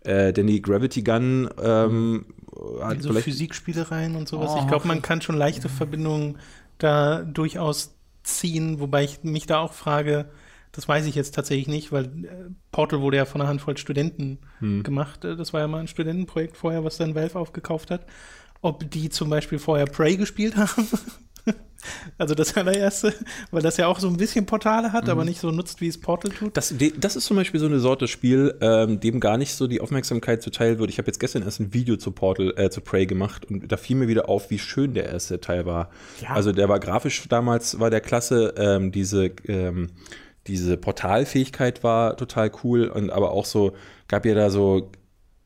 [0.00, 2.26] Äh, denn die Gravity Gun ähm,
[2.80, 4.50] hat so Physikspielereien und sowas.
[4.54, 6.38] Oh, ich glaube, man kann schon leichte Verbindungen
[6.78, 10.30] da durchaus ziehen, wobei ich mich da auch frage,
[10.72, 14.38] das weiß ich jetzt tatsächlich nicht, weil äh, Portal wurde ja von einer Handvoll Studenten
[14.58, 14.82] hm.
[14.82, 15.24] gemacht.
[15.24, 18.04] Äh, das war ja mal ein Studentenprojekt vorher, was dann Valve aufgekauft hat
[18.60, 20.88] ob die zum Beispiel vorher Prey gespielt haben.
[22.18, 23.14] Also das allererste,
[23.52, 25.10] weil das ja auch so ein bisschen Portale hat, mhm.
[25.10, 26.56] aber nicht so nutzt, wie es Portal tut.
[26.56, 29.80] Das, das ist zum Beispiel so eine Sorte Spiel, ähm, dem gar nicht so die
[29.80, 30.90] Aufmerksamkeit zuteil wird.
[30.90, 33.76] Ich habe jetzt gestern erst ein Video zu Portal, äh, zu Prey gemacht und da
[33.76, 35.90] fiel mir wieder auf, wie schön der erste Teil war.
[36.20, 36.30] Ja.
[36.30, 39.90] Also der war grafisch damals, war der klasse, ähm, diese, ähm,
[40.48, 43.74] diese Portalfähigkeit war total cool und aber auch so,
[44.08, 44.90] gab ja da so,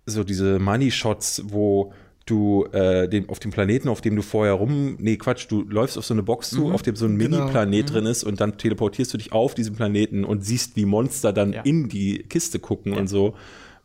[0.07, 1.93] so diese Money-Shots, wo
[2.27, 5.99] du äh, den, auf dem Planeten, auf dem du vorher rum, nee, Quatsch, du läufst
[5.99, 6.73] auf so eine Box zu, mhm.
[6.73, 7.39] auf dem so ein genau.
[7.39, 7.93] Mini-Planet mhm.
[7.93, 11.53] drin ist und dann teleportierst du dich auf diesen Planeten und siehst, wie Monster dann
[11.53, 11.63] ja.
[11.63, 13.01] in die Kiste gucken ja.
[13.01, 13.35] und so,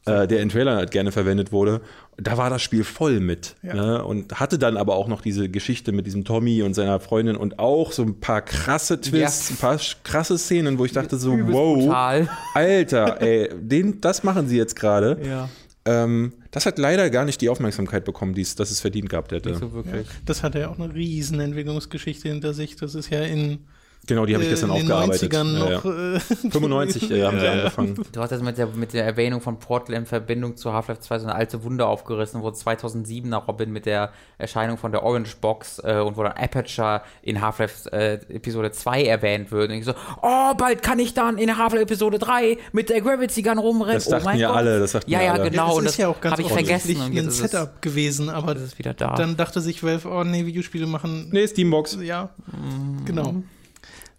[0.05, 1.81] äh, der in Trailern halt gerne verwendet wurde.
[2.17, 3.73] Da war das Spiel voll mit ja.
[3.73, 4.03] ne?
[4.03, 7.59] und hatte dann aber auch noch diese Geschichte mit diesem Tommy und seiner Freundin und
[7.59, 11.77] auch so ein paar krasse Twists, ein paar krasse Szenen, wo ich dachte so, wow,
[11.77, 12.29] brutal.
[12.53, 15.19] Alter, ey, den, das machen sie jetzt gerade.
[15.23, 15.49] Ja.
[15.87, 19.31] Ähm, das hat leider gar nicht die Aufmerksamkeit bekommen, die es, dass es verdient gehabt
[19.31, 19.49] hätte.
[19.49, 20.05] Nicht so wirklich.
[20.05, 20.13] Ja.
[20.25, 22.75] Das hatte ja auch eine riesen Entwicklungsgeschichte hinter sich.
[22.75, 23.59] Das ist ja in
[24.07, 25.21] Genau, die habe ich gestern aufgearbeitet.
[25.21, 25.85] In den 90ern noch.
[25.85, 26.19] Ja, ja.
[26.19, 28.05] 95 äh, haben sie angefangen.
[28.11, 31.19] Du hast jetzt mit der, mit der Erwähnung von Portal in Verbindung zu Half-Life 2
[31.19, 35.35] so eine alte Wunde aufgerissen, wo 2007 nach Robin mit der Erscheinung von der Orange
[35.41, 39.71] Box äh, und wo dann Aperture in Half-Life äh, Episode 2 erwähnt wird.
[39.71, 43.41] Und ich so, oh, bald kann ich dann in Half-Life Episode 3 mit der Gravity
[43.41, 43.95] Gun rumrennen.
[43.95, 44.57] Das dachten oh ja Gott.
[44.57, 45.49] alle, das sagten ja, ja, alle.
[45.49, 45.75] genau.
[45.75, 46.95] Ja, das ist ja auch ganz ich vergessen.
[47.01, 49.15] Und ein Setup gewesen, aber das ist wieder da.
[49.15, 51.27] Dann dachte sich Valve, oh nee, Videospiele machen.
[51.31, 51.97] Nee, Steambox.
[52.01, 53.03] Ja, mhm.
[53.03, 53.35] genau.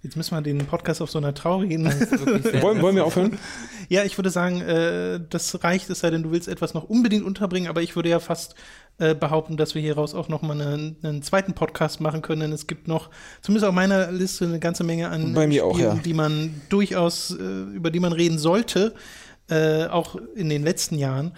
[0.03, 1.85] Jetzt müssen wir den Podcast auf so einer traurigen.
[2.62, 3.39] wollen, wollen wir aufhören?
[3.91, 7.25] Ja, ich würde sagen, äh, das reicht, es sei denn, du willst etwas noch unbedingt
[7.25, 8.55] unterbringen, aber ich würde ja fast
[8.99, 12.53] äh, behaupten, dass wir hieraus auch noch mal einen, einen, zweiten Podcast machen können, denn
[12.53, 13.09] es gibt noch,
[13.41, 16.03] zumindest auf meiner Liste, eine ganze Menge an Bei mir Spielen, auch, ja.
[16.05, 18.95] die man durchaus, äh, über die man reden sollte,
[19.49, 21.33] äh, auch in den letzten Jahren.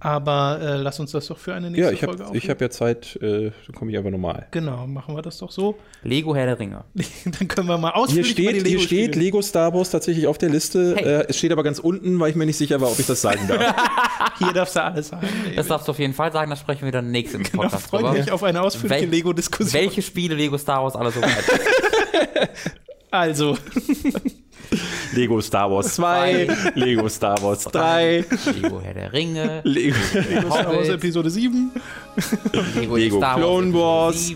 [0.00, 2.42] Aber äh, lass uns das doch für eine nächste ja, ich Folge aufnehmen.
[2.42, 4.46] Ich habe ja Zeit, äh, dann komme ich einfach nochmal.
[4.50, 5.76] Genau, machen wir das doch so.
[6.02, 6.84] Lego Herr der Ringe.
[7.24, 9.90] dann können wir mal ausführlich hier steht, über die Lego Hier steht Lego Star Wars
[9.90, 10.96] tatsächlich auf der Liste.
[10.96, 11.04] Hey.
[11.04, 13.20] Äh, es steht aber ganz unten, weil ich mir nicht sicher war, ob ich das
[13.20, 13.74] sagen darf.
[14.38, 15.26] hier darfst du alles sagen.
[15.54, 18.12] Das darfst du auf jeden Fall sagen, das sprechen wir dann nächsten genau, Podcast freue
[18.12, 19.80] mich auf eine ausführliche Wel Lego-Diskussion.
[19.80, 22.50] Welche Spiele Lego Star Wars alle so weit?
[23.10, 23.56] also.
[25.14, 28.24] Lego Star Wars 2, Lego Star Wars 3,
[28.60, 31.70] Lego Herr der Ringe, Lego, Lego Star Wars Episode 7,
[32.74, 34.32] Lego, Lego Clone Wars,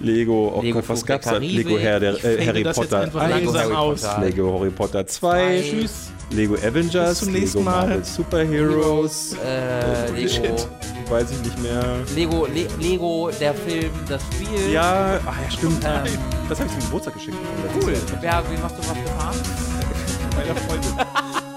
[0.00, 1.38] Lego, oh Lego Gott, was gab's da?
[1.38, 5.06] Lego Herr der, äh, Harry Potter 1, Lego Harry Potter.
[5.06, 6.12] 2, Tschüss.
[6.32, 7.86] Lego Avengers, zum nächsten Lego Mal.
[7.88, 10.68] Marvel Superheroes, Lego, äh, Lego, Shit.
[11.10, 11.84] weiß ich nicht mehr.
[12.14, 14.72] Lego, Le Lego, der Film, das Spiel.
[14.72, 15.84] Ja, ach ja, stimmt.
[15.84, 16.12] Ähm,
[16.48, 17.36] das habe ich zum Geburtstag geschickt.
[17.82, 17.94] Cool.
[18.22, 19.36] Ja, wie machst du was gefahren?
[20.36, 21.51] Meiner Freundin.